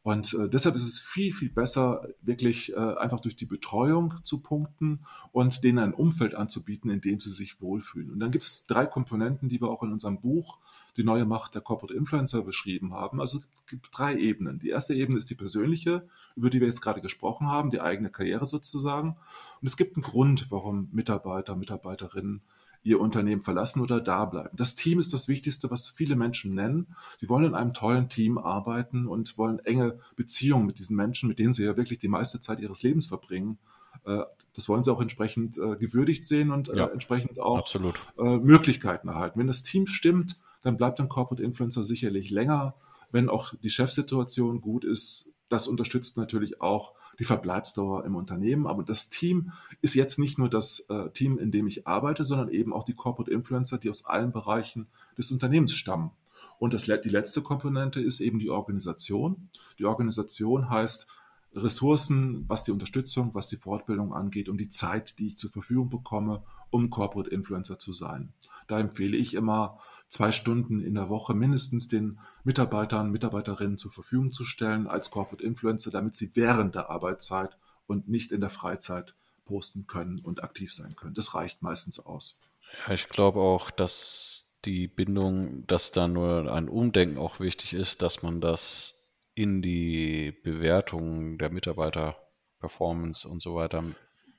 Und 0.04 0.34
äh, 0.34 0.50
deshalb 0.50 0.76
ist 0.76 0.86
es 0.86 1.00
viel, 1.00 1.32
viel 1.32 1.50
besser, 1.50 2.06
wirklich 2.22 2.74
äh, 2.74 2.76
einfach 2.76 3.22
durch 3.22 3.38
die 3.38 3.46
Betreuung 3.46 4.16
zu 4.24 4.44
punkten 4.44 5.06
und 5.32 5.64
denen 5.64 5.80
ein 5.80 5.94
Umfeld 5.94 6.36
anzubieten, 6.36 6.92
in 6.92 7.00
dem 7.00 7.22
sie 7.22 7.30
sich 7.30 7.62
wohlfühlen. 7.62 8.12
Und 8.12 8.20
dann 8.20 8.32
gibt 8.32 8.44
es 8.44 8.68
drei 8.68 8.86
Komponenten, 8.86 9.48
die 9.48 9.62
wir 9.62 9.70
auch 9.70 9.82
in 9.82 9.94
unserem 9.94 10.20
Buch 10.20 10.60
Die 10.98 11.06
neue 11.06 11.26
Macht 11.26 11.56
der 11.56 11.62
Corporate 11.62 11.98
Influencer 11.98 12.44
beschrieben 12.44 12.94
haben. 12.94 13.22
Also 13.22 13.38
es 13.38 13.50
gibt 13.66 13.90
drei 13.94 14.16
Ebenen. 14.16 14.60
Die 14.60 14.70
erste 14.70 14.94
Ebene 14.94 15.18
ist 15.18 15.30
die 15.30 15.36
persönliche, 15.36 16.06
über 16.36 16.50
die 16.50 16.60
wir 16.60 16.68
jetzt 16.68 16.82
gerade 16.82 17.02
gesprochen 17.02 17.48
haben, 17.48 17.72
die 17.72 17.80
eigene 17.80 18.10
Karriere 18.10 18.46
sozusagen. 18.46 19.16
Und 19.62 19.68
es 19.68 19.78
gibt 19.78 19.96
einen 19.96 20.04
Grund, 20.04 20.52
warum 20.52 20.90
Mitarbeiter, 20.92 21.56
Mitarbeiterinnen 21.56 22.42
ihr 22.84 23.00
Unternehmen 23.00 23.42
verlassen 23.42 23.82
oder 23.82 24.02
da 24.02 24.26
bleiben. 24.26 24.50
Das 24.54 24.76
Team 24.76 25.00
ist 25.00 25.14
das 25.14 25.28
Wichtigste, 25.28 25.72
was 25.72 25.90
viele 25.90 26.16
Menschen 26.16 26.54
nennen. 26.54 26.88
Sie 27.20 27.30
wollen 27.30 27.46
in 27.46 27.56
einem 27.56 27.74
tollen 27.74 28.10
Team 28.10 28.38
arbeiten 28.38 29.08
und 29.08 29.38
wollen 29.38 29.60
enge 29.60 30.00
Beziehungen 30.16 30.66
mit 30.66 30.80
diesen 30.80 30.96
Menschen, 30.96 31.30
mit 31.30 31.40
denen 31.40 31.54
sie 31.54 31.64
ja 31.64 31.78
wirklich 31.78 32.00
die 32.00 32.10
meiste 32.10 32.40
Zeit 32.40 32.60
ihres 32.60 32.84
Lebens 32.84 33.08
verbringen. 33.08 33.58
Äh, 34.06 34.24
das 34.54 34.70
wollen 34.70 34.84
sie 34.84 34.92
auch 34.92 35.02
entsprechend 35.02 35.58
äh, 35.58 35.76
gewürdigt 35.78 36.26
sehen 36.26 36.52
und 36.52 36.70
äh, 36.70 36.78
ja, 36.78 36.88
entsprechend 36.88 37.40
auch 37.40 37.60
absolut. 37.60 38.00
Möglichkeiten 38.18 39.08
erhalten. 39.08 39.40
Wenn 39.40 39.48
das 39.48 39.64
Team 39.64 39.88
stimmt, 39.88 40.38
dann 40.62 40.78
bleibt 40.78 41.00
ein 41.00 41.10
Corporate 41.10 41.44
Influencer 41.44 41.84
sicherlich 41.84 42.30
länger. 42.30 42.76
Wenn 43.12 43.30
auch 43.30 43.54
die 43.62 43.70
Chefsituation 43.70 44.62
gut 44.62 44.84
ist, 44.84 45.34
das 45.50 45.68
unterstützt 45.68 46.18
natürlich 46.18 46.62
auch 46.62 46.94
die 47.20 47.24
Verbleibsdauer 47.24 48.06
im 48.06 48.16
Unternehmen. 48.16 48.68
Aber 48.68 48.84
das 48.84 49.10
Team 49.10 49.52
ist 49.82 49.94
jetzt 49.94 50.20
nicht 50.20 50.38
nur 50.38 50.50
das 50.50 50.82
äh, 50.90 51.10
Team, 51.12 51.38
in 51.38 51.52
dem 51.52 51.68
ich 51.68 51.88
arbeite, 51.88 52.24
sondern 52.24 52.50
eben 52.50 52.74
auch 52.74 52.84
die 52.84 52.94
Corporate 52.94 53.32
Influencer, 53.32 53.78
die 53.78 53.90
aus 53.90 54.06
allen 54.06 54.32
Bereichen 54.32 54.88
des 55.18 55.32
Unternehmens 55.32 55.74
stammen. 55.74 56.12
Und 56.60 56.74
das, 56.74 56.84
die 56.86 57.10
letzte 57.10 57.42
Komponente 57.42 58.00
ist 58.00 58.22
eben 58.22 58.40
die 58.40 58.50
Organisation. 58.50 59.50
Die 59.80 59.86
Organisation 59.86 60.70
heißt 60.70 61.08
Ressourcen, 61.56 62.46
was 62.48 62.64
die 62.64 62.72
Unterstützung, 62.72 63.32
was 63.34 63.48
die 63.48 63.58
Fortbildung 63.58 64.14
angeht 64.14 64.50
und 64.50 64.58
die 64.58 64.70
Zeit, 64.70 65.20
die 65.20 65.28
ich 65.28 65.38
zur 65.38 65.52
Verfügung 65.52 65.90
bekomme, 65.90 66.42
um 66.72 66.90
Corporate 66.90 67.30
Influencer 67.30 67.78
zu 67.78 67.94
sein. 67.94 68.34
Da 68.68 68.80
empfehle 68.80 69.18
ich 69.18 69.36
immer, 69.36 69.78
zwei 70.08 70.32
Stunden 70.32 70.80
in 70.80 70.96
der 70.96 71.10
Woche 71.10 71.34
mindestens 71.34 71.88
den 71.88 72.20
Mitarbeitern, 72.44 73.12
Mitarbeiterinnen 73.12 73.78
zur 73.78 73.92
Verfügung 73.92 74.32
zu 74.32 74.44
stellen 74.44 74.88
als 74.88 75.12
Corporate 75.12 75.44
Influencer, 75.44 75.92
damit 75.92 76.16
sie 76.16 76.32
während 76.36 76.76
der 76.76 76.90
Arbeitszeit 76.90 77.58
und 77.88 78.08
nicht 78.08 78.32
in 78.32 78.42
der 78.42 78.50
Freizeit 78.50 79.16
posten 79.46 79.88
können 79.88 80.20
und 80.20 80.44
aktiv 80.44 80.74
sein 80.74 80.96
können. 80.96 81.16
Das 81.16 81.36
reicht 81.36 81.62
meistens 81.62 82.00
aus. 82.00 82.42
Ja, 82.88 82.94
ich 82.94 83.10
glaube 83.10 83.40
auch, 83.40 83.72
dass 83.72 84.58
die 84.66 84.88
Bindung, 84.88 85.68
dass 85.68 85.92
da 85.92 86.08
nur 86.08 86.52
ein 86.52 86.70
Umdenken 86.70 87.18
auch 87.18 87.40
wichtig 87.40 87.74
ist, 87.74 88.02
dass 88.02 88.24
man 88.24 88.40
das 88.40 89.10
in 89.36 89.62
die 89.62 90.32
Bewertung 90.32 91.38
der 91.38 91.50
Mitarbeiterperformance 91.50 93.28
und 93.28 93.42
so 93.42 93.56
weiter 93.56 93.84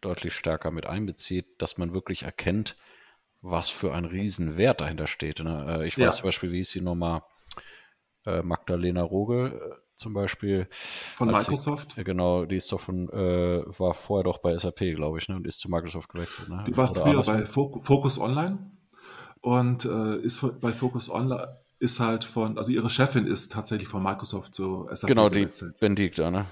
deutlich 0.00 0.34
stärker 0.34 0.70
mit 0.70 0.86
einbezieht, 0.86 1.60
dass 1.60 1.78
man 1.78 1.92
wirklich 1.92 2.22
erkennt, 2.22 2.76
was 3.44 3.68
für 3.68 3.92
ein 3.92 4.06
Riesenwert 4.06 4.80
dahinter 4.80 5.06
steht. 5.06 5.40
Ne? 5.40 5.66
Äh, 5.68 5.86
ich 5.86 5.98
weiß 5.98 6.04
ja. 6.04 6.12
zum 6.12 6.24
Beispiel, 6.24 6.50
wie 6.50 6.60
ist 6.60 6.70
sie 6.70 6.80
nochmal, 6.80 7.22
äh, 8.26 8.42
Magdalena 8.42 9.02
Roge 9.02 9.48
äh, 9.48 9.74
zum 9.96 10.14
Beispiel. 10.14 10.66
Von 11.14 11.30
Microsoft? 11.30 11.92
Sie, 11.92 12.04
genau, 12.04 12.46
die 12.46 12.56
ist 12.56 12.72
doch 12.72 12.80
von, 12.80 13.08
äh, 13.10 13.62
war 13.78 13.92
vorher 13.92 14.24
doch 14.24 14.38
bei 14.38 14.56
SAP, 14.56 14.94
glaube 14.96 15.18
ich, 15.18 15.28
ne? 15.28 15.36
und 15.36 15.46
ist 15.46 15.60
zu 15.60 15.70
Microsoft 15.70 16.08
gewechselt. 16.08 16.48
Ne? 16.48 16.64
Die 16.66 16.76
war 16.76 16.90
Oder 16.90 17.02
früher 17.02 17.22
bei 17.22 17.44
Focus 17.44 18.18
Online 18.18 18.70
und 19.40 19.84
äh, 19.84 20.16
ist 20.20 20.44
bei 20.60 20.72
Focus 20.72 21.10
Online 21.10 21.58
ist 21.78 22.00
halt 22.00 22.24
von, 22.24 22.56
also 22.56 22.72
ihre 22.72 22.88
Chefin 22.88 23.26
ist 23.26 23.52
tatsächlich 23.52 23.88
von 23.88 24.02
Microsoft 24.02 24.54
zu 24.54 24.88
SAP 24.90 25.08
genau, 25.08 25.28
gewechselt. 25.28 25.78
Genau, 25.78 25.78
die 25.78 25.80
Benedikta, 25.80 26.30
ne? 26.30 26.46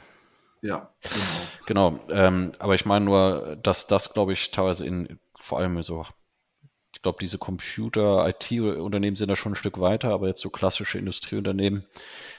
Ja, 0.61 0.90
genau. 1.01 1.97
Genau, 1.97 2.01
ähm, 2.11 2.53
aber 2.59 2.74
ich 2.74 2.84
meine 2.84 3.05
nur, 3.07 3.57
dass 3.62 3.86
das, 3.86 4.12
glaube 4.12 4.34
ich, 4.34 4.51
teilweise 4.51 4.84
in 4.84 5.18
vor 5.40 5.59
allem 5.59 5.82
so 5.82 6.05
ich 7.03 7.05
glaube, 7.05 7.18
diese 7.20 7.38
Computer-IT-Unternehmen 7.38 9.16
sind 9.16 9.28
da 9.28 9.34
schon 9.34 9.55
ein 9.55 9.57
Stück 9.57 9.80
weiter, 9.80 10.11
aber 10.11 10.28
jetzt 10.28 10.40
so 10.40 10.50
klassische 10.50 11.00
Industrieunternehmen, 11.00 11.84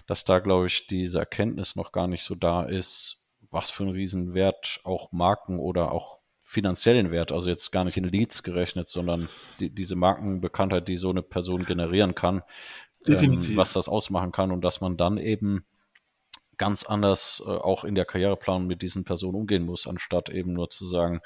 dass 0.08 0.24
da, 0.24 0.40
glaube 0.40 0.68
ich, 0.68 0.88
diese 0.88 1.20
Erkenntnis 1.20 1.76
noch 1.76 1.92
gar 1.92 2.08
nicht 2.08 2.24
so 2.24 2.34
da 2.34 2.64
ist, 2.64 3.26
was 3.52 3.72
für 3.72 3.84
einen 3.84 3.92
Riesenwert 3.92 4.80
auch 4.86 5.12
Marken 5.12 5.60
oder 5.60 5.92
auch 5.92 6.20
finanziellen 6.40 7.12
Wert, 7.12 7.34
also 7.34 7.50
jetzt 7.50 7.74
gar 7.74 7.84
nicht 7.84 7.98
in 7.98 8.06
Leads 8.06 8.42
gerechnet, 8.42 8.88
sondern 8.88 9.28
die, 9.60 9.70
diese 9.70 9.98
Markenbekanntheit, 9.98 10.88
die 10.88 10.96
so 10.96 11.10
eine 11.10 11.24
Person 11.24 11.66
generieren 11.66 12.16
kann, 12.16 12.42
ähm, 13.06 13.58
was 13.58 13.74
das 13.74 13.90
ausmachen 13.90 14.32
kann 14.32 14.50
und 14.54 14.62
dass 14.62 14.80
man 14.80 14.96
dann 14.96 15.18
eben 15.18 15.66
ganz 16.56 16.86
anders 16.86 17.44
äh, 17.46 17.50
auch 17.50 17.84
in 17.84 17.96
der 17.96 18.06
Karriereplanung 18.06 18.66
mit 18.66 18.82
diesen 18.82 19.04
Personen 19.04 19.36
umgehen 19.36 19.66
muss, 19.66 19.88
anstatt 19.88 20.30
eben 20.30 20.54
nur 20.54 20.70
zu 20.70 20.88
sagen, 20.88 21.20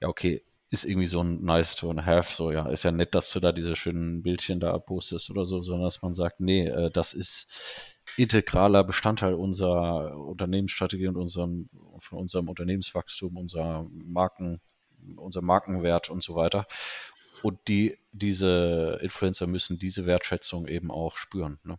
ja, 0.00 0.08
okay, 0.08 0.42
ist 0.74 0.84
irgendwie 0.84 1.06
so 1.06 1.22
ein 1.22 1.42
nice 1.42 1.76
to 1.76 1.94
have, 2.04 2.34
so 2.34 2.50
ja, 2.50 2.68
ist 2.68 2.82
ja 2.82 2.90
nett, 2.90 3.14
dass 3.14 3.32
du 3.32 3.40
da 3.40 3.52
diese 3.52 3.76
schönen 3.76 4.22
Bildchen 4.22 4.60
da 4.60 4.76
postest 4.78 5.30
oder 5.30 5.46
so, 5.46 5.62
sondern 5.62 5.84
dass 5.84 6.02
man 6.02 6.14
sagt, 6.14 6.40
nee, 6.40 6.66
äh, 6.66 6.90
das 6.90 7.14
ist 7.14 7.48
integraler 8.16 8.84
Bestandteil 8.84 9.34
unserer 9.34 10.16
Unternehmensstrategie 10.18 11.06
und 11.06 11.16
unserem, 11.16 11.68
von 11.98 12.18
unserem 12.18 12.48
Unternehmenswachstum, 12.48 13.36
unserer 13.36 13.86
Marken, 13.90 14.60
unser 15.16 15.42
Markenwert 15.42 16.10
und 16.10 16.22
so 16.22 16.34
weiter. 16.34 16.66
Und 17.42 17.58
die, 17.68 17.98
diese 18.12 18.98
Influencer 19.00 19.46
müssen 19.46 19.78
diese 19.78 20.06
Wertschätzung 20.06 20.66
eben 20.66 20.90
auch 20.90 21.16
spüren. 21.16 21.58
Ne? 21.62 21.78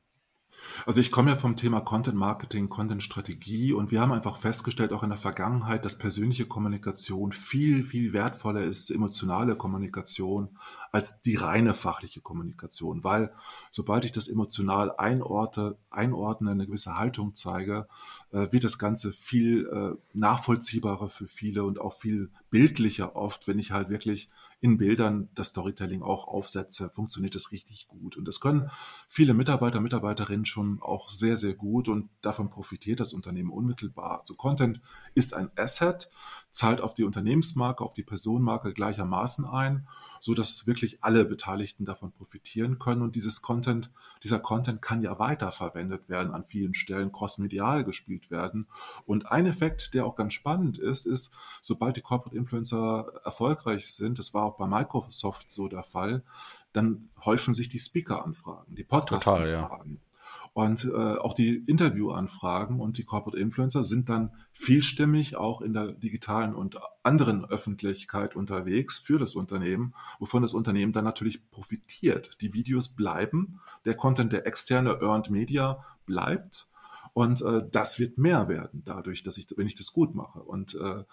Also 0.86 1.02
ich 1.02 1.12
komme 1.12 1.32
ja 1.32 1.36
vom 1.36 1.56
Thema 1.56 1.82
Content 1.82 2.18
Marketing, 2.18 2.70
Content 2.70 3.04
Strategie 3.04 3.74
und 3.74 3.92
wir 3.92 4.02
haben 4.02 4.12
einfach 4.12 4.38
festgestellt, 4.38 4.94
auch 4.94 5.04
in 5.04 5.10
der 5.10 5.18
Vergangenheit, 5.18 5.86
dass 5.86 5.98
persönliche 5.98 6.46
Kommunikation 6.46 7.32
viel, 7.32 7.84
viel 7.84 8.14
wertvoller 8.14 8.62
ist, 8.62 8.90
emotionale 8.90 9.56
Kommunikation, 9.56 10.58
als 10.92 11.22
die 11.22 11.36
reine 11.36 11.74
fachliche 11.74 12.22
Kommunikation. 12.22 13.04
Weil 13.04 13.34
sobald 13.70 14.06
ich 14.06 14.12
das 14.12 14.28
emotional 14.28 14.94
einordne, 14.98 15.76
einordne 15.90 16.52
eine 16.52 16.66
gewisse 16.66 16.98
Haltung 16.98 17.34
zeige, 17.34 17.88
äh, 18.32 18.52
wird 18.52 18.64
das 18.64 18.78
Ganze 18.78 19.12
viel 19.12 19.68
äh, 19.68 19.98
nachvollziehbarer 20.14 21.10
für 21.10 21.28
viele 21.28 21.64
und 21.64 21.80
auch 21.80 22.00
viel 22.00 22.32
bildlicher 22.50 23.16
oft, 23.16 23.48
wenn 23.48 23.60
ich 23.60 23.72
halt 23.72 23.90
wirklich 23.90 24.30
in 24.62 24.78
Bildern 24.78 25.30
das 25.36 25.50
Storytelling 25.50 26.02
auch 26.02 26.28
aufsetze, 26.28 26.90
funktioniert 26.90 27.36
das 27.36 27.52
richtig 27.52 27.88
gut. 27.88 28.18
Und 28.18 28.28
das 28.28 28.40
können 28.40 28.70
viele 29.08 29.34
Mitarbeiter, 29.34 29.80
Mitarbeiterinnen 29.80 30.46
schon 30.56 30.82
auch 30.82 31.10
sehr, 31.10 31.36
sehr 31.36 31.54
gut 31.54 31.88
und 31.90 32.10
davon 32.22 32.50
profitiert 32.50 33.02
das 33.02 33.14
Unternehmen 33.14 33.52
unmittelbar. 33.52 34.22
Also 34.22 34.36
Content 34.36 34.82
ist 35.14 35.34
ein 35.34 35.52
Asset, 35.58 36.10
zahlt 36.50 36.80
auf 36.80 36.94
die 36.94 37.04
Unternehmensmarke, 37.04 37.84
auf 37.84 37.92
die 37.92 38.04
Personenmarke 38.04 38.74
gleichermaßen 38.74 39.46
ein, 39.46 39.88
so 40.22 40.34
dass 40.34 40.66
wirklich 40.66 41.04
alle 41.04 41.26
Beteiligten 41.26 41.84
davon 41.84 42.14
profitieren 42.14 42.80
können. 42.80 43.02
Und 43.02 43.16
dieses 43.16 43.42
Content, 43.42 43.92
dieser 44.24 44.40
Content 44.40 44.82
kann 44.82 45.02
ja 45.02 45.20
weiterverwendet 45.20 46.08
werden 46.08 46.34
an 46.34 46.46
vielen 46.46 46.74
Stellen, 46.74 47.12
crossmedial 47.12 47.84
gespielt 47.84 48.32
werden. 48.32 48.68
Und 49.06 49.30
ein 49.30 49.46
Effekt, 49.46 49.94
der 49.94 50.06
auch 50.06 50.16
ganz 50.16 50.32
spannend 50.34 50.78
ist, 50.78 51.06
ist, 51.06 51.34
sobald 51.60 51.98
die 51.98 52.02
Corporate 52.02 52.38
Influencer 52.38 53.12
erfolgreich 53.26 53.92
sind, 53.92 54.18
das 54.18 54.34
war 54.34 54.46
auch 54.46 54.58
bei 54.58 54.68
Microsoft 54.68 55.52
so 55.52 55.68
der 55.68 55.84
Fall, 55.84 56.24
dann 56.72 57.10
häufen 57.24 57.54
sich 57.54 57.68
die 57.68 57.80
Speaker-Anfragen, 57.80 58.76
die 58.76 58.84
Podcast-Anfragen. 58.84 60.00
Ja. 60.02 60.15
Und 60.56 60.86
äh, 60.86 61.18
auch 61.18 61.34
die 61.34 61.58
Interviewanfragen 61.68 62.80
und 62.80 62.98
die 62.98 63.04
Corporate 63.04 63.38
Influencer 63.38 63.84
sind 63.84 64.08
dann 64.08 64.32
vielstimmig 64.54 65.36
auch 65.36 65.60
in 65.60 65.74
der 65.74 65.92
digitalen 65.92 66.56
und 66.56 66.80
anderen 67.04 67.44
Öffentlichkeit 67.44 68.38
unterwegs 68.38 68.98
für 68.98 69.20
das 69.20 69.36
Unternehmen, 69.36 69.94
wovon 70.18 70.44
das 70.44 70.54
Unternehmen 70.54 70.94
dann 70.94 71.04
natürlich 71.04 71.52
profitiert. 71.52 72.38
Die 72.40 72.54
Videos 72.54 72.88
bleiben, 72.88 73.60
der 73.84 73.96
Content, 73.96 74.32
der 74.32 74.48
externe 74.48 75.02
Earned 75.02 75.30
Media 75.30 75.84
bleibt. 76.06 76.70
Und 77.12 77.42
äh, 77.42 77.64
das 77.70 78.00
wird 78.00 78.18
mehr 78.18 78.48
werden 78.48 78.82
dadurch, 78.86 79.24
dass 79.24 79.36
ich, 79.36 79.48
wenn 79.58 79.68
ich 79.68 79.76
das 79.76 79.92
gut 79.92 80.16
mache. 80.16 80.40
Und 80.40 80.76
äh, 80.76 81.04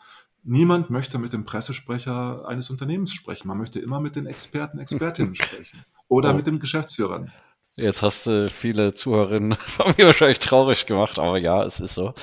niemand 0.45 0.89
möchte 0.89 1.19
mit 1.19 1.33
dem 1.33 1.45
Pressesprecher 1.45 2.47
eines 2.47 2.71
Unternehmens 2.71 3.13
sprechen. 3.13 3.49
Man 3.49 3.59
möchte 3.59 3.81
immer 3.81 3.99
mit 3.99 4.15
den 4.15 4.27
Experten, 4.27 4.79
Expertinnen 4.79 5.35
sprechen 5.35 5.85
oder 6.07 6.31
oh. 6.31 6.35
mit 6.35 6.47
den 6.47 6.61
Geschäftsführern. 6.61 7.33
Jetzt 7.77 8.03
hast 8.03 8.27
du 8.27 8.51
viele 8.51 8.95
Zuhörerinnen 8.95 9.55
von 9.67 9.95
mir 9.97 10.07
wahrscheinlich 10.07 10.39
traurig 10.39 10.87
gemacht, 10.87 11.19
aber 11.19 11.39
ja, 11.39 11.65
es 11.65 11.81
ist 11.81 11.95
so. 11.95 12.15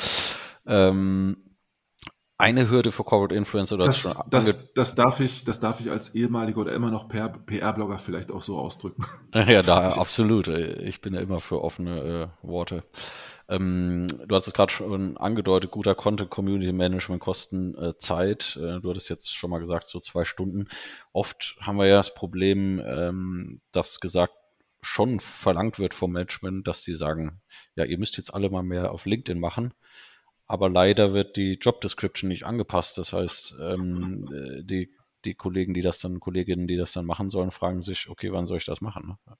Ähm, 0.66 1.38
eine 2.40 2.70
Hürde 2.70 2.94
für 2.94 3.04
Corporate 3.04 3.36
Influencer 3.36 3.76
oder 3.76 3.84
das, 3.84 4.16
das, 4.30 4.74
das, 4.74 4.96
darf 4.96 5.20
ich, 5.20 5.44
das 5.44 5.60
darf 5.60 5.82
ich 5.82 5.92
als 5.92 6.16
ehemaliger 6.16 6.62
oder 6.62 6.74
immer 6.74 6.90
noch 6.90 7.10
PR-Blogger 7.10 7.98
vielleicht 7.98 8.32
auch 8.32 8.42
so 8.42 8.58
ausdrücken. 8.58 9.04
Ja, 9.34 9.62
da 9.62 9.90
absolut. 9.90 10.48
Ich 10.48 11.02
bin 11.02 11.14
ja 11.14 11.20
immer 11.20 11.42
für 11.42 11.62
offene 11.62 12.32
äh, 12.42 12.48
Worte. 12.48 12.84
Ähm, 13.50 14.08
du 14.26 14.36
hast 14.36 14.48
es 14.48 14.54
gerade 14.54 14.72
schon 14.72 15.18
angedeutet, 15.18 15.72
guter 15.72 15.96
Content, 15.96 16.30
Community 16.30 16.72
Management 16.72 17.20
kosten 17.20 17.76
äh, 17.76 17.98
Zeit. 17.98 18.58
Äh, 18.62 18.80
du 18.80 18.90
hattest 18.90 19.10
jetzt 19.10 19.36
schon 19.36 19.50
mal 19.50 19.60
gesagt, 19.60 19.88
so 19.88 20.00
zwei 20.00 20.24
Stunden. 20.24 20.68
Oft 21.12 21.58
haben 21.60 21.78
wir 21.78 21.88
ja 21.88 21.98
das 21.98 22.14
Problem, 22.14 22.80
ähm, 22.86 23.60
dass 23.72 24.00
gesagt 24.00 24.34
schon 24.82 25.20
verlangt 25.20 25.80
wird 25.80 25.94
vom 25.94 26.12
Management, 26.12 26.68
dass 26.68 26.84
sie 26.84 26.94
sagen, 26.94 27.42
ja, 27.76 27.86
ihr 27.86 27.98
müsst 27.98 28.18
jetzt 28.18 28.34
alle 28.34 28.50
mal 28.50 28.64
mehr 28.64 28.92
auf 28.92 29.06
LinkedIn 29.06 29.40
machen. 29.40 29.74
Aber 30.46 30.70
leider 30.70 31.14
wird 31.14 31.36
die 31.36 31.54
Job 31.54 31.82
Description 31.82 32.28
nicht 32.28 32.46
angepasst. 32.46 32.98
Das 32.98 33.14
heißt, 33.14 33.56
ähm, 33.62 34.28
äh, 34.34 34.64
die, 34.64 34.92
die 35.26 35.36
Kollegen, 35.36 35.74
die 35.74 35.82
das 35.82 36.00
dann, 36.00 36.20
Kolleginnen, 36.20 36.68
die 36.68 36.78
das 36.78 36.92
dann 36.94 37.06
machen 37.06 37.30
sollen, 37.30 37.52
fragen 37.52 37.82
sich, 37.82 38.10
okay, 38.10 38.32
wann 38.32 38.46
soll 38.46 38.58
ich 38.58 38.66
das 38.66 38.82
machen? 38.82 39.18
Ne? 39.26 39.38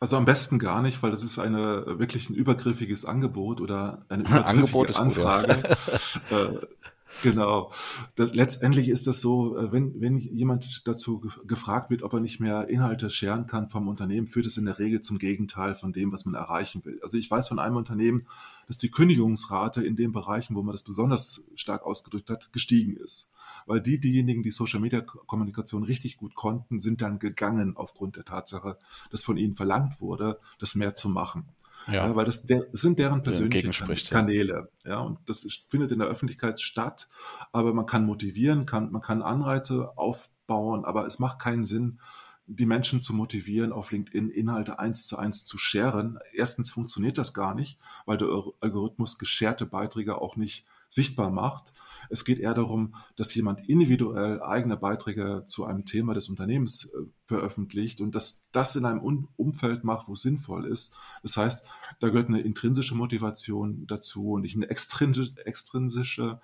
Also 0.00 0.16
am 0.16 0.26
besten 0.26 0.58
gar 0.58 0.82
nicht, 0.82 1.02
weil 1.02 1.10
das 1.10 1.24
ist 1.24 1.38
eine 1.38 1.84
wirklich 1.98 2.30
ein 2.30 2.34
übergriffiges 2.34 3.04
Angebot 3.04 3.60
oder 3.60 4.04
eine 4.08 4.22
übergriffige 4.28 4.96
Anfrage. 4.98 5.54
Gut, 5.54 6.20
ja. 6.30 6.52
Genau. 7.22 7.72
Das, 8.14 8.34
letztendlich 8.34 8.88
ist 8.88 9.06
das 9.06 9.20
so, 9.20 9.56
äh, 9.56 9.72
wenn, 9.72 10.00
wenn 10.00 10.16
jemand 10.16 10.86
dazu 10.86 11.20
gefragt 11.46 11.90
wird, 11.90 12.02
ob 12.02 12.12
er 12.12 12.20
nicht 12.20 12.40
mehr 12.40 12.68
Inhalte 12.68 13.10
scheren 13.10 13.46
kann 13.46 13.70
vom 13.70 13.88
Unternehmen, 13.88 14.26
führt 14.26 14.46
es 14.46 14.56
in 14.56 14.66
der 14.66 14.78
Regel 14.78 15.00
zum 15.00 15.18
Gegenteil 15.18 15.74
von 15.74 15.92
dem, 15.92 16.12
was 16.12 16.24
man 16.24 16.34
erreichen 16.34 16.84
will. 16.84 16.98
Also 17.02 17.16
ich 17.16 17.30
weiß 17.30 17.48
von 17.48 17.58
einem 17.58 17.76
Unternehmen, 17.76 18.24
dass 18.66 18.78
die 18.78 18.90
Kündigungsrate 18.90 19.82
in 19.82 19.96
den 19.96 20.12
Bereichen, 20.12 20.54
wo 20.54 20.62
man 20.62 20.72
das 20.72 20.84
besonders 20.84 21.44
stark 21.54 21.84
ausgedrückt 21.84 22.30
hat, 22.30 22.52
gestiegen 22.52 22.96
ist. 22.96 23.30
Weil 23.66 23.80
die, 23.80 23.98
diejenigen, 23.98 24.42
die 24.42 24.50
Social 24.50 24.80
Media 24.80 25.00
Kommunikation 25.00 25.82
richtig 25.82 26.16
gut 26.16 26.34
konnten, 26.34 26.78
sind 26.78 27.02
dann 27.02 27.18
gegangen 27.18 27.76
aufgrund 27.76 28.16
der 28.16 28.24
Tatsache, 28.24 28.78
dass 29.10 29.22
von 29.22 29.36
ihnen 29.36 29.56
verlangt 29.56 30.00
wurde, 30.00 30.38
das 30.58 30.74
mehr 30.74 30.94
zu 30.94 31.08
machen. 31.08 31.48
Ja. 31.88 32.06
ja 32.06 32.16
weil 32.16 32.24
das, 32.24 32.44
der, 32.46 32.64
sind 32.72 32.98
deren 32.98 33.22
persönlichen 33.22 33.72
Kanäle. 34.10 34.68
Ja. 34.84 34.90
ja, 34.90 34.98
und 35.00 35.18
das 35.26 35.46
findet 35.68 35.90
in 35.90 35.98
der 35.98 36.08
Öffentlichkeit 36.08 36.60
statt, 36.60 37.08
aber 37.52 37.74
man 37.74 37.86
kann 37.86 38.06
motivieren, 38.06 38.66
kann, 38.66 38.92
man 38.92 39.02
kann 39.02 39.22
Anreize 39.22 39.96
aufbauen, 39.96 40.84
aber 40.84 41.06
es 41.06 41.18
macht 41.18 41.38
keinen 41.38 41.64
Sinn, 41.64 41.98
die 42.46 42.66
Menschen 42.66 43.02
zu 43.02 43.12
motivieren, 43.12 43.72
auf 43.72 43.90
LinkedIn 43.90 44.30
Inhalte 44.30 44.78
eins 44.78 45.06
zu 45.06 45.18
eins 45.18 45.44
zu 45.44 45.58
sharen. 45.58 46.18
Erstens 46.32 46.70
funktioniert 46.70 47.18
das 47.18 47.34
gar 47.34 47.54
nicht, 47.54 47.78
weil 48.06 48.16
der 48.16 48.28
Algorithmus 48.60 49.18
gescherte 49.18 49.66
Beiträge 49.66 50.20
auch 50.20 50.36
nicht 50.36 50.64
sichtbar 50.88 51.30
macht. 51.30 51.72
Es 52.10 52.24
geht 52.24 52.38
eher 52.38 52.54
darum, 52.54 52.94
dass 53.16 53.34
jemand 53.34 53.68
individuell 53.68 54.42
eigene 54.42 54.76
Beiträge 54.76 55.42
zu 55.46 55.64
einem 55.64 55.84
Thema 55.84 56.14
des 56.14 56.28
Unternehmens 56.28 56.86
äh, 56.86 57.04
veröffentlicht 57.26 58.00
und 58.00 58.14
dass 58.14 58.48
das 58.52 58.76
in 58.76 58.84
einem 58.84 59.28
Umfeld 59.36 59.84
macht, 59.84 60.08
wo 60.08 60.12
es 60.12 60.22
sinnvoll 60.22 60.66
ist. 60.66 60.96
Das 61.22 61.36
heißt, 61.36 61.66
da 62.00 62.08
gehört 62.08 62.28
eine 62.28 62.40
intrinsische 62.40 62.94
Motivation 62.94 63.86
dazu 63.86 64.32
und 64.32 64.42
nicht 64.42 64.56
eine 64.56 64.70
extrinsische. 64.70 66.40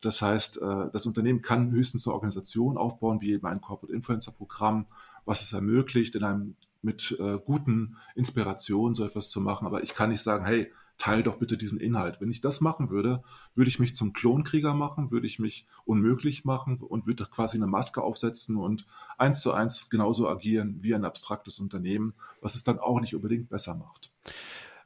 Das 0.00 0.20
heißt, 0.20 0.60
äh, 0.60 0.90
das 0.92 1.06
Unternehmen 1.06 1.40
kann 1.40 1.70
höchstens 1.70 2.06
eine 2.06 2.14
Organisation 2.14 2.76
aufbauen, 2.76 3.20
wie 3.20 3.32
eben 3.32 3.46
ein 3.46 3.60
Corporate 3.60 3.94
Influencer 3.94 4.32
Programm, 4.32 4.86
was 5.24 5.42
es 5.42 5.52
ermöglicht, 5.52 6.14
in 6.14 6.24
einem 6.24 6.56
mit 6.82 7.16
äh, 7.18 7.38
guten 7.44 7.96
Inspirationen 8.14 8.94
so 8.94 9.04
etwas 9.04 9.28
zu 9.28 9.40
machen. 9.40 9.66
Aber 9.66 9.82
ich 9.82 9.94
kann 9.94 10.10
nicht 10.10 10.22
sagen, 10.22 10.44
hey, 10.44 10.70
teil 10.98 11.22
doch 11.22 11.36
bitte 11.36 11.56
diesen 11.56 11.78
Inhalt. 11.78 12.20
Wenn 12.20 12.30
ich 12.30 12.40
das 12.40 12.60
machen 12.60 12.90
würde, 12.90 13.22
würde 13.54 13.68
ich 13.68 13.78
mich 13.78 13.94
zum 13.94 14.12
Klonkrieger 14.12 14.74
machen, 14.74 15.10
würde 15.10 15.26
ich 15.26 15.38
mich 15.38 15.66
unmöglich 15.84 16.44
machen 16.44 16.78
und 16.80 17.06
würde 17.06 17.26
quasi 17.26 17.56
eine 17.56 17.66
Maske 17.66 18.02
aufsetzen 18.02 18.56
und 18.56 18.86
eins 19.18 19.40
zu 19.40 19.52
eins 19.52 19.90
genauso 19.90 20.28
agieren 20.28 20.78
wie 20.80 20.94
ein 20.94 21.04
abstraktes 21.04 21.58
Unternehmen, 21.58 22.14
was 22.40 22.54
es 22.54 22.64
dann 22.64 22.78
auch 22.78 23.00
nicht 23.00 23.14
unbedingt 23.14 23.48
besser 23.48 23.76
macht. 23.76 24.10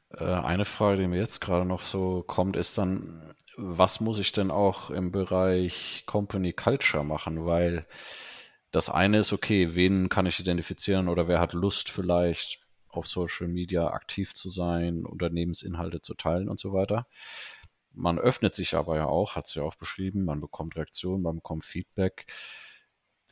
Äh, 0.09 0.25
eine 0.25 0.65
Frage, 0.65 1.01
die 1.01 1.07
mir 1.07 1.19
jetzt 1.19 1.41
gerade 1.41 1.65
noch 1.65 1.83
so 1.83 2.23
kommt, 2.25 2.55
ist 2.55 2.77
dann, 2.77 3.33
was 3.57 3.99
muss 3.99 4.19
ich 4.19 4.31
denn 4.31 4.51
auch 4.51 4.89
im 4.89 5.11
Bereich 5.11 6.03
Company 6.05 6.53
Culture 6.53 7.03
machen? 7.03 7.45
Weil 7.45 7.85
das 8.71 8.89
eine 8.89 9.19
ist, 9.19 9.33
okay, 9.33 9.75
wen 9.75 10.09
kann 10.09 10.25
ich 10.25 10.39
identifizieren 10.39 11.07
oder 11.07 11.27
wer 11.27 11.39
hat 11.39 11.53
Lust 11.53 11.89
vielleicht 11.89 12.60
auf 12.93 13.07
Social 13.07 13.47
Media 13.47 13.87
aktiv 13.91 14.33
zu 14.33 14.49
sein, 14.49 15.05
Unternehmensinhalte 15.05 16.01
zu 16.01 16.13
teilen 16.15 16.49
und 16.49 16.59
so 16.59 16.73
weiter. 16.73 17.07
Man 17.93 18.19
öffnet 18.19 18.55
sich 18.55 18.75
aber 18.75 18.95
ja 18.97 19.05
auch, 19.07 19.35
hat 19.35 19.47
es 19.47 19.55
ja 19.55 19.63
auch 19.63 19.75
beschrieben, 19.75 20.25
man 20.25 20.41
bekommt 20.41 20.75
Reaktionen, 20.77 21.23
man 21.23 21.35
bekommt 21.37 21.65
Feedback. 21.65 22.27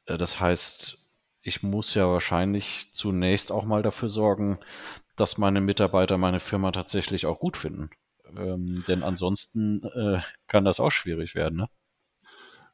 Äh, 0.06 0.18
das 0.18 0.40
heißt, 0.40 0.98
ich 1.42 1.64
muss 1.64 1.94
ja 1.96 2.08
wahrscheinlich 2.10 2.90
zunächst 2.92 3.52
auch 3.52 3.66
mal 3.66 3.84
dafür 3.84 4.10
sorgen, 4.10 4.60
dass 5.16 5.38
meine 5.38 5.62
Mitarbeiter 5.62 6.18
meine 6.18 6.40
Firma 6.40 6.72
tatsächlich 6.72 7.26
auch 7.26 7.40
gut 7.40 7.58
finden. 7.58 7.90
Ähm, 8.38 8.84
denn 8.88 9.04
ansonsten 9.04 9.84
äh, 9.84 10.20
kann 10.48 10.66
das 10.66 10.80
auch 10.80 10.92
schwierig 10.92 11.36
werden. 11.36 11.58
Ne? 11.60 11.70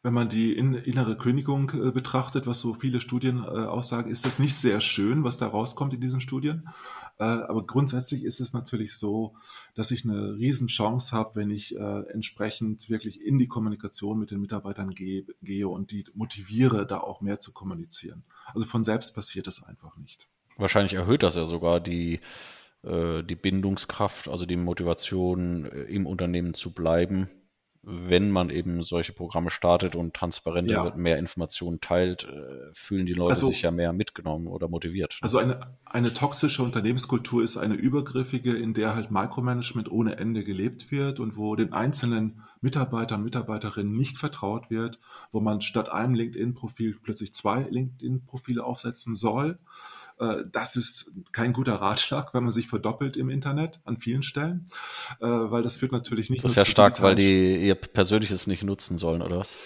Wenn 0.06 0.14
man 0.14 0.30
die 0.30 0.54
innere 0.54 1.18
Kündigung 1.18 1.72
äh, 1.72 1.90
betrachtet, 1.90 2.46
was 2.46 2.62
so 2.62 2.76
viele 2.76 3.02
Studien 3.02 3.40
äh, 3.40 3.48
aussagen, 3.48 4.12
ist 4.12 4.24
das 4.24 4.38
nicht 4.38 4.54
sehr 4.54 4.80
schön, 4.80 5.24
was 5.24 5.40
da 5.40 5.48
rauskommt 5.48 5.96
in 5.96 6.00
diesen 6.00 6.22
Studien. 6.22 6.70
Äh, 7.18 7.24
aber 7.24 7.66
grundsätzlich 7.66 8.24
ist 8.24 8.40
es 8.40 8.54
natürlich 8.54 8.96
so, 8.96 9.34
dass 9.74 9.90
ich 9.90 10.06
eine 10.06 10.36
Riesenchance 10.36 11.12
habe, 11.12 11.38
wenn 11.38 11.50
ich 11.50 11.76
entsprechend 11.76 12.88
wirklich 12.88 13.20
in 13.20 13.40
die 13.40 13.48
Kommunikation 13.48 14.20
mit 14.20 14.30
den 14.30 14.42
Mitarbeitern 14.42 14.92
gehe, 14.92 15.26
gehe 15.42 15.68
und 15.68 15.90
die 15.90 16.06
motiviere, 16.14 16.86
da 16.86 17.00
auch 17.00 17.22
mehr 17.22 17.40
zu 17.40 17.52
kommunizieren. 17.52 18.24
Also 18.54 18.68
von 18.68 18.84
selbst 18.84 19.16
passiert 19.16 19.48
das 19.48 19.64
einfach 19.64 19.98
nicht. 19.98 20.28
Wahrscheinlich 20.58 20.94
erhöht 20.94 21.24
das 21.24 21.36
ja 21.36 21.46
sogar 21.46 21.80
die, 21.80 22.20
die 22.84 23.36
Bindungskraft, 23.36 24.28
also 24.28 24.46
die 24.46 24.56
Motivation, 24.56 25.66
im 25.66 26.06
Unternehmen 26.06 26.54
zu 26.54 26.72
bleiben 26.72 27.28
wenn 27.88 28.32
man 28.32 28.50
eben 28.50 28.84
solche 28.84 29.14
Programme 29.14 29.52
startet 29.52 29.96
und 29.96 30.16
transparenter 30.16 30.74
ja. 30.74 30.84
wird, 30.84 30.98
mehr 30.98 31.20
Informationen 31.20 31.80
teilt, 31.82 32.24
äh, 32.24 32.74
fühlen 32.74 33.06
die 33.06 33.14
Leute 33.14 33.36
also, 33.36 33.48
sich 33.48 33.62
ja 33.62 33.70
mehr 33.70 33.94
mitgenommen 33.94 34.48
oder 34.48 34.68
motiviert. 34.68 35.20
Also 35.22 35.38
eine, 35.38 35.60
eine 35.86 36.14
toxische 36.14 36.64
Unternehmenskultur 36.64 37.44
ist 37.44 37.58
eine 37.58 37.76
übergriffige, 37.76 38.56
in 38.56 38.74
der 38.74 38.96
halt 38.96 39.12
Micromanagement 39.12 39.92
ohne 39.92 40.18
Ende 40.18 40.44
gelebt 40.44 40.92
wird 40.92 41.20
und 41.20 41.38
wo 41.38 41.56
den 41.56 41.74
einzelnen 41.74 42.42
Mitarbeitern, 42.62 43.24
Mitarbeiterinnen 43.24 43.94
nicht 43.94 44.18
vertraut 44.18 44.72
wird, 44.72 45.00
wo 45.32 45.40
man 45.40 45.62
statt 45.62 45.90
einem 45.90 46.16
LinkedIn-Profil 46.16 46.98
plötzlich 47.04 47.34
zwei 47.34 47.62
LinkedIn-Profile 47.70 48.64
aufsetzen 48.64 49.14
soll 49.14 49.60
äh, 50.20 50.44
das 50.52 50.76
ist 50.76 51.12
kein 51.32 51.54
guter 51.54 51.76
Ratschlag, 51.76 52.34
wenn 52.34 52.44
man 52.44 52.52
sich 52.52 52.68
verdoppelt 52.68 53.18
im 53.18 53.30
Internet 53.30 53.82
an 53.86 53.98
vielen 53.98 54.24
Stellen, 54.24 54.70
äh, 55.20 55.26
weil 55.26 55.64
das 55.64 55.76
führt 55.76 55.92
natürlich 55.92 56.30
nicht. 56.30 56.44
Das 56.44 56.52
ist 56.52 56.58
ja 56.58 56.66
stark, 56.66 57.02
weil 57.02 57.16
die 57.16 57.58
ihr 57.58 57.76
persönliches 57.76 58.48
nicht 58.48 58.64
nutzen 58.64 58.98
sollen, 58.98 59.22
oder 59.22 59.40
was? 59.40 59.58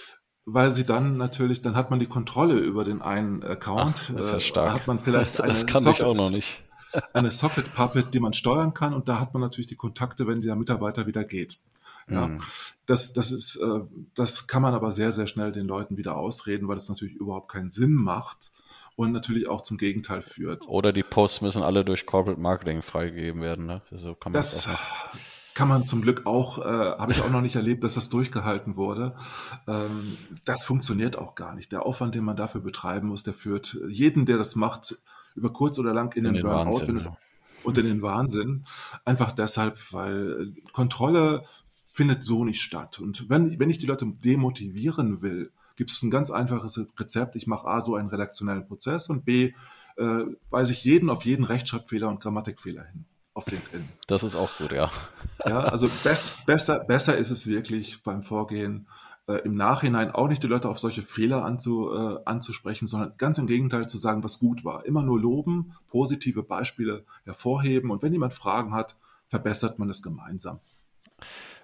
weil 0.46 0.72
sie 0.72 0.84
dann 0.84 1.16
natürlich, 1.16 1.62
dann 1.62 1.76
hat 1.76 1.90
man 1.90 2.00
die 2.00 2.06
Kontrolle 2.06 2.58
über 2.58 2.82
den 2.82 3.02
einen 3.02 3.42
Account. 3.44 4.08
Ach, 4.08 4.14
das 4.14 4.26
ist 4.26 4.30
ja 4.30 4.36
äh, 4.38 4.40
stark. 4.40 4.72
Hat 4.72 4.86
man 4.86 4.98
vielleicht 4.98 5.40
eine 5.40 5.52
das 5.52 5.66
kann 5.66 5.82
Socket, 5.82 6.00
ich 6.00 6.06
auch 6.06 6.16
noch 6.16 6.30
nicht. 6.30 6.64
eine 7.12 7.30
Socket 7.30 7.72
Puppet, 7.74 8.14
die 8.14 8.20
man 8.20 8.32
steuern 8.32 8.74
kann 8.74 8.94
und 8.94 9.08
da 9.08 9.20
hat 9.20 9.32
man 9.32 9.42
natürlich 9.42 9.68
die 9.68 9.76
Kontakte, 9.76 10.26
wenn 10.26 10.40
der 10.40 10.56
Mitarbeiter 10.56 11.06
wieder 11.06 11.24
geht. 11.24 11.60
Ja, 12.08 12.26
mhm. 12.26 12.40
das, 12.86 13.12
das 13.12 13.30
ist, 13.30 13.60
das 14.14 14.48
kann 14.48 14.62
man 14.62 14.74
aber 14.74 14.90
sehr, 14.90 15.12
sehr 15.12 15.28
schnell 15.28 15.52
den 15.52 15.68
Leuten 15.68 15.96
wieder 15.96 16.16
ausreden, 16.16 16.66
weil 16.66 16.76
es 16.76 16.88
natürlich 16.88 17.14
überhaupt 17.14 17.52
keinen 17.52 17.68
Sinn 17.68 17.92
macht, 17.92 18.50
und 19.00 19.12
natürlich 19.12 19.48
auch 19.48 19.62
zum 19.62 19.78
Gegenteil 19.78 20.20
führt. 20.20 20.68
Oder 20.68 20.92
die 20.92 21.02
Posts 21.02 21.40
müssen 21.40 21.62
alle 21.62 21.86
durch 21.86 22.04
Corporate 22.04 22.38
Marketing 22.38 22.82
freigegeben 22.82 23.40
werden. 23.40 23.64
Ne? 23.64 23.80
So 23.90 24.14
kann 24.14 24.34
das, 24.34 24.64
das 24.64 24.78
kann 25.54 25.68
man 25.68 25.86
zum 25.86 26.02
Glück 26.02 26.26
auch, 26.26 26.58
äh, 26.58 26.62
habe 26.62 27.12
ich 27.12 27.22
auch 27.22 27.30
noch 27.30 27.40
nicht 27.40 27.56
erlebt, 27.56 27.82
dass 27.82 27.94
das 27.94 28.10
durchgehalten 28.10 28.76
wurde. 28.76 29.16
Ähm, 29.66 30.18
das 30.44 30.64
funktioniert 30.64 31.16
auch 31.16 31.34
gar 31.34 31.54
nicht. 31.54 31.72
Der 31.72 31.86
Aufwand, 31.86 32.14
den 32.14 32.24
man 32.24 32.36
dafür 32.36 32.60
betreiben 32.60 33.08
muss, 33.08 33.22
der 33.22 33.32
führt 33.32 33.78
jeden, 33.88 34.26
der 34.26 34.36
das 34.36 34.54
macht, 34.54 34.98
über 35.34 35.50
kurz 35.50 35.78
oder 35.78 35.94
lang 35.94 36.14
in, 36.14 36.26
in 36.26 36.34
den, 36.34 36.34
den 36.34 36.42
Burnout. 36.42 36.80
Wahnsinn, 36.80 36.96
es, 36.96 37.10
und 37.64 37.78
in 37.78 37.86
den 37.86 38.02
Wahnsinn. 38.02 38.64
Einfach 39.06 39.32
deshalb, 39.32 39.78
weil 39.92 40.52
Kontrolle 40.74 41.44
findet 41.86 42.22
so 42.22 42.44
nicht 42.44 42.60
statt. 42.60 43.00
Und 43.00 43.30
wenn, 43.30 43.58
wenn 43.58 43.70
ich 43.70 43.78
die 43.78 43.86
Leute 43.86 44.06
demotivieren 44.06 45.22
will, 45.22 45.52
gibt 45.76 45.90
es 45.90 46.02
ein 46.02 46.10
ganz 46.10 46.30
einfaches 46.30 46.78
Rezept. 46.98 47.36
Ich 47.36 47.46
mache 47.46 47.66
A, 47.66 47.80
so 47.80 47.94
einen 47.94 48.08
redaktionellen 48.08 48.66
Prozess 48.66 49.08
und 49.08 49.24
B, 49.24 49.52
äh, 49.96 50.24
weise 50.50 50.72
ich 50.72 50.84
jeden 50.84 51.10
auf 51.10 51.24
jeden 51.24 51.44
Rechtschreibfehler 51.44 52.08
und 52.08 52.20
Grammatikfehler 52.20 52.84
hin 52.84 53.04
auf 53.34 53.46
LinkedIn. 53.50 53.88
Das 54.06 54.22
ist 54.22 54.34
auch 54.34 54.50
gut, 54.58 54.72
ja. 54.72 54.90
Ja, 55.46 55.60
also 55.60 55.88
best, 56.04 56.44
besser, 56.46 56.84
besser 56.84 57.16
ist 57.16 57.30
es 57.30 57.46
wirklich 57.46 58.02
beim 58.02 58.22
Vorgehen, 58.22 58.88
äh, 59.28 59.42
im 59.44 59.54
Nachhinein 59.54 60.10
auch 60.10 60.28
nicht 60.28 60.42
die 60.42 60.48
Leute 60.48 60.68
auf 60.68 60.78
solche 60.78 61.02
Fehler 61.02 61.44
anzu, 61.44 61.92
äh, 61.92 62.18
anzusprechen, 62.24 62.86
sondern 62.86 63.14
ganz 63.16 63.38
im 63.38 63.46
Gegenteil 63.46 63.88
zu 63.88 63.98
sagen, 63.98 64.24
was 64.24 64.38
gut 64.38 64.64
war. 64.64 64.84
Immer 64.86 65.02
nur 65.02 65.20
loben, 65.20 65.74
positive 65.88 66.42
Beispiele 66.42 67.04
hervorheben 67.24 67.90
und 67.90 68.02
wenn 68.02 68.12
jemand 68.12 68.34
Fragen 68.34 68.74
hat, 68.74 68.96
verbessert 69.28 69.78
man 69.78 69.88
es 69.88 70.02
gemeinsam. 70.02 70.60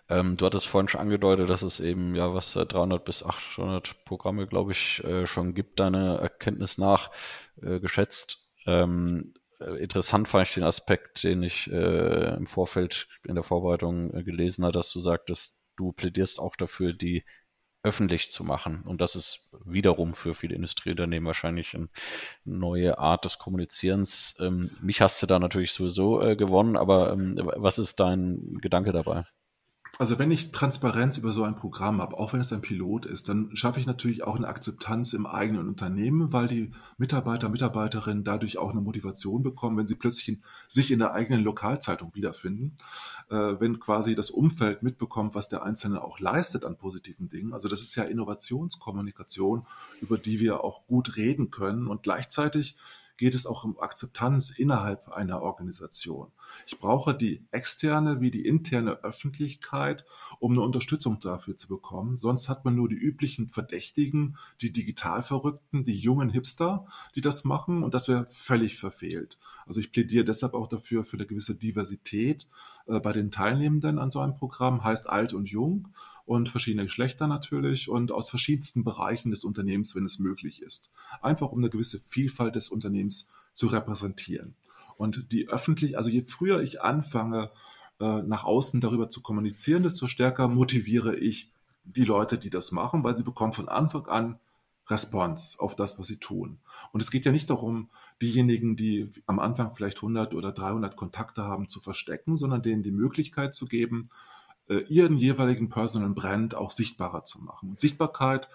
Ähm, 0.08 0.36
du 0.36 0.46
hattest 0.46 0.66
vorhin 0.66 0.88
schon 0.88 1.00
angedeutet, 1.00 1.50
dass 1.50 1.62
es 1.62 1.80
eben 1.80 2.14
ja 2.14 2.32
was 2.32 2.52
300 2.52 3.04
bis 3.04 3.22
800 3.22 4.04
Programme, 4.04 4.46
glaube 4.46 4.72
ich, 4.72 5.02
äh, 5.04 5.26
schon 5.26 5.54
gibt, 5.54 5.80
deine 5.80 6.18
Erkenntnis 6.18 6.78
nach 6.78 7.10
äh, 7.60 7.80
geschätzt. 7.80 8.48
Ähm, 8.66 9.34
äh, 9.60 9.76
interessant 9.82 10.28
fand 10.28 10.48
ich 10.48 10.54
den 10.54 10.64
Aspekt, 10.64 11.24
den 11.24 11.42
ich 11.42 11.70
äh, 11.70 12.36
im 12.36 12.46
Vorfeld 12.46 13.08
in 13.24 13.34
der 13.34 13.44
Vorbereitung 13.44 14.14
äh, 14.14 14.22
gelesen 14.22 14.64
habe, 14.64 14.72
dass 14.72 14.92
du 14.92 15.00
sagtest, 15.00 15.64
du 15.76 15.92
plädierst 15.92 16.38
auch 16.38 16.56
dafür, 16.56 16.92
die 16.92 17.24
öffentlich 17.82 18.32
zu 18.32 18.42
machen. 18.44 18.82
Und 18.86 19.00
das 19.00 19.14
ist 19.14 19.50
wiederum 19.64 20.14
für 20.14 20.34
viele 20.34 20.56
Industrieunternehmen 20.56 21.26
wahrscheinlich 21.26 21.74
eine 21.74 21.88
neue 22.44 22.98
Art 22.98 23.24
des 23.24 23.38
Kommunizierens. 23.38 24.36
Ähm, 24.40 24.70
mich 24.80 25.00
hast 25.00 25.22
du 25.22 25.26
da 25.26 25.38
natürlich 25.38 25.72
sowieso 25.72 26.20
äh, 26.20 26.36
gewonnen, 26.36 26.76
aber 26.76 27.12
ähm, 27.12 27.40
was 27.56 27.78
ist 27.78 28.00
dein 28.00 28.58
Gedanke 28.60 28.92
dabei? 28.92 29.24
Also 29.98 30.18
wenn 30.18 30.30
ich 30.30 30.52
Transparenz 30.52 31.16
über 31.16 31.32
so 31.32 31.42
ein 31.42 31.56
Programm 31.56 32.02
habe, 32.02 32.18
auch 32.18 32.34
wenn 32.34 32.40
es 32.40 32.52
ein 32.52 32.60
Pilot 32.60 33.06
ist, 33.06 33.30
dann 33.30 33.56
schaffe 33.56 33.80
ich 33.80 33.86
natürlich 33.86 34.24
auch 34.24 34.36
eine 34.36 34.46
Akzeptanz 34.46 35.14
im 35.14 35.24
eigenen 35.24 35.68
Unternehmen, 35.68 36.34
weil 36.34 36.48
die 36.48 36.70
Mitarbeiter, 36.98 37.48
Mitarbeiterinnen 37.48 38.22
dadurch 38.22 38.58
auch 38.58 38.72
eine 38.72 38.82
Motivation 38.82 39.42
bekommen, 39.42 39.78
wenn 39.78 39.86
sie 39.86 39.94
plötzlich 39.94 40.28
in, 40.28 40.42
sich 40.68 40.90
in 40.90 40.98
der 40.98 41.14
eigenen 41.14 41.42
Lokalzeitung 41.42 42.14
wiederfinden, 42.14 42.76
äh, 43.30 43.54
wenn 43.58 43.78
quasi 43.78 44.14
das 44.14 44.28
Umfeld 44.28 44.82
mitbekommt, 44.82 45.34
was 45.34 45.48
der 45.48 45.62
Einzelne 45.62 46.02
auch 46.04 46.20
leistet 46.20 46.66
an 46.66 46.76
positiven 46.76 47.30
Dingen. 47.30 47.54
Also 47.54 47.68
das 47.68 47.80
ist 47.80 47.94
ja 47.94 48.04
Innovationskommunikation, 48.04 49.66
über 50.02 50.18
die 50.18 50.40
wir 50.40 50.62
auch 50.62 50.86
gut 50.86 51.16
reden 51.16 51.50
können 51.50 51.86
und 51.86 52.02
gleichzeitig 52.02 52.76
geht 53.16 53.34
es 53.34 53.46
auch 53.46 53.64
um 53.64 53.78
Akzeptanz 53.80 54.50
innerhalb 54.50 55.08
einer 55.08 55.42
Organisation. 55.42 56.32
Ich 56.66 56.78
brauche 56.78 57.14
die 57.14 57.46
externe 57.50 58.20
wie 58.20 58.30
die 58.30 58.46
interne 58.46 59.02
Öffentlichkeit, 59.02 60.04
um 60.38 60.52
eine 60.52 60.62
Unterstützung 60.62 61.18
dafür 61.20 61.56
zu 61.56 61.68
bekommen. 61.68 62.16
Sonst 62.16 62.48
hat 62.48 62.64
man 62.64 62.74
nur 62.74 62.88
die 62.88 62.96
üblichen 62.96 63.48
Verdächtigen, 63.48 64.36
die 64.60 64.72
Digitalverrückten, 64.72 65.84
die 65.84 65.98
jungen 65.98 66.30
Hipster, 66.30 66.86
die 67.14 67.20
das 67.20 67.44
machen 67.44 67.82
und 67.82 67.94
das 67.94 68.08
wäre 68.08 68.26
völlig 68.28 68.76
verfehlt. 68.78 69.38
Also 69.66 69.80
ich 69.80 69.92
plädiere 69.92 70.24
deshalb 70.24 70.54
auch 70.54 70.68
dafür 70.68 71.04
für 71.04 71.16
eine 71.16 71.26
gewisse 71.26 71.56
Diversität 71.56 72.46
äh, 72.86 73.00
bei 73.00 73.12
den 73.12 73.30
Teilnehmenden 73.30 73.98
an 73.98 74.10
so 74.10 74.20
einem 74.20 74.36
Programm, 74.36 74.84
heißt 74.84 75.08
alt 75.08 75.34
und 75.34 75.48
jung 75.48 75.88
und 76.26 76.48
verschiedene 76.48 76.84
Geschlechter 76.84 77.28
natürlich 77.28 77.88
und 77.88 78.12
aus 78.12 78.28
verschiedensten 78.28 78.84
Bereichen 78.84 79.30
des 79.30 79.44
Unternehmens, 79.44 79.94
wenn 79.94 80.04
es 80.04 80.18
möglich 80.18 80.60
ist. 80.60 80.92
Einfach 81.22 81.52
um 81.52 81.58
eine 81.58 81.70
gewisse 81.70 82.00
Vielfalt 82.00 82.56
des 82.56 82.68
Unternehmens 82.68 83.30
zu 83.52 83.68
repräsentieren. 83.68 84.54
Und 84.96 85.32
die 85.32 85.48
öffentlich, 85.48 85.96
also 85.96 86.10
je 86.10 86.22
früher 86.22 86.60
ich 86.60 86.82
anfange, 86.82 87.50
äh, 88.00 88.22
nach 88.22 88.44
außen 88.44 88.80
darüber 88.80 89.08
zu 89.08 89.22
kommunizieren, 89.22 89.84
desto 89.84 90.08
stärker 90.08 90.48
motiviere 90.48 91.16
ich 91.16 91.52
die 91.84 92.04
Leute, 92.04 92.38
die 92.38 92.50
das 92.50 92.72
machen, 92.72 93.04
weil 93.04 93.16
sie 93.16 93.22
bekommen 93.22 93.52
von 93.52 93.68
Anfang 93.68 94.06
an 94.06 94.38
Response 94.88 95.60
auf 95.60 95.74
das, 95.76 95.98
was 95.98 96.06
sie 96.06 96.18
tun. 96.18 96.58
Und 96.92 97.00
es 97.00 97.10
geht 97.10 97.24
ja 97.24 97.32
nicht 97.32 97.50
darum, 97.50 97.88
diejenigen, 98.20 98.76
die 98.76 99.10
am 99.26 99.38
Anfang 99.38 99.74
vielleicht 99.74 99.98
100 99.98 100.34
oder 100.34 100.52
300 100.52 100.96
Kontakte 100.96 101.44
haben, 101.44 101.68
zu 101.68 101.80
verstecken, 101.80 102.36
sondern 102.36 102.62
denen 102.62 102.82
die 102.82 102.92
Möglichkeit 102.92 103.54
zu 103.54 103.66
geben, 103.66 104.10
äh, 104.68 104.78
ihren 104.88 105.16
jeweiligen 105.16 105.68
Personal 105.68 106.10
Brand 106.10 106.54
auch 106.54 106.70
sichtbarer 106.70 107.24
zu 107.24 107.42
machen. 107.42 107.70
Und 107.70 107.80
Sichtbarkeit, 107.80 108.48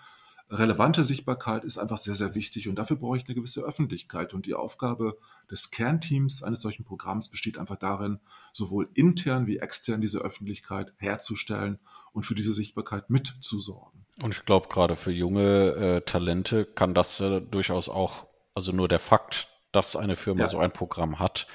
relevante 0.50 1.04
Sichtbarkeit 1.04 1.64
ist 1.64 1.78
einfach 1.78 1.98
sehr, 1.98 2.16
sehr 2.16 2.36
wichtig 2.36 2.68
und 2.68 2.76
dafür 2.76 2.98
brauche 2.98 3.18
ich 3.18 3.26
eine 3.26 3.36
gewisse 3.36 3.62
Öffentlichkeit. 3.62 4.34
Und 4.34 4.46
die 4.46 4.54
Aufgabe 4.54 5.18
des 5.50 5.72
Kernteams 5.72 6.44
eines 6.44 6.62
solchen 6.62 6.84
Programms 6.84 7.30
besteht 7.30 7.58
einfach 7.58 7.78
darin, 7.78 8.20
sowohl 8.52 8.90
intern 8.94 9.48
wie 9.48 9.60
extern 9.60 10.02
diese 10.02 10.20
Öffentlichkeit 10.20 10.94
herzustellen 10.98 11.80
und 12.12 12.24
für 12.24 12.36
diese 12.36 12.54
Sichtbarkeit 12.54 13.10
mitzusorgen. 13.10 14.06
Und 14.22 14.34
ich 14.34 14.46
glaube, 14.46 14.68
gerade 14.68 14.96
für 14.96 15.12
junge 15.12 15.72
äh, 15.72 16.02
Talente 16.02 16.66
kann 16.66 16.94
das 16.94 17.20
äh, 17.22 17.42
durchaus 17.42 17.88
auch, 17.88 18.28
also 18.54 18.74
nur 18.74 18.88
der 18.88 19.00
Fakt, 19.00 19.48
dass 19.72 19.96
eine 19.96 20.18
Firma 20.18 20.42
ja. 20.42 20.48
so 20.50 20.60
ein 20.60 20.72
Programm 20.72 21.20
hat, 21.20 21.48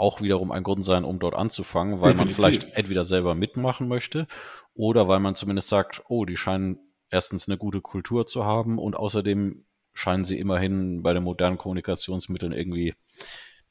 auch 0.00 0.20
wiederum 0.20 0.50
ein 0.50 0.62
Grund 0.62 0.84
sein, 0.84 1.04
um 1.04 1.18
dort 1.18 1.34
anzufangen, 1.34 2.00
weil 2.00 2.12
Definitiv. 2.12 2.38
man 2.38 2.52
vielleicht 2.52 2.76
entweder 2.76 3.04
selber 3.04 3.34
mitmachen 3.34 3.86
möchte 3.86 4.26
oder 4.74 5.08
weil 5.08 5.20
man 5.20 5.34
zumindest 5.34 5.68
sagt, 5.68 6.02
oh, 6.08 6.24
die 6.24 6.36
scheinen 6.36 6.78
erstens 7.10 7.48
eine 7.48 7.58
gute 7.58 7.80
Kultur 7.80 8.26
zu 8.26 8.44
haben 8.44 8.78
und 8.78 8.96
außerdem 8.96 9.64
scheinen 9.92 10.24
sie 10.24 10.38
immerhin 10.38 11.02
bei 11.02 11.12
den 11.12 11.24
modernen 11.24 11.58
Kommunikationsmitteln 11.58 12.52
irgendwie 12.52 12.94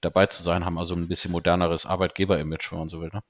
dabei 0.02 0.28
zu 0.28 0.44
sein, 0.44 0.66
haben 0.66 0.78
also 0.78 0.96
ein 0.96 1.08
bisschen 1.08 1.32
moderneres 1.32 1.86
Arbeitgeber-Image, 1.86 2.72
wenn 2.72 2.80
man 2.80 2.90
so 2.90 3.02
will. 3.02 3.10
Ne? 3.14 3.22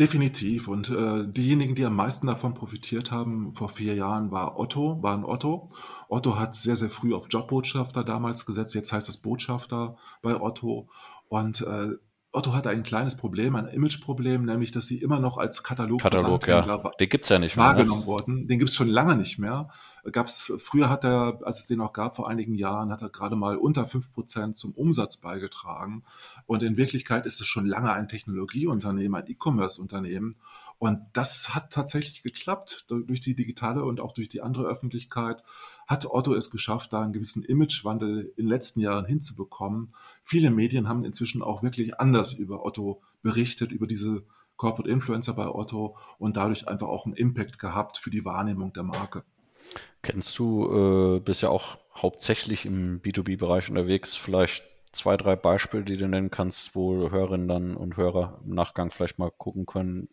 Definitiv. 0.00 0.68
Und 0.68 0.88
äh, 0.90 1.26
diejenigen, 1.26 1.74
die 1.74 1.84
am 1.84 1.94
meisten 1.94 2.26
davon 2.26 2.54
profitiert 2.54 3.12
haben 3.12 3.52
vor 3.54 3.68
vier 3.68 3.94
Jahren, 3.94 4.30
war 4.30 4.58
Otto, 4.58 5.02
waren 5.02 5.24
Otto. 5.24 5.68
Otto 6.08 6.38
hat 6.38 6.54
sehr, 6.54 6.76
sehr 6.76 6.88
früh 6.90 7.14
auf 7.14 7.26
Jobbotschafter 7.30 8.02
damals 8.02 8.46
gesetzt. 8.46 8.74
Jetzt 8.74 8.92
heißt 8.92 9.08
es 9.08 9.18
Botschafter 9.18 9.96
bei 10.22 10.40
Otto. 10.40 10.88
Und 11.28 11.60
äh, 11.60 11.90
Otto 12.32 12.54
hatte 12.54 12.70
ein 12.70 12.82
kleines 12.82 13.16
Problem, 13.16 13.56
ein 13.56 13.68
Imageproblem, 13.68 14.44
nämlich, 14.44 14.72
dass 14.72 14.86
sie 14.86 14.98
immer 14.98 15.20
noch 15.20 15.36
als 15.36 15.62
Katalog, 15.62 16.00
Katalog 16.00 16.46
ja. 16.48 16.62
Den 16.98 17.08
gibt's 17.08 17.28
ja 17.28 17.38
nicht 17.38 17.56
mehr. 17.56 17.66
Ne? 17.66 17.70
Wahrgenommen 17.72 18.00
ne? 18.00 18.06
worden. 18.06 18.48
Den 18.48 18.58
gibt's 18.58 18.74
schon 18.74 18.88
lange 18.88 19.16
nicht 19.16 19.38
mehr. 19.38 19.68
Gab's, 20.10 20.52
früher 20.58 20.90
hat 20.90 21.04
er, 21.04 21.38
als 21.42 21.60
es 21.60 21.66
den 21.68 21.78
noch 21.78 21.92
gab, 21.92 22.16
vor 22.16 22.28
einigen 22.28 22.54
Jahren, 22.54 22.90
hat 22.90 23.02
er 23.02 23.08
gerade 23.08 23.36
mal 23.36 23.56
unter 23.56 23.84
fünf 23.84 24.12
Prozent 24.12 24.56
zum 24.56 24.72
Umsatz 24.72 25.18
beigetragen. 25.18 26.02
Und 26.46 26.64
in 26.64 26.76
Wirklichkeit 26.76 27.24
ist 27.24 27.40
es 27.40 27.46
schon 27.46 27.66
lange 27.66 27.92
ein 27.92 28.08
Technologieunternehmen, 28.08 29.22
ein 29.22 29.30
E-Commerce-Unternehmen. 29.30 30.34
Und 30.78 31.00
das 31.12 31.54
hat 31.54 31.72
tatsächlich 31.72 32.24
geklappt. 32.24 32.86
Durch 32.88 33.20
die 33.20 33.36
digitale 33.36 33.84
und 33.84 34.00
auch 34.00 34.10
durch 34.10 34.28
die 34.28 34.42
andere 34.42 34.64
Öffentlichkeit 34.64 35.44
hat 35.86 36.06
Otto 36.06 36.34
es 36.34 36.50
geschafft, 36.50 36.92
da 36.92 37.02
einen 37.02 37.12
gewissen 37.12 37.44
Imagewandel 37.44 38.32
in 38.36 38.46
den 38.46 38.48
letzten 38.48 38.80
Jahren 38.80 39.04
hinzubekommen. 39.04 39.94
Viele 40.24 40.50
Medien 40.50 40.88
haben 40.88 41.04
inzwischen 41.04 41.42
auch 41.42 41.62
wirklich 41.62 42.00
anders 42.00 42.32
über 42.32 42.64
Otto 42.64 43.02
berichtet, 43.22 43.70
über 43.70 43.86
diese 43.86 44.24
Corporate 44.56 44.90
Influencer 44.90 45.34
bei 45.34 45.46
Otto 45.46 45.96
und 46.18 46.36
dadurch 46.36 46.66
einfach 46.66 46.88
auch 46.88 47.06
einen 47.06 47.14
Impact 47.14 47.60
gehabt 47.60 47.98
für 47.98 48.10
die 48.10 48.24
Wahrnehmung 48.24 48.72
der 48.72 48.82
Marke. 48.82 49.22
Kennst 50.02 50.38
du, 50.38 51.16
äh, 51.16 51.20
bist 51.20 51.42
ja 51.42 51.48
auch 51.48 51.78
hauptsächlich 51.94 52.66
im 52.66 53.00
B2B-Bereich 53.02 53.68
unterwegs, 53.68 54.16
vielleicht 54.16 54.64
zwei, 54.92 55.16
drei 55.16 55.36
Beispiele, 55.36 55.84
die 55.84 55.96
du 55.96 56.08
nennen 56.08 56.30
kannst, 56.30 56.74
wo 56.74 57.10
Hörerinnen 57.10 57.76
und 57.76 57.96
Hörer 57.96 58.40
im 58.44 58.54
Nachgang 58.54 58.90
vielleicht 58.90 59.18
mal 59.18 59.30
gucken 59.30 59.66
können, 59.66 60.08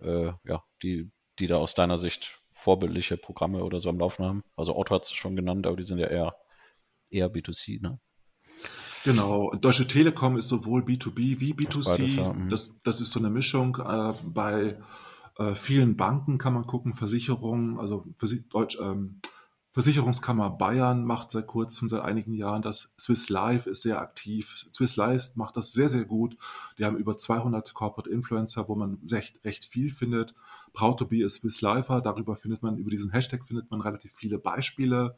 äh, 0.00 0.32
ja, 0.44 0.64
die, 0.82 1.10
die 1.38 1.46
da 1.46 1.56
aus 1.56 1.74
deiner 1.74 1.98
Sicht 1.98 2.40
vorbildliche 2.52 3.16
Programme 3.16 3.64
oder 3.64 3.80
so 3.80 3.88
am 3.88 3.98
Laufen 3.98 4.24
haben? 4.24 4.44
Also 4.56 4.76
Otto 4.76 4.94
hat 4.94 5.04
es 5.04 5.12
schon 5.12 5.36
genannt, 5.36 5.66
aber 5.66 5.76
die 5.76 5.84
sind 5.84 5.98
ja 5.98 6.08
eher, 6.08 6.34
eher 7.08 7.32
B2C, 7.32 7.80
ne? 7.80 7.98
Genau, 9.04 9.52
Deutsche 9.54 9.86
Telekom 9.86 10.36
ist 10.36 10.48
sowohl 10.48 10.82
B2B 10.82 11.40
wie 11.40 11.54
B2C. 11.54 11.98
Beides, 11.98 12.16
ja. 12.16 12.32
Mhm. 12.34 12.48
das, 12.50 12.78
das 12.82 13.00
ist 13.00 13.12
so 13.12 13.18
eine 13.18 13.30
Mischung. 13.30 13.76
Äh, 13.76 14.12
bei 14.24 14.78
äh, 15.40 15.54
vielen 15.54 15.96
Banken 15.96 16.36
kann 16.36 16.52
man 16.52 16.66
gucken, 16.66 16.92
Versicherungen, 16.92 17.78
also 17.78 18.04
Deutsch, 18.50 18.78
ähm, 18.80 19.20
Versicherungskammer 19.72 20.50
Bayern 20.50 21.04
macht 21.04 21.30
seit 21.30 21.46
kurzem, 21.46 21.88
seit 21.88 22.02
einigen 22.02 22.34
Jahren 22.34 22.60
das. 22.60 22.92
Swiss 22.98 23.28
Life 23.28 23.70
ist 23.70 23.82
sehr 23.82 24.00
aktiv. 24.00 24.66
Swiss 24.74 24.96
Life 24.96 25.30
macht 25.36 25.56
das 25.56 25.72
sehr, 25.72 25.88
sehr 25.88 26.04
gut. 26.04 26.36
Die 26.76 26.84
haben 26.84 26.96
über 26.96 27.16
200 27.16 27.72
Corporate 27.72 28.10
Influencer, 28.10 28.68
wo 28.68 28.74
man 28.74 28.98
recht, 29.10 29.42
recht 29.44 29.64
viel 29.64 29.90
findet. 29.90 30.34
Proud 30.72 30.98
to 30.98 31.06
be 31.06 31.24
a 31.24 31.28
Swiss 31.28 31.60
Lifer, 31.60 32.00
darüber 32.00 32.36
findet 32.36 32.62
man, 32.62 32.76
über 32.76 32.90
diesen 32.90 33.12
Hashtag 33.12 33.46
findet 33.46 33.70
man 33.70 33.80
relativ 33.80 34.12
viele 34.12 34.38
Beispiele. 34.38 35.16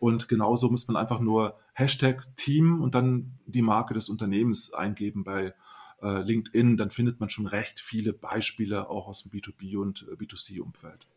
Und 0.00 0.28
genauso 0.28 0.68
muss 0.68 0.88
man 0.88 0.96
einfach 0.96 1.20
nur 1.20 1.56
Hashtag 1.72 2.26
Team 2.36 2.82
und 2.82 2.96
dann 2.96 3.38
die 3.46 3.62
Marke 3.62 3.94
des 3.94 4.08
Unternehmens 4.08 4.74
eingeben 4.74 5.22
bei 5.22 5.54
äh, 6.02 6.22
LinkedIn. 6.22 6.76
Dann 6.76 6.90
findet 6.90 7.20
man 7.20 7.28
schon 7.28 7.46
recht 7.46 7.80
viele 7.80 8.12
Beispiele 8.12 8.88
auch 8.90 9.08
aus 9.08 9.22
dem 9.22 9.32
B2B 9.32 9.76
und 9.78 10.06
äh, 10.10 10.14
B2C-Umfeld. 10.16 11.08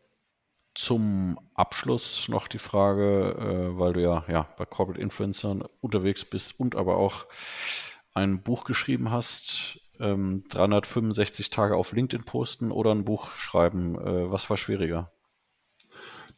Zum 0.74 1.40
Abschluss 1.54 2.28
noch 2.28 2.48
die 2.48 2.58
Frage, 2.58 3.36
äh, 3.74 3.78
weil 3.78 3.94
du 3.94 4.02
ja, 4.02 4.24
ja 4.28 4.42
bei 4.58 4.66
Corporate 4.66 5.00
Influencern 5.00 5.64
unterwegs 5.80 6.24
bist 6.24 6.60
und 6.60 6.76
aber 6.76 6.98
auch 6.98 7.26
ein 8.12 8.42
Buch 8.42 8.64
geschrieben 8.64 9.10
hast. 9.10 9.80
ähm, 9.98 10.44
365 10.50 11.50
Tage 11.50 11.76
auf 11.76 11.92
LinkedIn 11.92 12.24
posten 12.26 12.70
oder 12.70 12.92
ein 12.92 13.04
Buch 13.04 13.30
schreiben? 13.36 13.94
Äh, 13.98 14.30
was 14.30 14.50
war 14.50 14.56
schwieriger? 14.58 15.10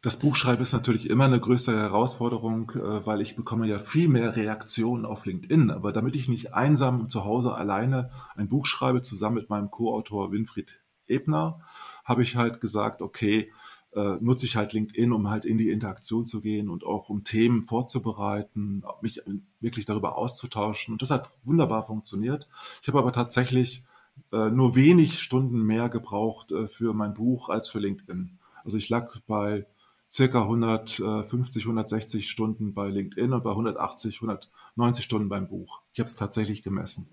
Das 0.01 0.17
Buchschreiben 0.17 0.61
ist 0.61 0.71
natürlich 0.71 1.09
immer 1.09 1.25
eine 1.25 1.41
größere 1.41 1.77
Herausforderung, 1.77 2.71
äh, 2.71 3.05
weil 3.05 3.19
ich 3.19 3.35
bekomme 3.35 3.67
ja 3.67 3.79
viel 3.79 4.07
mehr 4.07 4.33
Reaktionen 4.37 5.05
auf 5.05 5.25
LinkedIn. 5.25 5.71
Aber 5.71 5.91
damit 5.91 6.15
ich 6.15 6.29
nicht 6.29 6.53
einsam 6.53 7.09
zu 7.09 7.25
Hause 7.25 7.53
alleine 7.53 8.09
ein 8.35 8.47
Buch 8.47 8.65
schreibe, 8.65 9.01
zusammen 9.01 9.35
mit 9.35 9.49
meinem 9.49 9.71
Co-Autor 9.71 10.31
Winfried 10.31 10.79
Ebner, 11.07 11.59
habe 12.05 12.23
ich 12.23 12.37
halt 12.37 12.61
gesagt, 12.61 13.01
okay, 13.01 13.51
äh, 13.93 14.15
nutze 14.21 14.45
ich 14.45 14.55
halt 14.55 14.71
LinkedIn, 14.71 15.11
um 15.11 15.29
halt 15.29 15.43
in 15.43 15.57
die 15.57 15.69
Interaktion 15.69 16.25
zu 16.25 16.39
gehen 16.39 16.69
und 16.69 16.85
auch 16.85 17.09
um 17.09 17.25
Themen 17.25 17.65
vorzubereiten, 17.65 18.83
mich 19.01 19.21
wirklich 19.59 19.85
darüber 19.85 20.17
auszutauschen. 20.17 20.93
Und 20.93 21.01
das 21.01 21.11
hat 21.11 21.29
wunderbar 21.43 21.85
funktioniert. 21.85 22.47
Ich 22.81 22.87
habe 22.87 22.99
aber 22.99 23.11
tatsächlich 23.11 23.83
äh, 24.31 24.49
nur 24.49 24.75
wenig 24.75 25.19
Stunden 25.21 25.61
mehr 25.63 25.89
gebraucht 25.89 26.53
für 26.67 26.93
mein 26.93 27.13
Buch 27.13 27.49
als 27.49 27.67
für 27.67 27.79
LinkedIn. 27.79 28.39
Also 28.63 28.77
ich 28.77 28.87
lag 28.87 29.19
bei 29.27 29.65
circa 30.11 30.41
150, 30.41 31.63
160 31.63 32.29
Stunden 32.29 32.73
bei 32.73 32.89
LinkedIn 32.89 33.33
und 33.33 33.43
bei 33.43 33.51
180, 33.51 34.15
190 34.15 35.05
Stunden 35.05 35.29
beim 35.29 35.47
Buch. 35.47 35.81
Ich 35.93 35.99
habe 35.99 36.07
es 36.07 36.15
tatsächlich 36.15 36.63
gemessen. 36.63 37.09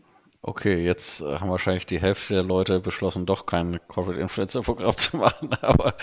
Okay, 0.49 0.85
jetzt 0.85 1.23
äh, 1.23 1.41
haben 1.41 1.51
wahrscheinlich 1.51 1.87
die 1.87 2.01
Hälfte 2.01 2.35
der 2.35 2.45
Leute 2.45 2.79
beschlossen, 2.79 3.27
doch 3.27 3.47
kein 3.47 3.81
Corporate 3.89 4.21
Influencer 4.21 4.63
Programm 4.63 4.97
zu 4.97 5.17
machen. 5.17 5.53
Aber 5.61 5.97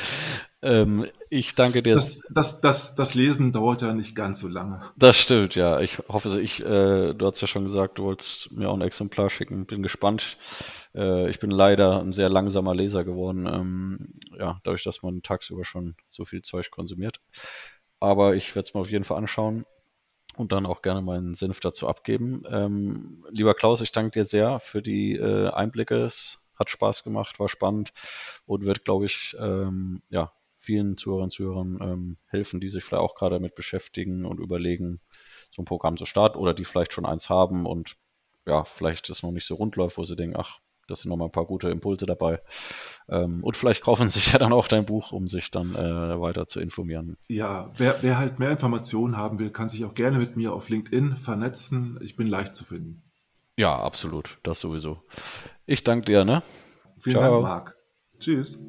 ähm, 0.62 1.06
ich 1.30 1.56
danke 1.56 1.82
dir. 1.82 1.94
Das, 1.94 2.20
das, 2.30 2.60
das, 2.60 2.94
das 2.96 3.14
Lesen 3.14 3.54
dauert 3.54 3.82
ja 3.82 3.94
nicht 3.94 4.16
ganz 4.16 4.42
so 4.42 4.50
lange. 4.50 4.82
Das 4.98 5.16
stimmt, 5.16 5.56
ja. 5.56 5.80
Ich 5.80 6.00
hoffe, 6.10 6.42
ich, 6.42 6.60
äh, 6.60 7.14
du 7.14 7.26
hast 7.26 7.40
ja 7.40 7.48
schon 7.48 7.64
gesagt, 7.64 8.00
du 8.00 8.04
wolltest 8.04 8.52
mir 8.52 8.70
auch 8.70 8.76
ein 8.76 8.82
Exemplar 8.82 9.30
schicken. 9.30 9.66
Bin 9.66 9.82
gespannt. 9.82 10.38
Äh, 10.94 11.30
ich 11.30 11.40
bin 11.40 11.50
leider 11.50 12.02
ein 12.02 12.12
sehr 12.12 12.28
langsamer 12.28 12.76
Leser 12.76 13.06
geworden. 13.06 13.48
Ähm, 13.48 14.20
ja, 14.38 14.60
dadurch, 14.66 14.84
dass 14.84 15.04
man 15.04 15.22
tagsüber 15.22 15.64
schon 15.64 15.96
so 16.10 16.26
viel 16.26 16.42
Zeug 16.42 16.70
konsumiert. 16.70 17.22
Aber 18.02 18.36
ich 18.36 18.54
werde 18.56 18.68
es 18.68 18.74
mir 18.74 18.82
auf 18.82 18.92
jeden 18.92 19.06
Fall 19.06 19.20
anschauen 19.20 19.66
und 20.38 20.52
dann 20.52 20.66
auch 20.66 20.82
gerne 20.82 21.02
meinen 21.02 21.34
Senf 21.36 21.60
dazu 21.60 21.88
abgeben. 21.88 22.44
Ähm, 22.50 23.26
lieber 23.30 23.54
Klaus, 23.54 23.82
ich 23.82 23.92
danke 23.92 24.12
dir 24.12 24.26
sehr 24.26 24.60
für 24.60 24.82
die 24.82 25.16
äh, 25.16 25.50
Einblicke. 25.50 26.04
Es 26.04 26.40
hat 26.58 26.70
Spaß 26.70 27.04
gemacht, 27.04 27.40
war 27.40 27.50
spannend 27.50 27.94
und 28.46 28.66
wird, 28.66 28.86
glaube 28.86 29.06
ich, 29.06 29.36
ähm, 29.40 30.02
ja, 30.10 30.32
vielen 30.56 30.98
Zuhörern 30.98 31.26
und 31.26 31.32
Zuhörern 31.32 31.80
ähm, 31.82 32.18
helfen, 32.28 32.60
die 32.60 32.70
sich 32.70 32.84
vielleicht 32.84 33.02
auch 33.02 33.16
gerade 33.16 33.36
damit 33.36 33.56
beschäftigen 33.56 34.26
und 34.26 34.40
überlegen, 34.40 35.02
so 35.52 35.62
ein 35.62 35.66
Programm 35.66 35.98
zu 35.98 36.06
starten 36.06 36.38
oder 36.38 36.54
die 36.54 36.66
vielleicht 36.66 36.94
schon 36.94 37.06
eins 37.06 37.30
haben 37.30 37.66
und 37.66 37.98
ja, 38.46 38.64
vielleicht 38.64 39.10
es 39.10 39.24
noch 39.24 39.32
nicht 39.32 39.46
so 39.46 39.56
rund 39.56 39.76
läuft, 39.76 39.98
wo 39.98 40.04
sie 40.04 40.16
denken, 40.16 40.38
ach, 40.38 40.60
das 40.88 41.02
sind 41.02 41.10
nochmal 41.10 41.28
ein 41.28 41.32
paar 41.32 41.46
gute 41.46 41.70
Impulse 41.70 42.06
dabei. 42.06 42.42
Ähm, 43.10 43.44
und 43.44 43.58
vielleicht 43.58 43.84
kaufen 43.84 44.08
sie 44.10 44.20
sich 44.20 44.34
ja 44.34 44.40
dann 44.40 44.54
auch 44.54 44.68
dein 44.68 44.86
Buch, 44.86 45.12
um 45.12 45.28
sich 45.28 45.52
dann 45.52 45.76
äh, 45.76 46.20
weiter 46.20 46.48
zu 46.48 46.60
informieren. 46.60 47.18
Ja, 47.28 47.72
wer, 47.78 47.98
wer 48.02 48.18
halt 48.18 48.40
mehr 48.40 48.52
Informationen 48.52 49.18
haben 49.18 49.40
will, 49.40 49.50
kann 49.50 49.68
sich 49.68 49.86
auch 49.86 49.94
gerne 49.94 50.18
mit 50.18 50.36
mir 50.36 50.54
auf 50.54 50.70
LinkedIn 50.70 51.18
vernetzen. 51.18 52.00
Ich 52.02 52.16
bin 52.16 52.28
leicht 52.28 52.56
zu 52.56 52.64
finden. 52.64 53.04
Ja, 53.58 53.78
absolut. 53.78 54.40
Das 54.44 54.60
sowieso. 54.60 55.04
Ich 55.66 55.84
danke 55.84 56.06
dir, 56.06 56.26
ne? 56.26 56.42
Vielen 57.00 57.18
Ciao. 57.18 57.42
Dank, 57.42 57.44
Marc. 57.44 57.78
Tschüss. 58.20 58.64